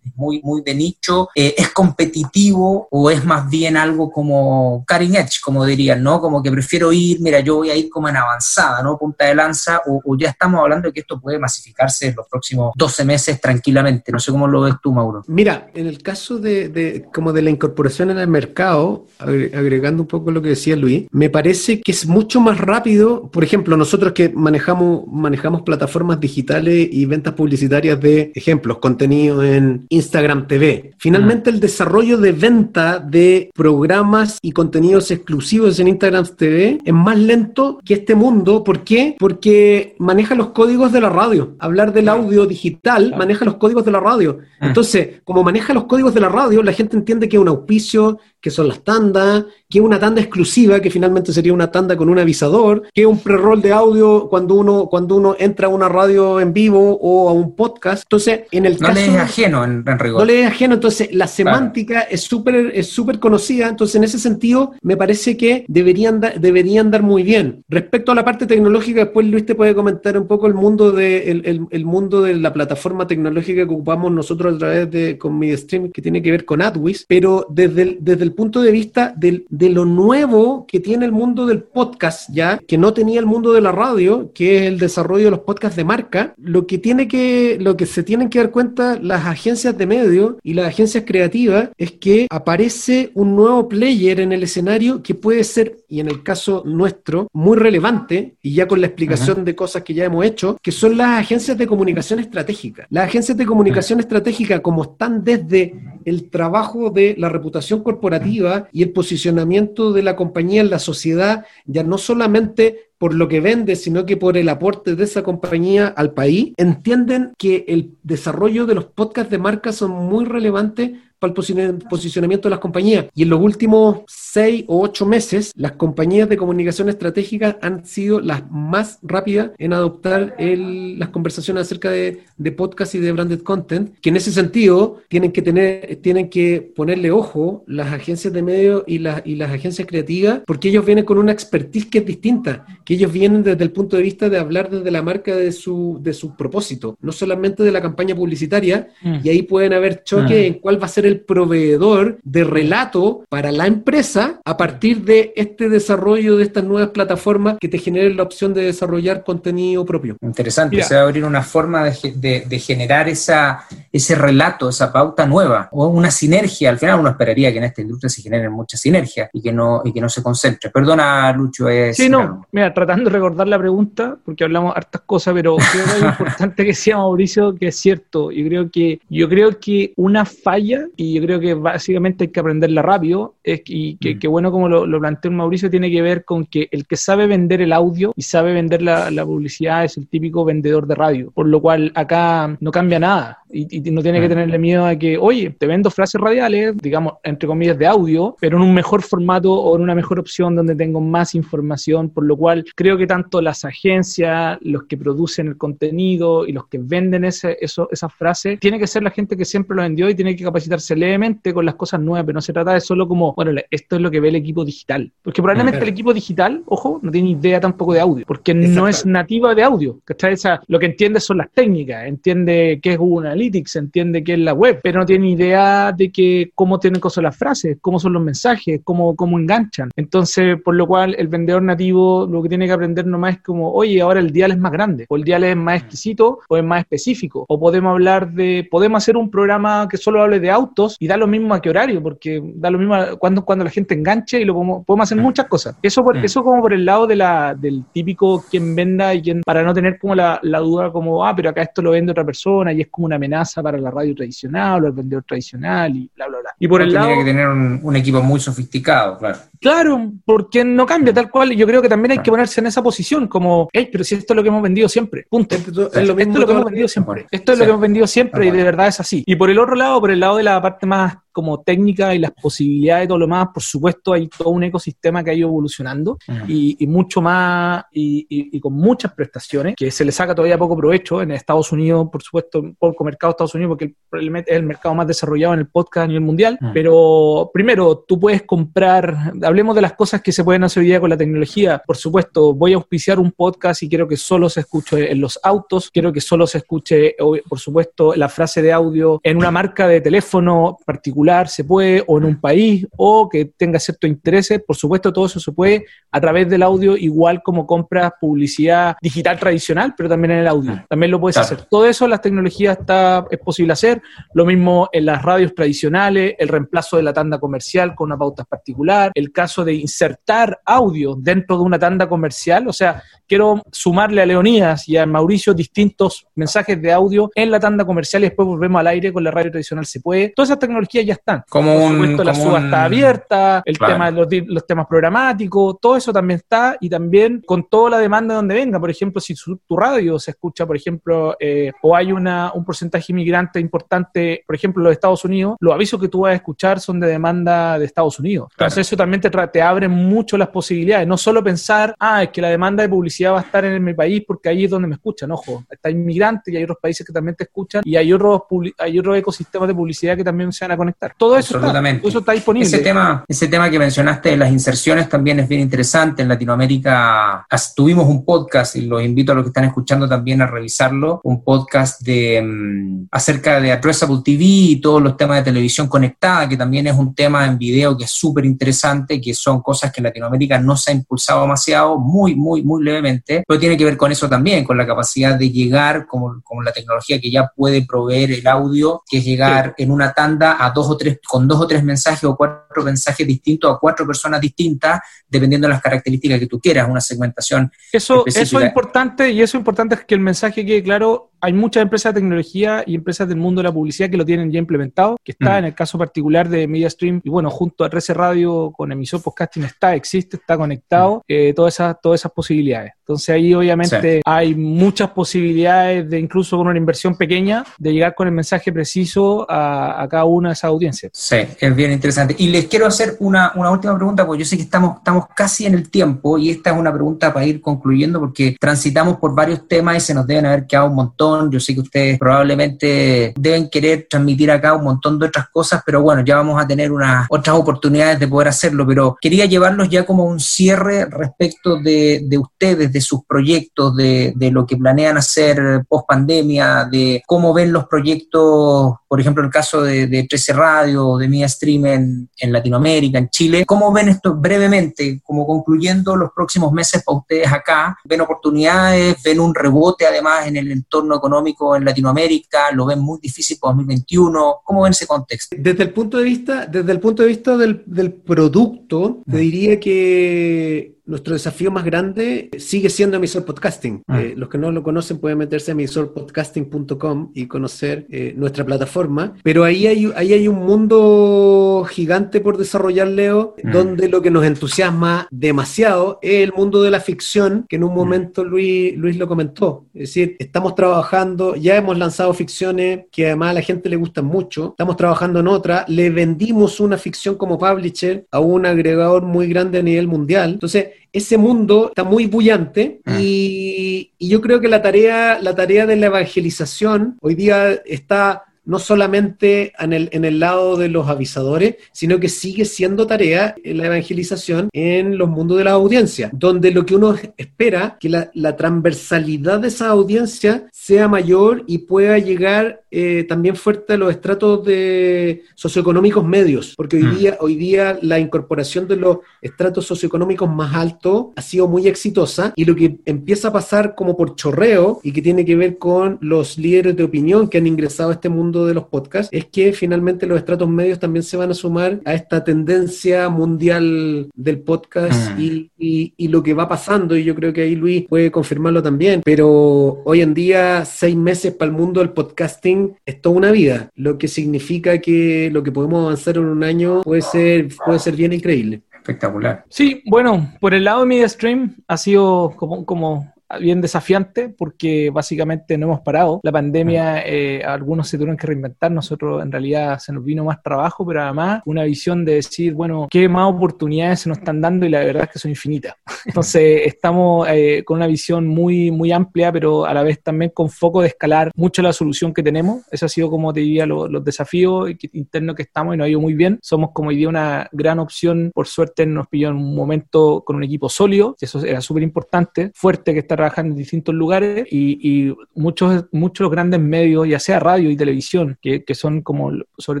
muy, 0.14 0.40
muy 0.42 0.62
de 0.62 0.74
nicho? 0.74 1.28
Eh, 1.34 1.54
¿Es 1.56 1.70
competitivo 1.70 2.88
o 2.90 3.10
es 3.10 3.24
más 3.24 3.48
bien 3.48 3.76
algo 3.76 4.10
como 4.10 4.84
cutting 4.86 5.15
edge, 5.18 5.40
como 5.42 5.64
dirían, 5.64 6.02
¿no? 6.02 6.20
Como 6.20 6.42
que 6.42 6.50
prefiero 6.50 6.92
ir, 6.92 7.20
mira, 7.20 7.40
yo 7.40 7.56
voy 7.56 7.70
a 7.70 7.76
ir 7.76 7.88
como 7.88 8.08
en 8.08 8.16
avanzada, 8.16 8.82
¿no? 8.82 8.98
Punta 8.98 9.26
de 9.26 9.34
lanza, 9.34 9.82
o, 9.86 10.16
ya 10.16 10.30
estamos 10.30 10.60
hablando 10.60 10.88
de 10.88 10.94
que 10.94 11.00
esto 11.00 11.20
puede 11.20 11.38
masificarse 11.38 12.08
en 12.08 12.14
los 12.16 12.26
próximos 12.28 12.72
12 12.76 13.04
meses 13.04 13.40
tranquilamente. 13.40 14.12
No 14.12 14.18
sé 14.18 14.30
cómo 14.32 14.46
lo 14.46 14.62
ves 14.62 14.74
tú, 14.82 14.92
Mauro. 14.92 15.22
Mira, 15.26 15.70
en 15.74 15.86
el 15.86 16.02
caso 16.02 16.38
de, 16.38 17.06
como 17.12 17.32
de 17.32 17.42
la 17.42 17.50
incorporación 17.50 18.10
en 18.10 18.18
el 18.18 18.28
mercado, 18.28 19.06
agregando 19.18 20.02
un 20.02 20.08
poco 20.08 20.30
lo 20.30 20.42
que 20.42 20.50
decía 20.50 20.76
Luis, 20.76 21.06
me 21.10 21.30
parece 21.30 21.80
que 21.80 21.92
es 21.92 22.06
mucho 22.06 22.40
más 22.40 22.58
rápido, 22.58 23.30
por 23.30 23.44
ejemplo, 23.44 23.76
nosotros 23.76 24.12
que 24.12 24.28
manejamos, 24.28 25.06
manejamos 25.06 25.62
plataformas 25.62 26.20
digitales 26.20 26.88
y 26.90 27.04
ventas 27.06 27.34
publicitarias 27.34 28.00
de 28.00 28.32
ejemplos, 28.34 28.78
contenido 28.78 29.42
en 29.42 29.86
Instagram 29.88 30.46
TV. 30.46 30.94
Finalmente, 30.98 31.50
el 31.50 31.60
desarrollo 31.60 32.18
de 32.18 32.32
venta 32.32 32.98
de 32.98 33.50
programas 33.54 34.38
y 34.42 34.52
contenidos 34.52 35.05
exclusivos 35.10 35.78
en 35.80 35.88
Instagram 35.88 36.26
TV 36.36 36.78
es 36.84 36.94
más 36.94 37.18
lento 37.18 37.78
que 37.84 37.94
este 37.94 38.14
mundo. 38.14 38.64
¿Por 38.64 38.84
qué? 38.84 39.16
Porque 39.18 39.94
maneja 39.98 40.34
los 40.34 40.50
códigos 40.50 40.92
de 40.92 41.00
la 41.00 41.10
radio. 41.10 41.54
Hablar 41.58 41.92
del 41.92 42.08
audio 42.08 42.46
digital 42.46 43.14
maneja 43.16 43.44
los 43.44 43.56
códigos 43.56 43.84
de 43.84 43.92
la 43.92 44.00
radio. 44.00 44.38
Ah. 44.60 44.68
Entonces, 44.68 45.20
como 45.24 45.42
maneja 45.42 45.74
los 45.74 45.84
códigos 45.84 46.14
de 46.14 46.20
la 46.20 46.28
radio, 46.28 46.62
la 46.62 46.72
gente 46.72 46.96
entiende 46.96 47.28
que 47.28 47.36
es 47.36 47.40
un 47.40 47.48
auspicio, 47.48 48.18
que 48.40 48.50
son 48.50 48.68
las 48.68 48.84
tandas, 48.84 49.44
que 49.68 49.78
es 49.78 49.84
una 49.84 49.98
tanda 49.98 50.20
exclusiva, 50.20 50.80
que 50.80 50.90
finalmente 50.90 51.32
sería 51.32 51.52
una 51.52 51.70
tanda 51.70 51.96
con 51.96 52.08
un 52.08 52.18
avisador, 52.18 52.84
que 52.94 53.02
es 53.02 53.06
un 53.06 53.18
pre-roll 53.18 53.60
de 53.60 53.72
audio 53.72 54.28
cuando 54.28 54.54
uno, 54.54 54.86
cuando 54.86 55.16
uno 55.16 55.36
entra 55.38 55.66
a 55.66 55.70
una 55.70 55.88
radio 55.88 56.38
en 56.40 56.52
vivo 56.52 56.96
o 57.00 57.28
a 57.28 57.32
un 57.32 57.56
podcast. 57.56 58.04
Entonces, 58.04 58.42
en 58.52 58.66
el 58.66 58.78
no 58.78 58.92
le 58.92 59.04
es 59.06 59.16
ajeno 59.16 59.64
en, 59.64 59.84
rigor. 59.84 60.20
No 60.20 60.24
le 60.24 60.42
es 60.42 60.46
ajeno, 60.46 60.74
entonces 60.74 61.12
la 61.12 61.26
semántica 61.26 62.02
es 62.02 62.22
súper 62.22 62.56
es 62.74 62.88
súper 62.88 63.18
conocida, 63.18 63.68
entonces 63.68 63.96
en 63.96 64.04
ese 64.04 64.18
sentido 64.18 64.72
me 64.82 64.95
me 64.96 64.98
parece 64.98 65.36
que 65.36 65.66
deberían, 65.68 66.22
deberían 66.40 66.90
dar 66.90 67.02
muy 67.02 67.22
bien. 67.22 67.62
Respecto 67.68 68.12
a 68.12 68.14
la 68.14 68.24
parte 68.24 68.46
tecnológica, 68.46 69.04
después 69.04 69.26
Luis 69.26 69.44
te 69.44 69.54
puede 69.54 69.74
comentar 69.74 70.16
un 70.16 70.26
poco 70.26 70.46
el 70.46 70.54
mundo 70.54 70.90
de, 70.90 71.30
el, 71.70 71.84
mundo 71.84 72.22
de 72.22 72.34
la 72.34 72.50
plataforma 72.50 73.06
tecnológica 73.06 73.66
que 73.66 73.74
ocupamos 73.74 74.10
nosotros 74.10 74.54
a 74.54 74.58
través 74.58 74.90
de 74.90 75.18
con 75.18 75.38
MediaStream, 75.38 75.92
que 75.92 76.00
tiene 76.00 76.22
que 76.22 76.30
ver 76.30 76.46
con 76.46 76.62
AdWiz, 76.62 77.04
pero 77.06 77.46
desde 77.50 77.82
el, 77.82 77.98
desde 78.00 78.24
el 78.24 78.32
punto 78.32 78.62
de 78.62 78.72
vista 78.72 79.12
del, 79.14 79.44
de 79.50 79.68
lo 79.68 79.84
nuevo 79.84 80.64
que 80.66 80.80
tiene 80.80 81.04
el 81.04 81.12
mundo 81.12 81.44
del 81.44 81.62
podcast 81.62 82.30
ya, 82.32 82.58
que 82.66 82.78
no 82.78 82.94
tenía 82.94 83.20
el 83.20 83.26
mundo 83.26 83.52
de 83.52 83.60
la 83.60 83.72
radio, 83.72 84.30
que 84.32 84.56
es 84.56 84.62
el 84.62 84.78
desarrollo 84.78 85.26
de 85.26 85.30
los 85.32 85.40
podcasts 85.40 85.76
de 85.76 85.84
marca, 85.84 86.34
lo 86.38 86.66
que 86.66 86.78
tiene 86.78 87.06
que, 87.06 87.58
lo 87.60 87.76
que 87.76 87.84
se 87.84 88.02
tienen 88.02 88.30
que 88.30 88.38
dar 88.38 88.50
cuenta 88.50 88.98
las 88.98 89.26
agencias 89.26 89.76
de 89.76 89.86
medio 89.86 90.38
y 90.42 90.54
las 90.54 90.68
agencias 90.68 91.04
creativas 91.06 91.68
es 91.76 91.92
que 91.92 92.26
aparece 92.30 93.10
un 93.12 93.36
nuevo 93.36 93.68
player 93.68 94.20
en 94.20 94.32
el 94.32 94.42
escenario 94.42 94.85
que 95.02 95.14
puede 95.14 95.44
ser, 95.44 95.78
y 95.88 96.00
en 96.00 96.08
el 96.08 96.22
caso 96.22 96.62
nuestro, 96.64 97.28
muy 97.32 97.56
relevante, 97.56 98.36
y 98.42 98.54
ya 98.54 98.66
con 98.66 98.80
la 98.80 98.86
explicación 98.86 99.44
de 99.44 99.54
cosas 99.54 99.82
que 99.82 99.94
ya 99.94 100.04
hemos 100.04 100.24
hecho, 100.24 100.58
que 100.62 100.72
son 100.72 100.96
las 100.96 101.20
agencias 101.20 101.58
de 101.58 101.66
comunicación 101.66 102.20
estratégica. 102.20 102.86
Las 102.90 103.08
agencias 103.08 103.36
de 103.36 103.46
comunicación 103.46 104.00
estratégica, 104.00 104.60
como 104.60 104.82
están 104.82 105.24
desde 105.24 105.74
el 106.04 106.30
trabajo 106.30 106.90
de 106.90 107.14
la 107.18 107.28
reputación 107.28 107.82
corporativa 107.82 108.68
y 108.72 108.82
el 108.82 108.90
posicionamiento 108.90 109.92
de 109.92 110.02
la 110.02 110.16
compañía 110.16 110.60
en 110.60 110.70
la 110.70 110.78
sociedad, 110.78 111.44
ya 111.66 111.82
no 111.82 111.98
solamente 111.98 112.90
por 112.98 113.14
lo 113.14 113.28
que 113.28 113.40
vende, 113.40 113.76
sino 113.76 114.06
que 114.06 114.16
por 114.16 114.36
el 114.36 114.48
aporte 114.48 114.96
de 114.96 115.04
esa 115.04 115.22
compañía 115.22 115.88
al 115.88 116.12
país, 116.12 116.54
entienden 116.56 117.32
que 117.36 117.64
el 117.68 117.96
desarrollo 118.02 118.66
de 118.66 118.74
los 118.74 118.86
podcasts 118.86 119.30
de 119.30 119.38
marca 119.38 119.72
son 119.72 119.90
muy 119.90 120.24
relevantes 120.24 120.92
para 121.18 121.32
el 121.32 121.78
posicionamiento 121.88 122.48
de 122.48 122.50
las 122.50 122.58
compañías. 122.58 123.06
Y 123.14 123.22
en 123.22 123.30
los 123.30 123.40
últimos 123.40 124.00
seis 124.06 124.64
o 124.66 124.82
ocho 124.82 125.06
meses, 125.06 125.52
las 125.56 125.72
compañías 125.72 126.28
de 126.28 126.36
comunicación 126.36 126.88
estratégica 126.88 127.58
han 127.62 127.86
sido 127.86 128.20
las 128.20 128.50
más 128.50 128.98
rápidas 129.02 129.50
en 129.58 129.72
adoptar 129.72 130.34
el, 130.38 130.98
las 130.98 131.08
conversaciones 131.10 131.62
acerca 131.62 131.90
de, 131.90 132.22
de, 132.36 132.52
podcast 132.52 132.94
y 132.94 132.98
de 132.98 133.12
branded 133.12 133.40
content, 133.40 133.94
que 134.00 134.10
en 134.10 134.16
ese 134.16 134.32
sentido 134.32 135.00
tienen 135.08 135.32
que 135.32 135.42
tener, 135.42 135.96
tienen 136.02 136.28
que 136.28 136.72
ponerle 136.74 137.10
ojo 137.10 137.64
las 137.66 137.92
agencias 137.92 138.32
de 138.32 138.42
medios 138.42 138.84
y, 138.86 138.98
las 138.98 139.22
y 139.24 139.36
las 139.36 139.50
agencias 139.50 139.86
creativas, 139.86 140.42
porque 140.46 140.68
ellos 140.68 140.84
vienen 140.84 141.04
con 141.04 141.18
una 141.18 141.32
expertise 141.32 141.86
que 141.86 141.98
es 141.98 142.06
distinta, 142.06 142.66
que 142.84 142.94
ellos 142.94 143.12
vienen 143.12 143.42
desde 143.42 143.64
el 143.64 143.72
punto 143.72 143.96
de 143.96 144.02
vista 144.02 144.28
de 144.28 144.38
hablar 144.38 144.70
desde 144.70 144.90
la 144.90 145.02
marca 145.02 145.34
de 145.34 145.52
su, 145.52 145.98
de 146.02 146.12
su 146.12 146.36
propósito, 146.36 146.96
no 147.00 147.12
solamente 147.12 147.62
de 147.62 147.72
la 147.72 147.82
campaña 147.82 148.14
publicitaria, 148.14 148.88
mm. 149.02 149.18
y 149.24 149.28
ahí 149.28 149.42
pueden 149.42 149.72
haber 149.72 150.02
choques 150.04 150.30
mm. 150.30 150.46
en 150.46 150.54
cuál 150.54 150.80
va 150.80 150.86
a 150.86 150.88
ser 150.88 151.06
el 151.06 151.15
proveedor 151.20 152.18
de 152.22 152.44
relato 152.44 153.24
para 153.28 153.52
la 153.52 153.66
empresa 153.66 154.40
a 154.44 154.56
partir 154.56 155.02
de 155.04 155.32
este 155.36 155.68
desarrollo 155.68 156.36
de 156.36 156.44
estas 156.44 156.64
nuevas 156.64 156.90
plataformas 156.90 157.56
que 157.60 157.68
te 157.68 157.78
generen 157.78 158.16
la 158.16 158.22
opción 158.22 158.54
de 158.54 158.62
desarrollar 158.62 159.24
contenido 159.24 159.84
propio. 159.84 160.16
Interesante, 160.20 160.82
se 160.82 160.94
va 160.94 161.02
a 161.02 161.04
abrir 161.04 161.24
una 161.24 161.42
forma 161.42 161.84
de, 161.84 162.44
de, 162.46 162.58
generar 162.58 163.08
esa, 163.08 163.64
ese 163.92 164.14
relato, 164.14 164.68
esa 164.68 164.92
pauta 164.92 165.26
nueva 165.26 165.68
o 165.72 165.86
una 165.88 166.10
sinergia. 166.10 166.70
Al 166.70 166.78
final 166.78 167.00
uno 167.00 167.10
esperaría 167.10 167.52
que 167.52 167.58
en 167.58 167.64
esta 167.64 167.82
industria 167.82 168.08
se 168.08 168.22
generen 168.22 168.52
mucha 168.52 168.76
sinergia 168.76 169.30
y 169.32 169.42
que 169.42 169.52
no, 169.52 169.82
y 169.84 169.92
que 169.92 170.00
no 170.00 170.08
se 170.08 170.22
concentre. 170.22 170.70
Perdona, 170.70 171.32
Lucho. 171.32 171.68
Es, 171.68 171.96
sí, 171.96 172.08
no, 172.08 172.46
mira, 172.52 172.72
tratando 172.72 173.10
de 173.10 173.16
recordar 173.16 173.48
la 173.48 173.58
pregunta, 173.58 174.16
porque 174.24 174.44
hablamos 174.44 174.76
hartas 174.76 175.02
cosas, 175.06 175.34
pero 175.34 175.56
creo 175.56 175.84
que 175.84 175.90
es 175.90 176.02
importante 176.02 176.64
que 176.64 176.74
sea 176.74 176.96
Mauricio, 176.96 177.54
que 177.54 177.68
es 177.68 177.76
cierto. 177.76 178.30
Yo 178.30 178.46
creo 178.46 178.70
que, 178.70 179.00
yo 179.08 179.28
creo 179.28 179.58
que 179.58 179.92
una 179.96 180.24
falla, 180.24 180.86
y 180.96 181.14
yo 181.14 181.22
creo 181.22 181.40
que 181.40 181.54
básicamente 181.54 182.24
hay 182.24 182.28
que 182.28 182.40
aprenderla 182.40 182.82
rápido, 182.82 183.34
es, 183.44 183.62
y 183.66 183.96
que, 183.96 184.16
mm. 184.16 184.30
bueno 184.30 184.50
como 184.50 184.68
lo, 184.68 184.86
lo, 184.86 184.98
planteó 184.98 185.30
Mauricio, 185.30 185.70
tiene 185.70 185.90
que 185.90 186.02
ver 186.02 186.24
con 186.24 186.46
que 186.46 186.68
el 186.70 186.86
que 186.86 186.96
sabe 186.96 187.26
vender 187.26 187.60
el 187.60 187.72
audio 187.72 188.12
y 188.16 188.22
sabe 188.22 188.52
vender 188.52 188.82
la, 188.82 189.10
la 189.10 189.24
publicidad 189.24 189.84
es 189.84 189.96
el 189.96 190.08
típico 190.08 190.44
vendedor 190.44 190.86
de 190.86 190.94
radio, 190.94 191.30
por 191.32 191.46
lo 191.46 191.60
cual 191.60 191.92
acá 191.94 192.56
no 192.60 192.70
cambia 192.70 192.98
nada 192.98 193.38
y, 193.50 193.80
no 193.90 194.02
tiene 194.02 194.20
que 194.20 194.28
tenerle 194.28 194.58
miedo 194.58 194.84
a 194.84 194.96
que, 194.96 195.18
oye, 195.18 195.50
te 195.50 195.66
vendo 195.66 195.90
frases 195.90 196.20
radiales, 196.20 196.76
digamos, 196.76 197.14
entre 197.22 197.46
comillas, 197.46 197.78
de 197.78 197.86
audio, 197.86 198.36
pero 198.40 198.56
en 198.56 198.62
un 198.62 198.74
mejor 198.74 199.02
formato 199.02 199.52
o 199.52 199.76
en 199.76 199.82
una 199.82 199.94
mejor 199.94 200.18
opción 200.18 200.56
donde 200.56 200.74
tengo 200.74 201.00
más 201.00 201.34
información, 201.34 202.10
por 202.10 202.24
lo 202.24 202.36
cual 202.36 202.64
creo 202.74 202.96
que 202.96 203.06
tanto 203.06 203.40
las 203.40 203.64
agencias, 203.64 204.58
los 204.60 204.84
que 204.84 204.96
producen 204.96 205.48
el 205.48 205.56
contenido 205.56 206.46
y 206.46 206.52
los 206.52 206.66
que 206.66 206.78
venden 206.78 207.24
ese, 207.24 207.56
eso, 207.60 207.88
esas 207.90 208.12
frases, 208.12 208.58
tiene 208.60 208.78
que 208.78 208.86
ser 208.86 209.02
la 209.02 209.10
gente 209.10 209.36
que 209.36 209.44
siempre 209.44 209.76
lo 209.76 209.82
vendió 209.82 210.08
y 210.08 210.14
tiene 210.14 210.34
que 210.34 210.44
capacitarse 210.44 210.96
levemente 210.96 211.54
con 211.54 211.64
las 211.64 211.76
cosas 211.76 212.00
nuevas, 212.00 212.24
pero 212.26 212.36
no 212.36 212.42
se 212.42 212.52
trata 212.52 212.72
de 212.72 212.80
solo 212.80 213.06
como, 213.06 213.34
bueno, 213.34 213.60
esto 213.70 213.96
es 213.96 214.02
lo 214.02 214.10
que 214.10 214.20
ve 214.20 214.28
el 214.28 214.36
equipo 214.36 214.64
digital, 214.64 215.12
porque 215.22 215.42
probablemente 215.42 215.82
el 215.82 215.88
equipo 215.88 216.12
digital, 216.12 216.62
ojo, 216.66 217.00
no 217.02 217.10
tiene 217.10 217.30
idea 217.30 217.60
tampoco 217.60 217.92
de 217.92 218.00
audio, 218.00 218.24
porque 218.26 218.54
no 218.54 218.88
es 218.88 219.06
nativa 219.06 219.54
de 219.54 219.62
audio, 219.62 220.00
¿cachai? 220.04 220.34
O 220.34 220.60
lo 220.68 220.78
que 220.78 220.86
entiende 220.86 221.20
son 221.20 221.38
las 221.38 221.50
técnicas, 221.52 222.06
entiende 222.06 222.80
qué 222.82 222.92
es 222.92 222.98
Google 222.98 223.35
Analytics, 223.36 223.76
entiende 223.76 224.24
qué 224.24 224.32
es 224.32 224.38
la 224.38 224.54
web, 224.54 224.80
pero 224.82 225.00
no 225.00 225.06
tiene 225.06 225.30
idea 225.30 225.92
de 225.92 226.10
que 226.10 226.50
cómo 226.54 226.78
tienen 226.78 227.00
cosas 227.00 227.22
las 227.22 227.36
frases, 227.36 227.76
cómo 227.80 228.00
son 228.00 228.14
los 228.14 228.22
mensajes, 228.22 228.80
cómo, 228.82 229.14
cómo 229.14 229.38
enganchan. 229.38 229.90
Entonces, 229.94 230.60
por 230.62 230.74
lo 230.74 230.86
cual, 230.86 231.14
el 231.18 231.28
vendedor 231.28 231.62
nativo 231.62 232.26
lo 232.30 232.42
que 232.42 232.48
tiene 232.48 232.66
que 232.66 232.72
aprender 232.72 233.06
nomás 233.06 233.36
es 233.36 233.42
como, 233.42 233.72
oye, 233.72 234.00
ahora 234.00 234.20
el 234.20 234.32
dial 234.32 234.52
es 234.52 234.58
más 234.58 234.72
grande, 234.72 235.04
o 235.08 235.16
el 235.16 235.24
dial 235.24 235.44
es 235.44 235.56
más 235.56 235.82
exquisito, 235.82 236.40
o 236.48 236.56
es 236.56 236.64
más 236.64 236.80
específico, 236.80 237.44
o 237.46 237.60
podemos 237.60 237.90
hablar 237.90 238.32
de, 238.32 238.66
podemos 238.70 239.02
hacer 239.02 239.16
un 239.16 239.30
programa 239.30 239.86
que 239.90 239.98
solo 239.98 240.22
hable 240.22 240.40
de 240.40 240.50
autos 240.50 240.96
y 240.98 241.06
da 241.06 241.16
lo 241.16 241.26
mismo 241.26 241.52
a 241.52 241.60
qué 241.60 241.70
horario, 241.70 242.02
porque 242.02 242.42
da 242.54 242.70
lo 242.70 242.78
mismo 242.78 242.96
cuando, 243.18 243.44
cuando 243.44 243.64
la 243.64 243.70
gente 243.70 243.94
enganche 243.94 244.40
y 244.40 244.44
lo 244.44 244.54
podemos, 244.54 244.84
podemos 244.86 245.08
hacer 245.08 245.18
muchas 245.18 245.46
cosas. 245.46 245.76
Eso, 245.82 246.02
por, 246.02 246.16
mm. 246.16 246.24
eso 246.24 246.42
como 246.42 246.62
por 246.62 246.72
el 246.72 246.84
lado 246.84 247.06
de 247.06 247.16
la, 247.16 247.54
del 247.54 247.84
típico 247.92 248.44
quien 248.50 248.74
venda 248.74 249.14
y 249.14 249.20
quien, 249.20 249.42
para 249.42 249.62
no 249.62 249.74
tener 249.74 249.98
como 249.98 250.14
la, 250.14 250.40
la 250.42 250.60
duda 250.60 250.90
como, 250.90 251.24
ah, 251.24 251.34
pero 251.36 251.50
acá 251.50 251.62
esto 251.62 251.82
lo 251.82 251.90
vende 251.90 252.12
otra 252.12 252.24
persona 252.24 252.72
y 252.72 252.80
es 252.80 252.88
como 252.88 253.06
una 253.06 253.18
amenaza 253.26 253.62
para 253.62 253.78
la 253.78 253.90
radio 253.90 254.14
tradicional 254.14 254.84
o 254.84 254.86
el 254.86 254.92
vendedor 254.92 255.24
tradicional 255.24 255.94
y 255.96 256.10
bla, 256.14 256.28
bla, 256.28 256.38
bla. 256.40 256.50
Y 256.58 256.68
por 256.68 256.82
el 256.82 256.92
lado... 256.92 257.08
Tiene 257.08 257.24
que 257.24 257.30
tener 257.30 257.48
un, 257.48 257.96
equipo 257.96 258.22
muy 258.22 258.40
sofisticado, 258.40 259.18
claro. 259.18 259.38
Claro, 259.60 260.12
porque 260.24 260.64
no 260.64 260.86
cambia 260.86 261.12
tal 261.12 261.30
cual. 261.30 261.50
Yo 261.56 261.66
creo 261.66 261.82
que 261.82 261.88
también 261.88 262.12
hay 262.12 262.18
que 262.18 262.30
ponerse 262.30 262.60
en 262.60 262.66
esa 262.66 262.82
posición, 262.82 263.26
como, 263.26 263.68
hey, 263.72 263.88
pero 263.90 264.04
si 264.04 264.14
esto 264.14 264.32
es 264.32 264.36
lo 264.36 264.42
que 264.42 264.48
hemos 264.48 264.62
vendido 264.62 264.88
siempre, 264.88 265.26
punto. 265.28 265.56
Esto, 265.56 265.92
es 265.92 266.06
lo, 266.06 266.14
que 266.14 266.22
hemos 266.22 266.64
vendido 266.64 266.88
siempre. 266.88 267.26
Esto 267.30 267.52
es 267.52 267.58
lo 267.58 267.64
que 267.64 267.70
hemos 267.70 267.80
vendido 267.80 268.06
siempre 268.06 268.46
y 268.46 268.50
de 268.50 268.62
verdad 268.62 268.88
es 268.88 269.00
así. 269.00 269.24
Y 269.26 269.36
por 269.36 269.50
el 269.50 269.58
otro 269.58 269.74
lado, 269.74 270.00
por 270.00 270.10
el 270.10 270.20
lado 270.20 270.36
de 270.36 270.42
la 270.42 270.60
parte 270.60 270.86
más 270.86 271.16
como 271.36 271.60
técnica 271.60 272.14
y 272.14 272.18
las 272.18 272.30
posibilidades 272.30 273.04
y 273.04 273.08
todo 273.08 273.18
lo 273.18 273.28
más, 273.28 273.48
por 273.52 273.62
supuesto 273.62 274.14
hay 274.14 274.26
todo 274.26 274.48
un 274.48 274.64
ecosistema 274.64 275.22
que 275.22 275.32
ha 275.32 275.34
ido 275.34 275.48
evolucionando 275.48 276.16
y, 276.48 276.86
mucho 276.86 277.20
más 277.20 277.84
y, 277.92 278.58
con 278.58 278.72
muchas 278.72 279.12
prestaciones 279.12 279.76
que 279.76 279.90
se 279.90 280.06
le 280.06 280.12
saca 280.12 280.34
todavía 280.34 280.56
poco 280.56 280.74
provecho 280.74 281.20
en 281.20 281.32
Estados 281.32 281.70
Unidos, 281.72 282.08
por 282.10 282.22
supuesto, 282.22 282.62
poco 282.78 283.04
mercado 283.04 283.32
de 283.32 283.32
Estados 283.32 283.54
Unidos 283.54 283.72
porque 283.72 283.94
probablemente 284.08 284.50
es 284.50 284.56
el 284.56 284.62
mercado 284.62 284.94
más 284.94 285.06
desarrollado 285.06 285.52
en 285.52 285.60
el 285.60 285.68
podcast 285.68 286.04
a 286.04 286.06
nivel 286.06 286.22
mundial, 286.22 286.58
pero 286.72 287.50
primero 287.52 288.02
tú 288.08 288.18
puedes 288.18 288.44
comprar, 288.44 289.34
hablemos 289.42 289.74
de 289.74 289.82
las 289.82 289.92
cosas 289.92 290.22
que 290.22 290.32
se 290.32 290.42
pueden 290.42 290.64
hacer 290.64 290.80
hoy 290.80 290.86
día 290.86 291.00
con 291.00 291.10
la 291.10 291.18
tecnología, 291.18 291.82
por 291.86 291.98
supuesto, 291.98 292.54
voy 292.54 292.72
a 292.72 292.76
auspiciar 292.76 293.18
un 293.18 293.32
podcast 293.32 293.82
y 293.82 293.90
quiero 293.90 294.08
que 294.08 294.16
solo 294.16 294.48
se 294.48 294.60
escuche 294.60 295.12
en 295.12 295.20
los 295.20 295.38
autos, 295.42 295.90
quiero 295.90 296.14
que 296.14 296.22
solo 296.22 296.46
se 296.46 296.58
escuche, 296.58 297.14
por 297.46 297.58
supuesto, 297.58 298.14
la 298.14 298.30
frase 298.30 298.62
de 298.62 298.72
audio 298.72 299.20
en 299.22 299.36
una 299.36 299.50
marca 299.50 299.86
de 299.86 300.00
teléfono 300.00 300.78
particular 300.86 301.25
se 301.48 301.64
puede, 301.64 302.04
o 302.06 302.18
en 302.18 302.24
un 302.24 302.40
país, 302.40 302.86
o 302.96 303.28
que 303.28 303.46
tenga 303.56 303.78
ciertos 303.78 304.08
intereses, 304.08 304.62
por 304.66 304.76
supuesto 304.76 305.12
todo 305.12 305.26
eso 305.26 305.40
se 305.40 305.52
puede 305.52 305.84
a 306.10 306.20
través 306.20 306.48
del 306.48 306.62
audio, 306.62 306.96
igual 306.96 307.42
como 307.42 307.66
compras 307.66 308.12
publicidad 308.20 308.96
digital 309.02 309.38
tradicional, 309.38 309.94
pero 309.96 310.08
también 310.08 310.32
en 310.32 310.38
el 310.38 310.46
audio, 310.46 310.72
mm. 310.72 310.86
también 310.88 311.10
lo 311.10 311.20
puedes 311.20 311.36
hacer. 311.36 311.62
Todo 311.70 311.86
eso 311.86 312.06
las 312.08 312.20
tecnologías 312.20 312.78
está, 312.78 313.26
es 313.30 313.38
posible 313.38 313.72
hacer, 313.72 314.00
lo 314.34 314.46
mismo 314.46 314.88
en 314.92 315.06
las 315.06 315.22
radios 315.22 315.54
tradicionales, 315.54 316.34
el 316.38 316.48
reemplazo 316.48 316.96
de 316.96 317.02
la 317.02 317.12
tanda 317.12 317.38
comercial 317.38 317.94
con 317.94 318.06
una 318.06 318.18
pauta 318.18 318.44
particular, 318.44 319.10
el 319.14 319.32
caso 319.32 319.64
de 319.64 319.74
insertar 319.74 320.60
audio 320.64 321.16
dentro 321.18 321.56
de 321.56 321.62
una 321.62 321.78
tanda 321.78 322.08
comercial, 322.08 322.68
o 322.68 322.72
sea, 322.72 323.02
quiero 323.26 323.62
sumarle 323.72 324.22
a 324.22 324.26
Leonidas 324.26 324.88
y 324.88 324.96
a 324.96 325.06
Mauricio 325.06 325.54
distintos 325.54 326.26
mensajes 326.34 326.80
de 326.80 326.92
audio 326.92 327.30
en 327.34 327.50
la 327.50 327.60
tanda 327.60 327.84
comercial 327.84 328.22
y 328.22 328.26
después 328.26 328.46
volvemos 328.46 328.80
al 328.80 328.86
aire 328.88 329.12
con 329.12 329.24
la 329.24 329.30
radio 329.30 329.50
tradicional, 329.50 329.86
se 329.86 330.00
puede. 330.00 330.32
Todas 330.34 330.50
esas 330.50 330.58
tecnologías 330.58 331.04
ya 331.04 331.14
están. 331.16 331.44
Como 331.48 331.74
Por 331.74 331.92
supuesto, 331.92 332.24
la 332.24 332.34
subasta 332.34 332.84
abierta, 332.84 333.62
el 333.64 333.78
tema 333.78 334.10
de 334.10 334.44
los, 334.46 334.66
temas 334.66 334.86
programáticos, 334.86 335.76
todo 335.80 335.96
eso 335.96 336.12
también 336.12 336.38
está 336.38 336.76
y 336.80 336.88
también 336.88 337.42
con 337.46 337.68
toda 337.68 337.90
la 337.90 337.98
demanda 337.98 338.34
de 338.34 338.36
donde 338.36 338.54
venga. 338.54 338.80
Por 338.80 338.90
ejemplo, 338.90 339.20
si 339.20 339.34
tu 339.34 339.76
radio 339.76 340.18
se 340.18 340.32
escucha, 340.32 340.66
por 340.66 340.76
ejemplo, 340.76 341.36
eh, 341.38 341.72
o 341.82 341.94
hay 341.94 342.12
una, 342.12 342.52
un 342.54 342.64
porcentaje 342.64 343.12
inmigrante 343.12 343.60
importante, 343.60 344.42
por 344.46 344.54
ejemplo, 344.56 344.80
en 344.82 344.84
los 344.84 344.92
Estados 344.92 345.24
Unidos, 345.24 345.56
los 345.60 345.72
avisos 345.72 346.00
que 346.00 346.08
tú 346.08 346.20
vas 346.20 346.32
a 346.32 346.36
escuchar 346.36 346.80
son 346.80 347.00
de 347.00 347.06
demanda 347.08 347.78
de 347.78 347.84
Estados 347.84 348.18
Unidos. 348.18 348.48
Entonces 348.52 348.86
eso 348.86 348.96
también 348.96 349.20
te, 349.20 349.30
te 349.30 349.62
abre 349.62 349.88
mucho 349.88 350.36
las 350.36 350.48
posibilidades. 350.48 351.06
No 351.06 351.16
solo 351.16 351.42
pensar, 351.42 351.94
ah, 351.98 352.22
es 352.22 352.30
que 352.30 352.40
la 352.40 352.48
demanda 352.48 352.82
de 352.82 352.88
publicidad 352.88 353.32
va 353.32 353.38
a 353.38 353.42
estar 353.42 353.64
en 353.64 353.82
mi 353.82 353.94
país 353.94 354.22
porque 354.26 354.48
ahí 354.48 354.64
es 354.64 354.70
donde 354.70 354.88
me 354.88 354.94
escuchan. 354.94 355.30
Ojo, 355.30 355.64
está 355.70 355.90
inmigrante 355.90 356.52
y 356.52 356.56
hay 356.56 356.64
otros 356.64 356.78
países 356.80 357.06
que 357.06 357.12
también 357.12 357.36
te 357.36 357.44
escuchan 357.44 357.82
y 357.84 357.96
hay 357.96 358.12
otros, 358.12 358.42
hay 358.78 358.98
otros 358.98 359.16
ecosistemas 359.16 359.68
de 359.68 359.74
publicidad 359.74 360.16
que 360.16 360.24
también 360.24 360.52
se 360.52 360.64
van 360.64 360.72
a 360.72 360.76
conectar. 360.76 361.05
Todo 361.16 361.36
eso, 361.36 361.56
está, 361.56 361.72
todo 361.72 362.08
eso 362.08 362.18
está 362.18 362.32
disponible. 362.32 362.66
Ese 362.66 362.78
tema, 362.78 363.24
ese 363.26 363.48
tema 363.48 363.70
que 363.70 363.78
mencionaste 363.78 364.30
de 364.30 364.36
las 364.36 364.50
inserciones 364.50 365.08
también 365.08 365.40
es 365.40 365.48
bien 365.48 365.60
interesante. 365.60 366.22
En 366.22 366.28
Latinoamérica 366.28 367.46
tuvimos 367.74 368.08
un 368.08 368.24
podcast 368.24 368.76
y 368.76 368.82
los 368.82 369.02
invito 369.02 369.32
a 369.32 369.34
los 369.34 369.44
que 369.44 369.48
están 369.48 369.64
escuchando 369.64 370.08
también 370.08 370.42
a 370.42 370.46
revisarlo, 370.46 371.20
un 371.24 371.42
podcast 371.42 372.00
de 372.02 372.42
mm, 372.42 373.08
acerca 373.10 373.60
de 373.60 373.72
Addressable 373.72 374.20
TV 374.24 374.44
y 374.44 374.80
todos 374.80 375.02
los 375.02 375.16
temas 375.16 375.38
de 375.38 375.44
televisión 375.44 375.88
conectada, 375.88 376.48
que 376.48 376.56
también 376.56 376.86
es 376.86 376.94
un 376.94 377.14
tema 377.14 377.46
en 377.46 377.58
video 377.58 377.96
que 377.96 378.04
es 378.04 378.10
súper 378.10 378.44
interesante, 378.44 379.20
que 379.20 379.34
son 379.34 379.62
cosas 379.62 379.92
que 379.92 380.00
en 380.00 380.04
Latinoamérica 380.04 380.58
no 380.58 380.76
se 380.76 380.90
ha 380.90 380.94
impulsado 380.94 381.42
demasiado, 381.42 381.98
muy, 381.98 382.34
muy, 382.34 382.62
muy 382.62 382.82
levemente, 382.82 383.44
pero 383.46 383.60
tiene 383.60 383.76
que 383.76 383.84
ver 383.84 383.96
con 383.96 384.12
eso 384.12 384.28
también, 384.28 384.64
con 384.64 384.76
la 384.76 384.86
capacidad 384.86 385.38
de 385.38 385.50
llegar, 385.50 386.06
como, 386.06 386.40
como 386.42 386.62
la 386.62 386.72
tecnología 386.72 387.20
que 387.20 387.30
ya 387.30 387.50
puede 387.54 387.84
proveer 387.86 388.32
el 388.32 388.46
audio, 388.46 389.02
que 389.08 389.18
es 389.18 389.24
llegar 389.24 389.74
en 389.78 389.90
una 389.90 390.12
tanda 390.12 390.56
a 390.58 390.70
dos 390.70 390.88
o 390.90 390.95
tres, 390.96 391.18
con 391.26 391.46
dos 391.46 391.60
o 391.60 391.66
tres 391.66 391.82
mensajes 391.82 392.24
o 392.24 392.36
cuatro 392.36 392.82
mensajes 392.82 393.26
distintos 393.26 393.74
a 393.74 393.78
cuatro 393.78 394.06
personas 394.06 394.40
distintas, 394.40 395.00
dependiendo 395.28 395.66
de 395.66 395.74
las 395.74 395.82
características 395.82 396.38
que 396.38 396.46
tú 396.46 396.60
quieras, 396.60 396.88
una 396.88 397.00
segmentación. 397.00 397.70
Eso, 397.92 398.24
eso 398.26 398.40
es 398.40 398.66
importante 398.66 399.30
y 399.30 399.42
eso 399.42 399.56
es 399.56 399.60
importante 399.60 399.94
es 399.94 400.04
que 400.04 400.14
el 400.14 400.20
mensaje 400.20 400.64
quede 400.64 400.82
claro 400.82 401.32
hay 401.40 401.52
muchas 401.52 401.82
empresas 401.82 402.14
de 402.14 402.20
tecnología 402.20 402.82
y 402.86 402.94
empresas 402.94 403.28
del 403.28 403.36
mundo 403.38 403.60
de 403.60 403.64
la 403.64 403.72
publicidad 403.72 404.10
que 404.10 404.16
lo 404.16 404.24
tienen 404.24 404.50
ya 404.50 404.58
implementado, 404.58 405.16
que 405.22 405.32
está 405.32 405.54
mm. 405.54 405.58
en 405.58 405.64
el 405.66 405.74
caso 405.74 405.98
particular 405.98 406.48
de 406.48 406.66
MediaStream 406.66 407.20
y 407.22 407.30
bueno, 407.30 407.50
junto 407.50 407.84
a 407.84 407.90
13 407.90 408.14
Radio 408.14 408.72
con 408.76 408.92
emisor 408.92 409.22
podcasting 409.22 409.64
está, 409.64 409.94
existe, 409.94 410.36
está 410.36 410.56
conectado, 410.56 411.18
mm. 411.18 411.20
eh, 411.28 411.52
todas, 411.54 411.74
esas, 411.74 411.96
todas 412.00 412.20
esas 412.20 412.32
posibilidades. 412.32 412.92
Entonces 413.00 413.28
ahí 413.28 413.54
obviamente 413.54 414.20
hay 414.24 414.54
muchas 414.54 415.10
posibilidades 415.10 416.10
de 416.10 416.18
incluso 416.18 416.56
con 416.56 416.66
una 416.66 416.78
inversión 416.78 417.16
pequeña 417.16 417.64
de 417.78 417.92
llegar 417.92 418.14
con 418.14 418.26
el 418.26 418.34
mensaje 418.34 418.72
preciso 418.72 419.46
a, 419.48 420.06
cada 420.10 420.24
una 420.24 420.48
de 420.48 420.54
esas 420.54 420.64
audiencias. 420.64 421.12
Sí, 421.14 421.36
es 421.60 421.76
bien 421.76 421.92
interesante. 421.92 422.34
Y 422.38 422.48
les 422.48 422.66
quiero 422.66 422.86
hacer 422.86 423.16
una, 423.20 423.52
una 423.54 423.70
última 423.70 423.96
pregunta, 423.96 424.26
porque 424.26 424.42
yo 424.42 424.48
sé 424.48 424.56
que 424.56 424.64
estamos, 424.64 424.98
estamos 424.98 425.26
casi 425.34 425.66
en 425.66 425.74
el 425.74 425.88
tiempo 425.88 426.38
y 426.38 426.50
esta 426.50 426.70
es 426.70 426.76
una 426.76 426.92
pregunta 426.92 427.32
para 427.32 427.46
ir 427.46 427.60
concluyendo 427.60 428.18
porque 428.18 428.56
transitamos 428.58 429.18
por 429.18 429.34
varios 429.34 429.68
temas 429.68 429.96
y 429.98 430.00
se 430.00 430.14
nos 430.14 430.26
deben 430.26 430.46
haber 430.46 430.66
quedado 430.66 430.88
un 430.88 430.96
montón 430.96 431.25
yo 431.50 431.60
sé 431.60 431.74
que 431.74 431.80
ustedes 431.80 432.18
probablemente 432.18 433.34
deben 433.36 433.68
querer 433.68 434.06
transmitir 434.08 434.50
acá 434.50 434.74
un 434.74 434.84
montón 434.84 435.18
de 435.18 435.26
otras 435.26 435.48
cosas, 435.50 435.82
pero 435.84 436.02
bueno, 436.02 436.22
ya 436.24 436.36
vamos 436.36 436.62
a 436.62 436.66
tener 436.66 436.92
unas 436.92 437.26
otras 437.30 437.56
oportunidades 437.56 438.18
de 438.18 438.28
poder 438.28 438.48
hacerlo. 438.48 438.86
Pero 438.86 439.16
quería 439.20 439.46
llevarlos 439.46 439.88
ya 439.88 440.04
como 440.04 440.24
un 440.24 440.40
cierre 440.40 441.06
respecto 441.06 441.80
de, 441.80 442.22
de 442.24 442.38
ustedes, 442.38 442.92
de 442.92 443.00
sus 443.00 443.24
proyectos, 443.24 443.96
de, 443.96 444.34
lo 444.52 444.64
que 444.64 444.76
planean 444.76 445.18
hacer 445.18 445.84
post 445.88 446.06
pandemia, 446.06 446.84
de 446.84 447.22
cómo 447.26 447.52
ven 447.52 447.72
los 447.72 447.86
proyectos, 447.86 448.94
por 449.08 449.20
ejemplo, 449.20 449.42
el 449.42 449.50
caso 449.50 449.82
de, 449.82 450.06
de 450.06 450.24
13 450.24 450.52
Radio, 450.52 451.16
de 451.16 451.28
Mia 451.28 451.48
Stream 451.48 451.86
en, 451.86 452.30
en 452.38 452.52
Latinoamérica, 452.52 453.18
en 453.18 453.28
Chile. 453.28 453.64
¿Cómo 453.66 453.92
ven 453.92 454.08
esto 454.08 454.34
brevemente, 454.34 455.20
como 455.24 455.46
concluyendo 455.46 456.14
los 456.16 456.30
próximos 456.32 456.72
meses 456.72 457.02
para 457.04 457.18
ustedes 457.18 457.52
acá? 457.52 457.98
¿Ven 458.04 458.20
oportunidades? 458.20 459.22
¿Ven 459.22 459.40
un 459.40 459.54
rebote 459.54 460.06
además 460.06 460.46
en 460.46 460.56
el 460.56 460.70
entorno 460.70 461.15
económico 461.16 461.76
en 461.76 461.84
Latinoamérica? 461.84 462.70
¿Lo 462.72 462.86
ven 462.86 463.00
muy 463.00 463.18
difícil 463.20 463.58
para 463.60 463.72
2021? 463.72 464.60
¿Cómo 464.64 464.82
ven 464.82 464.92
ese 464.92 465.06
contexto? 465.06 465.56
Desde 465.58 465.82
el 465.82 465.92
punto 465.92 466.18
de 466.18 466.24
vista, 466.24 466.66
desde 466.66 466.92
el 466.92 467.00
punto 467.00 467.22
de 467.22 467.28
vista 467.28 467.56
del, 467.56 467.82
del 467.86 468.12
producto, 468.12 468.85
te 468.88 469.36
mm. 469.36 469.40
diría 469.40 469.80
que 469.80 470.96
nuestro 471.06 471.34
desafío 471.34 471.70
más 471.70 471.84
grande 471.84 472.50
sigue 472.58 472.90
siendo 472.90 473.16
emisor 473.16 473.44
podcasting. 473.44 474.02
Ah. 474.08 474.20
Eh, 474.20 474.34
los 474.36 474.48
que 474.48 474.58
no 474.58 474.72
lo 474.72 474.82
conocen 474.82 475.18
pueden 475.18 475.38
meterse 475.38 475.70
a 475.70 475.72
emisorpodcasting.com 475.72 477.30
y 477.34 477.46
conocer 477.46 478.06
eh, 478.10 478.34
nuestra 478.36 478.64
plataforma. 478.64 479.34
Pero 479.42 479.64
ahí 479.64 479.86
hay, 479.86 480.12
ahí 480.16 480.32
hay 480.32 480.48
un 480.48 480.58
mundo 480.58 481.86
gigante 481.88 482.40
por 482.40 482.58
desarrollar, 482.58 483.08
Leo, 483.08 483.54
mm. 483.62 483.70
donde 483.70 484.08
lo 484.08 484.20
que 484.20 484.30
nos 484.30 484.44
entusiasma 484.44 485.28
demasiado 485.30 486.18
es 486.22 486.42
el 486.42 486.52
mundo 486.52 486.82
de 486.82 486.90
la 486.90 487.00
ficción, 487.00 487.66
que 487.68 487.76
en 487.76 487.84
un 487.84 487.92
mm. 487.92 487.96
momento 487.96 488.44
Luis, 488.44 488.96
Luis 488.96 489.16
lo 489.16 489.28
comentó. 489.28 489.86
Es 489.94 490.08
decir, 490.08 490.36
estamos 490.38 490.74
trabajando, 490.74 491.54
ya 491.54 491.76
hemos 491.76 491.96
lanzado 491.96 492.34
ficciones 492.34 493.04
que 493.12 493.26
además 493.26 493.50
a 493.50 493.54
la 493.54 493.62
gente 493.62 493.88
le 493.88 493.96
gustan 493.96 494.24
mucho, 494.24 494.70
estamos 494.70 494.96
trabajando 494.96 495.40
en 495.40 495.48
otra, 495.48 495.84
le 495.88 496.10
vendimos 496.10 496.80
una 496.80 496.98
ficción 496.98 497.36
como 497.36 497.58
publisher 497.58 498.26
a 498.32 498.40
un 498.40 498.66
agregador 498.76 499.22
muy 499.22 499.48
grande 499.48 499.78
a 499.78 499.82
nivel 499.82 500.06
mundial. 500.06 500.52
Entonces, 500.54 500.88
ese 501.12 501.36
mundo 501.36 501.88
está 501.88 502.04
muy 502.04 502.26
bullante 502.26 503.00
ah. 503.04 503.18
y, 503.20 504.12
y, 504.18 504.28
yo 504.28 504.40
creo 504.40 504.60
que 504.60 504.68
la 504.68 504.82
tarea, 504.82 505.38
la 505.40 505.54
tarea 505.54 505.86
de 505.86 505.96
la 505.96 506.06
evangelización 506.06 507.16
hoy 507.20 507.34
día 507.34 507.72
está 507.84 508.44
no 508.66 508.78
solamente 508.78 509.72
en 509.78 509.92
el, 509.92 510.08
en 510.12 510.24
el 510.24 510.40
lado 510.40 510.76
de 510.76 510.88
los 510.88 511.08
avisadores, 511.08 511.76
sino 511.92 512.20
que 512.20 512.28
sigue 512.28 512.64
siendo 512.64 513.06
tarea 513.06 513.54
la 513.64 513.86
evangelización 513.86 514.68
en 514.72 515.16
los 515.16 515.30
mundos 515.30 515.58
de 515.58 515.64
la 515.64 515.72
audiencia, 515.72 516.30
donde 516.32 516.72
lo 516.72 516.84
que 516.84 516.96
uno 516.96 517.14
espera 517.36 517.96
que 517.98 518.08
la, 518.08 518.30
la 518.34 518.56
transversalidad 518.56 519.60
de 519.60 519.68
esa 519.68 519.88
audiencia 519.88 520.66
sea 520.86 521.08
mayor 521.08 521.64
y 521.66 521.78
pueda 521.78 522.16
llegar 522.18 522.84
eh, 522.92 523.24
también 523.28 523.56
fuerte 523.56 523.94
a 523.94 523.96
los 523.96 524.12
estratos 524.12 524.64
de 524.64 525.42
socioeconómicos 525.56 526.24
medios, 526.24 526.74
porque 526.76 526.98
hoy, 526.98 527.02
mm. 527.02 527.18
día, 527.18 527.38
hoy 527.40 527.56
día 527.56 527.98
la 528.02 528.20
incorporación 528.20 528.86
de 528.86 528.94
los 528.94 529.18
estratos 529.42 529.84
socioeconómicos 529.84 530.48
más 530.48 530.76
altos 530.76 531.26
ha 531.34 531.42
sido 531.42 531.66
muy 531.66 531.88
exitosa 531.88 532.52
y 532.54 532.64
lo 532.64 532.76
que 532.76 532.98
empieza 533.04 533.48
a 533.48 533.52
pasar 533.52 533.96
como 533.96 534.16
por 534.16 534.36
chorreo 534.36 535.00
y 535.02 535.10
que 535.10 535.22
tiene 535.22 535.44
que 535.44 535.56
ver 535.56 535.76
con 535.76 536.18
los 536.20 536.56
líderes 536.56 536.96
de 536.96 537.02
opinión 537.02 537.48
que 537.48 537.58
han 537.58 537.66
ingresado 537.66 538.10
a 538.10 538.14
este 538.14 538.28
mundo 538.28 538.64
de 538.64 538.74
los 538.74 538.84
podcasts, 538.84 539.28
es 539.32 539.46
que 539.46 539.72
finalmente 539.72 540.24
los 540.24 540.38
estratos 540.38 540.68
medios 540.68 541.00
también 541.00 541.24
se 541.24 541.36
van 541.36 541.50
a 541.50 541.54
sumar 541.54 542.00
a 542.04 542.14
esta 542.14 542.44
tendencia 542.44 543.28
mundial 543.28 544.28
del 544.36 544.60
podcast 544.60 545.32
mm. 545.36 545.40
y, 545.40 545.70
y, 546.16 546.28
lo 546.28 546.42
que 546.44 546.54
va 546.54 546.68
pasando, 546.68 547.16
y 547.16 547.24
yo 547.24 547.34
creo 547.34 547.52
que 547.52 547.62
ahí 547.62 547.74
Luis 547.74 548.06
puede 548.08 548.30
confirmarlo 548.30 548.82
también, 548.82 549.22
pero 549.24 550.02
hoy 550.04 550.20
en 550.20 550.32
día 550.32 550.75
seis 550.84 551.16
meses 551.16 551.54
para 551.54 551.70
el 551.70 551.76
mundo 551.76 552.00
del 552.00 552.10
podcasting 552.10 552.96
es 553.04 553.20
toda 553.20 553.36
una 553.36 553.50
vida, 553.50 553.90
lo 553.94 554.18
que 554.18 554.28
significa 554.28 554.98
que 555.00 555.50
lo 555.52 555.62
que 555.62 555.72
podemos 555.72 556.04
avanzar 556.04 556.36
en 556.36 556.44
un 556.44 556.64
año 556.64 557.02
puede 557.02 557.22
ser, 557.22 557.68
puede 557.84 557.98
ser 557.98 558.16
bien 558.16 558.32
increíble. 558.32 558.82
Espectacular. 558.92 559.64
Sí, 559.68 560.02
bueno, 560.06 560.52
por 560.60 560.74
el 560.74 560.84
lado 560.84 561.00
de 561.00 561.06
MediaStream 561.06 561.76
ha 561.86 561.96
sido 561.96 562.52
como, 562.56 562.84
como 562.84 563.32
bien 563.60 563.80
desafiante 563.80 564.48
porque 564.48 565.10
básicamente 565.10 565.78
no 565.78 565.86
hemos 565.86 566.00
parado. 566.00 566.40
La 566.42 566.52
pandemia, 566.52 567.22
eh, 567.26 567.62
algunos 567.64 568.08
se 568.08 568.16
tuvieron 568.16 568.36
que 568.36 568.46
reinventar, 568.46 568.90
nosotros 568.90 569.42
en 569.42 569.52
realidad 569.52 569.98
se 569.98 570.12
nos 570.12 570.24
vino 570.24 570.44
más 570.44 570.62
trabajo, 570.62 571.06
pero 571.06 571.22
además 571.22 571.62
una 571.66 571.84
visión 571.84 572.24
de 572.24 572.34
decir, 572.34 572.74
bueno, 572.74 573.06
qué 573.10 573.28
más 573.28 573.52
oportunidades 573.52 574.20
se 574.20 574.28
nos 574.28 574.38
están 574.38 574.60
dando 574.60 574.86
y 574.86 574.90
la 574.90 575.00
verdad 575.00 575.24
es 575.24 575.30
que 575.30 575.38
son 575.38 575.50
infinitas. 575.50 575.94
Entonces 576.24 576.82
estamos 576.84 577.48
eh, 577.48 577.82
con 577.84 577.98
una 577.98 578.06
visión 578.06 578.46
muy, 578.46 578.90
muy 578.90 579.12
amplia, 579.12 579.52
pero 579.52 579.86
a 579.86 579.94
la 579.94 580.02
vez 580.02 580.22
también 580.22 580.50
con 580.52 580.68
foco 580.68 581.02
de 581.02 581.08
escalar 581.08 581.50
mucho 581.54 581.82
la 581.82 581.92
solución 581.92 582.34
que 582.34 582.42
tenemos. 582.42 582.82
Eso 582.90 583.06
ha 583.06 583.08
sido 583.08 583.30
como 583.30 583.52
te 583.52 583.60
diría 583.60 583.86
los 583.86 584.24
desafíos 584.24 584.90
internos 585.12 585.56
que 585.56 585.62
estamos 585.62 585.94
y 585.94 585.98
nos 585.98 586.06
ha 586.06 586.08
ido 586.08 586.20
muy 586.20 586.34
bien. 586.34 586.58
Somos 586.62 586.90
como 586.92 587.10
hoy 587.10 587.16
día 587.16 587.28
una 587.28 587.68
gran 587.72 587.98
opción, 587.98 588.50
por 588.54 588.66
suerte 588.66 589.06
nos 589.06 589.28
pilló 589.28 589.48
en 589.48 589.56
un 589.56 589.74
momento 589.74 590.42
con 590.44 590.56
un 590.56 590.64
equipo 590.64 590.88
sólido, 590.88 591.36
eso 591.40 591.64
era 591.64 591.80
súper 591.80 592.02
importante, 592.02 592.72
fuerte 592.74 593.12
que 593.12 593.20
está 593.20 593.35
trabajan 593.36 593.66
en 593.66 593.76
distintos 593.76 594.14
lugares 594.14 594.66
y, 594.70 595.34
muchos, 595.54 596.06
muchos 596.12 596.50
grandes 596.50 596.80
medios, 596.80 597.28
ya 597.28 597.38
sea 597.38 597.60
radio 597.60 597.90
y 597.90 597.96
televisión, 597.96 598.58
que, 598.60 598.84
que, 598.84 598.94
son 598.94 599.22
como 599.22 599.52
sobre 599.78 600.00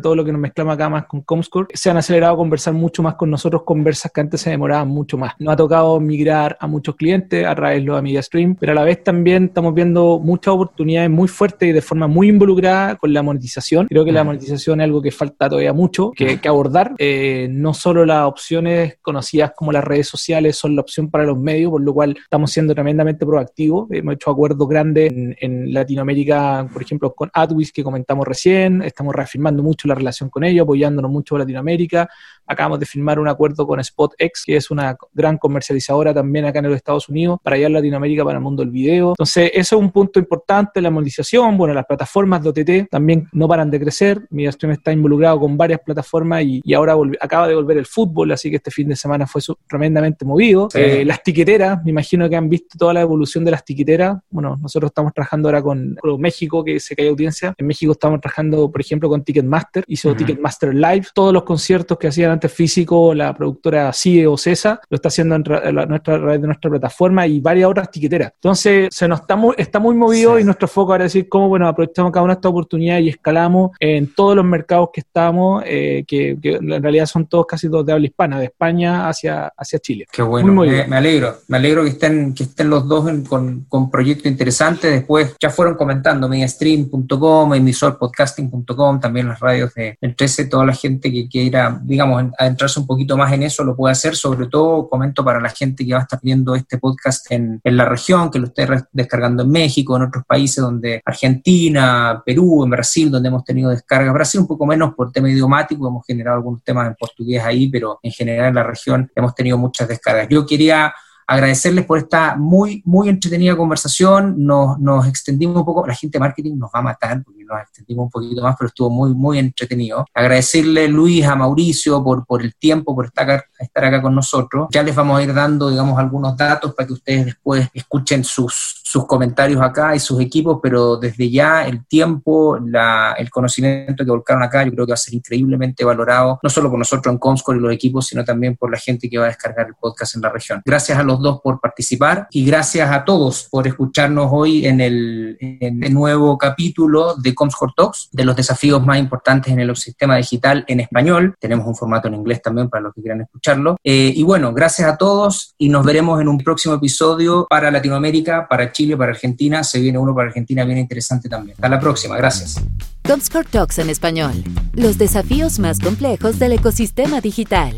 todo 0.00 0.16
lo 0.16 0.24
que 0.24 0.32
nos 0.32 0.40
mezclamos 0.40 0.74
acá 0.74 0.88
más 0.88 1.06
con 1.06 1.22
Comscore, 1.22 1.68
se 1.74 1.90
han 1.90 1.96
acelerado 1.96 2.34
a 2.34 2.36
conversar 2.36 2.74
mucho 2.74 3.02
más 3.02 3.14
con 3.14 3.30
nosotros, 3.30 3.62
conversas 3.64 4.10
que 4.12 4.20
antes 4.20 4.40
se 4.40 4.50
demoraban 4.50 4.88
mucho 4.88 5.18
más. 5.18 5.34
Nos 5.38 5.52
ha 5.52 5.56
tocado 5.56 6.00
migrar 6.00 6.56
a 6.60 6.66
muchos 6.66 6.96
clientes 6.96 7.46
a 7.46 7.54
través 7.54 7.80
de 7.80 7.84
los 7.84 8.02
Media 8.02 8.22
Stream, 8.22 8.56
pero 8.58 8.72
a 8.72 8.74
la 8.74 8.84
vez 8.84 9.02
también 9.02 9.44
estamos 9.44 9.74
viendo 9.74 10.18
muchas 10.18 10.54
oportunidades 10.54 11.10
muy 11.10 11.28
fuertes 11.28 11.68
y 11.68 11.72
de 11.72 11.82
forma 11.82 12.06
muy 12.06 12.28
involucrada 12.28 12.96
con 12.96 13.12
la 13.12 13.22
monetización. 13.22 13.86
Creo 13.88 14.04
que 14.04 14.12
la 14.12 14.24
monetización 14.24 14.80
es 14.80 14.84
algo 14.84 15.02
que 15.02 15.10
falta 15.10 15.48
todavía 15.48 15.72
mucho 15.72 16.12
que, 16.12 16.40
que 16.40 16.48
abordar. 16.48 16.94
Eh, 16.98 17.48
no 17.50 17.74
solo 17.74 18.04
las 18.06 18.26
opciones 18.26 18.98
conocidas 19.02 19.52
como 19.56 19.72
las 19.72 19.84
redes 19.84 20.08
sociales 20.08 20.56
son 20.56 20.76
la 20.76 20.82
opción 20.82 21.10
para 21.10 21.24
los 21.24 21.38
medios, 21.38 21.70
por 21.70 21.82
lo 21.82 21.92
cual 21.92 22.16
estamos 22.16 22.50
siendo 22.50 22.74
tremendamente 22.74 23.25
proactivo. 23.26 23.86
Hemos 23.90 24.14
hecho 24.14 24.30
acuerdos 24.30 24.68
grandes 24.68 25.12
en, 25.12 25.72
Latinoamérica, 25.72 26.68
por 26.72 26.82
ejemplo, 26.82 27.14
con 27.14 27.30
Adwis, 27.32 27.72
que 27.72 27.82
comentamos 27.82 28.26
recién. 28.26 28.82
Estamos 28.82 29.14
reafirmando 29.14 29.62
mucho 29.62 29.88
la 29.88 29.94
relación 29.94 30.30
con 30.30 30.44
ellos, 30.44 30.62
apoyándonos 30.62 31.10
mucho 31.10 31.34
en 31.34 31.40
Latinoamérica. 31.40 32.08
Acabamos 32.46 32.80
de 32.80 32.86
firmar 32.86 33.18
un 33.18 33.28
acuerdo 33.28 33.66
con 33.66 33.82
SpotX, 33.82 34.44
que 34.44 34.56
es 34.56 34.70
una 34.70 34.96
gran 35.12 35.38
comercializadora 35.38 36.14
también 36.14 36.44
acá 36.44 36.60
en 36.60 36.66
los 36.66 36.76
Estados 36.76 37.08
Unidos, 37.08 37.38
para 37.42 37.56
allá 37.56 37.66
en 37.66 37.72
Latinoamérica, 37.72 38.24
para 38.24 38.38
el 38.38 38.44
mundo 38.44 38.62
del 38.62 38.70
video. 38.70 39.10
Entonces, 39.10 39.50
eso 39.54 39.76
es 39.76 39.82
un 39.82 39.90
punto 39.90 40.18
importante, 40.18 40.80
la 40.80 40.90
monetización. 40.90 41.56
Bueno, 41.56 41.74
las 41.74 41.86
plataformas 41.86 42.42
de 42.42 42.48
OTT 42.50 42.90
también 42.90 43.28
no 43.32 43.48
paran 43.48 43.70
de 43.70 43.80
crecer. 43.80 44.26
MediaStream 44.30 44.72
está 44.72 44.92
involucrado 44.92 45.40
con 45.40 45.56
varias 45.56 45.80
plataformas 45.80 46.42
y, 46.44 46.62
ahora 46.74 46.94
acaba 47.20 47.48
de 47.48 47.54
volver 47.54 47.78
el 47.78 47.86
fútbol, 47.86 48.30
así 48.32 48.50
que 48.50 48.56
este 48.56 48.70
fin 48.70 48.88
de 48.88 48.96
semana 48.96 49.26
fue 49.26 49.40
tremendamente 49.66 50.24
movido. 50.24 50.68
Eh, 50.74 51.04
las 51.06 51.22
tiqueteras, 51.22 51.82
me 51.84 51.90
imagino 51.90 52.28
que 52.28 52.36
han 52.36 52.48
visto 52.50 52.76
toda 52.78 52.92
la 52.92 53.00
evolución 53.00 53.44
de 53.44 53.50
las 53.50 53.64
tiqueteras. 53.64 54.18
Bueno, 54.30 54.56
nosotros 54.60 54.90
estamos 54.90 55.12
trabajando 55.14 55.48
ahora 55.48 55.62
con, 55.62 55.96
México, 56.18 56.64
que 56.64 56.80
se 56.80 56.94
cae 56.94 57.08
audiencia. 57.08 57.54
En 57.56 57.66
México 57.66 57.92
estamos 57.92 58.20
trabajando, 58.20 58.70
por 58.70 58.80
ejemplo, 58.80 59.08
con 59.08 59.24
Ticketmaster. 59.24 59.84
Hizo 59.86 60.14
Ticketmaster 60.14 60.74
Live. 60.74 61.06
Todos 61.14 61.32
los 61.32 61.44
conciertos 61.44 61.98
que 61.98 62.08
hacían 62.08 62.35
antes 62.36 62.52
físico, 62.52 63.14
la 63.14 63.34
productora 63.34 63.92
CIE 63.92 64.26
o 64.26 64.36
CESA, 64.36 64.80
lo 64.88 64.94
está 64.96 65.08
haciendo 65.08 65.34
en 65.34 65.44
nuestra, 65.88 66.14
a 66.14 66.18
través 66.18 66.40
de 66.40 66.46
nuestra 66.46 66.70
plataforma 66.70 67.26
y 67.26 67.40
varias 67.40 67.68
otras 67.68 67.90
tiqueteras. 67.90 68.32
Entonces, 68.34 68.88
se 68.90 69.08
nos 69.08 69.20
está 69.20 69.36
muy, 69.36 69.54
está 69.58 69.78
muy 69.78 69.94
movido 69.94 70.38
y 70.38 70.44
nuestro 70.44 70.68
foco 70.68 70.92
ahora 70.92 71.06
es 71.06 71.12
decir 71.12 71.28
cómo, 71.28 71.48
bueno, 71.48 71.68
aprovechamos 71.68 72.12
cada 72.12 72.24
una 72.24 72.34
de 72.34 72.38
estas 72.38 72.50
oportunidades 72.50 73.04
y 73.04 73.08
escalamos 73.08 73.72
en 73.80 74.12
todos 74.14 74.36
los 74.36 74.44
mercados 74.44 74.90
que 74.92 75.00
estamos, 75.00 75.62
eh, 75.66 76.04
que, 76.06 76.38
en 76.42 76.82
realidad 76.82 77.06
son 77.06 77.26
todos 77.26 77.46
casi 77.46 77.68
todos 77.68 77.86
de 77.86 77.92
habla 77.92 78.06
hispana, 78.06 78.38
de 78.38 78.46
España 78.46 79.08
hacia, 79.08 79.52
hacia 79.56 79.78
Chile. 79.78 80.06
Qué 80.10 80.22
bueno, 80.22 80.52
me, 80.52 80.86
me, 80.86 80.96
alegro, 80.96 81.36
me 81.48 81.56
alegro 81.56 81.82
que 81.82 81.90
estén, 81.90 82.34
que 82.34 82.44
estén 82.44 82.70
los 82.70 82.86
dos 82.86 83.10
con, 83.28 83.64
con 83.68 83.90
proyectos 83.90 84.26
interesantes. 84.26 84.90
Después 84.90 85.34
ya 85.40 85.50
fueron 85.50 85.74
comentando 85.74 86.28
mediastream.com, 86.28 87.54
emisorpodcasting.com, 87.54 89.00
también 89.00 89.28
las 89.28 89.40
radios 89.40 89.74
de 89.74 89.98
13, 90.00 90.46
toda 90.46 90.66
la 90.66 90.72
gente 90.72 91.12
que 91.12 91.28
quiera, 91.28 91.80
digamos, 91.82 92.20
adentrarse 92.38 92.80
un 92.80 92.86
poquito 92.86 93.16
más 93.16 93.32
en 93.32 93.42
eso 93.42 93.64
lo 93.64 93.76
puede 93.76 93.92
hacer. 93.92 94.16
Sobre 94.16 94.46
todo, 94.46 94.88
comento 94.88 95.24
para 95.24 95.40
la 95.40 95.50
gente 95.50 95.84
que 95.84 95.92
va 95.92 96.00
a 96.00 96.02
estar 96.02 96.20
viendo 96.22 96.54
este 96.54 96.78
podcast 96.78 97.30
en, 97.30 97.60
en 97.62 97.76
la 97.76 97.84
región, 97.84 98.30
que 98.30 98.38
lo 98.38 98.46
esté 98.46 98.66
descargando 98.92 99.42
en 99.42 99.50
México, 99.50 99.96
en 99.96 100.02
otros 100.02 100.24
países 100.26 100.62
donde 100.62 101.02
Argentina, 101.04 102.22
Perú, 102.24 102.64
en 102.64 102.70
Brasil, 102.70 103.10
donde 103.10 103.28
hemos 103.28 103.44
tenido 103.44 103.70
descargas. 103.70 104.12
Brasil 104.14 104.40
un 104.40 104.46
poco 104.46 104.66
menos 104.66 104.94
por 104.94 105.12
tema 105.12 105.30
idiomático, 105.30 105.88
hemos 105.88 106.06
generado 106.06 106.36
algunos 106.36 106.62
temas 106.62 106.88
en 106.88 106.94
portugués 106.94 107.42
ahí, 107.44 107.68
pero 107.68 107.98
en 108.02 108.12
general 108.12 108.48
en 108.48 108.54
la 108.54 108.62
región 108.62 109.10
hemos 109.14 109.34
tenido 109.34 109.58
muchas 109.58 109.88
descargas. 109.88 110.28
Yo 110.28 110.46
quería 110.46 110.92
agradecerles 111.26 111.84
por 111.84 111.98
esta 111.98 112.36
muy, 112.36 112.82
muy 112.84 113.08
entretenida 113.08 113.56
conversación. 113.56 114.34
Nos, 114.38 114.78
nos 114.78 115.06
extendimos 115.06 115.56
un 115.56 115.64
poco, 115.64 115.86
la 115.86 115.94
gente 115.94 116.18
marketing 116.18 116.56
nos 116.56 116.70
va 116.74 116.80
a 116.80 116.82
matar 116.82 117.22
porque 117.24 117.44
nos 117.44 117.60
extendimos 117.62 118.04
un 118.04 118.10
poquito 118.10 118.42
más, 118.42 118.56
pero 118.58 118.68
estuvo 118.68 118.90
muy, 118.90 119.14
muy 119.14 119.38
entretenido. 119.38 120.04
Agradecerle, 120.14 120.88
Luis, 120.88 121.24
a 121.26 121.34
Mauricio 121.34 122.02
por, 122.02 122.24
por 122.26 122.42
el 122.42 122.54
tiempo, 122.54 122.94
por 122.94 123.06
estar, 123.06 123.44
estar 123.58 123.84
acá 123.84 124.00
con 124.02 124.14
nosotros. 124.14 124.68
Ya 124.70 124.82
les 124.82 124.94
vamos 124.94 125.18
a 125.18 125.22
ir 125.22 125.34
dando, 125.34 125.70
digamos, 125.70 125.98
algunos 125.98 126.36
datos 126.36 126.74
para 126.74 126.86
que 126.86 126.92
ustedes 126.92 127.26
después 127.26 127.68
escuchen 127.74 128.24
sus, 128.24 128.82
sus 128.84 129.06
comentarios 129.06 129.60
acá 129.60 129.94
y 129.94 129.98
sus 129.98 130.20
equipos, 130.20 130.60
pero 130.62 130.96
desde 130.96 131.30
ya 131.30 131.66
el 131.66 131.86
tiempo, 131.86 132.58
la, 132.64 133.14
el 133.18 133.30
conocimiento 133.30 134.04
que 134.04 134.10
volcaron 134.10 134.42
acá, 134.42 134.64
yo 134.64 134.70
creo 134.70 134.86
que 134.86 134.92
va 134.92 134.94
a 134.94 134.98
ser 134.98 135.14
increíblemente 135.14 135.84
valorado, 135.84 136.38
no 136.42 136.50
solo 136.50 136.70
por 136.70 136.78
nosotros 136.78 137.12
en 137.12 137.18
Comscore 137.18 137.58
y 137.58 137.62
los 137.62 137.72
equipos, 137.72 138.06
sino 138.06 138.24
también 138.24 138.56
por 138.56 138.70
la 138.70 138.78
gente 138.78 139.08
que 139.08 139.18
va 139.18 139.24
a 139.24 139.28
descargar 139.28 139.66
el 139.66 139.74
podcast 139.74 140.14
en 140.16 140.22
la 140.22 140.30
región. 140.30 140.62
Gracias 140.64 140.98
a 140.98 141.02
los 141.16 141.22
dos 141.22 141.40
por 141.42 141.60
participar 141.60 142.28
y 142.30 142.44
gracias 142.44 142.90
a 142.90 143.04
todos 143.04 143.48
por 143.50 143.66
escucharnos 143.66 144.28
hoy 144.30 144.66
en 144.66 144.80
el, 144.80 145.36
en 145.40 145.82
el 145.82 145.92
nuevo 145.92 146.36
capítulo 146.38 147.14
de 147.16 147.34
Comscore 147.34 147.72
Talks, 147.76 148.08
de 148.12 148.24
los 148.24 148.36
desafíos 148.36 148.84
más 148.84 148.98
importantes 148.98 149.52
en 149.52 149.60
el 149.60 149.70
ecosistema 149.70 150.16
digital 150.16 150.64
en 150.68 150.80
español. 150.80 151.34
Tenemos 151.40 151.66
un 151.66 151.74
formato 151.74 152.08
en 152.08 152.14
inglés 152.14 152.42
también 152.42 152.68
para 152.68 152.82
los 152.82 152.94
que 152.94 153.02
quieran 153.02 153.22
escucharlo. 153.22 153.76
Eh, 153.82 154.12
y 154.14 154.22
bueno, 154.22 154.52
gracias 154.52 154.88
a 154.88 154.96
todos 154.96 155.54
y 155.58 155.68
nos 155.68 155.84
veremos 155.84 156.20
en 156.20 156.28
un 156.28 156.38
próximo 156.38 156.74
episodio 156.74 157.46
para 157.48 157.70
Latinoamérica, 157.70 158.46
para 158.48 158.72
Chile, 158.72 158.96
para 158.96 159.12
Argentina. 159.12 159.64
Se 159.64 159.80
viene 159.80 159.98
uno 159.98 160.14
para 160.14 160.28
Argentina 160.28 160.64
bien 160.64 160.78
interesante 160.78 161.28
también. 161.28 161.56
Hasta 161.56 161.68
la 161.68 161.80
próxima. 161.80 162.16
Gracias. 162.16 162.60
Comscore 163.06 163.48
Talks 163.48 163.78
en 163.78 163.90
español. 163.90 164.44
Los 164.74 164.98
desafíos 164.98 165.58
más 165.58 165.78
complejos 165.78 166.38
del 166.38 166.52
ecosistema 166.52 167.20
digital. 167.20 167.76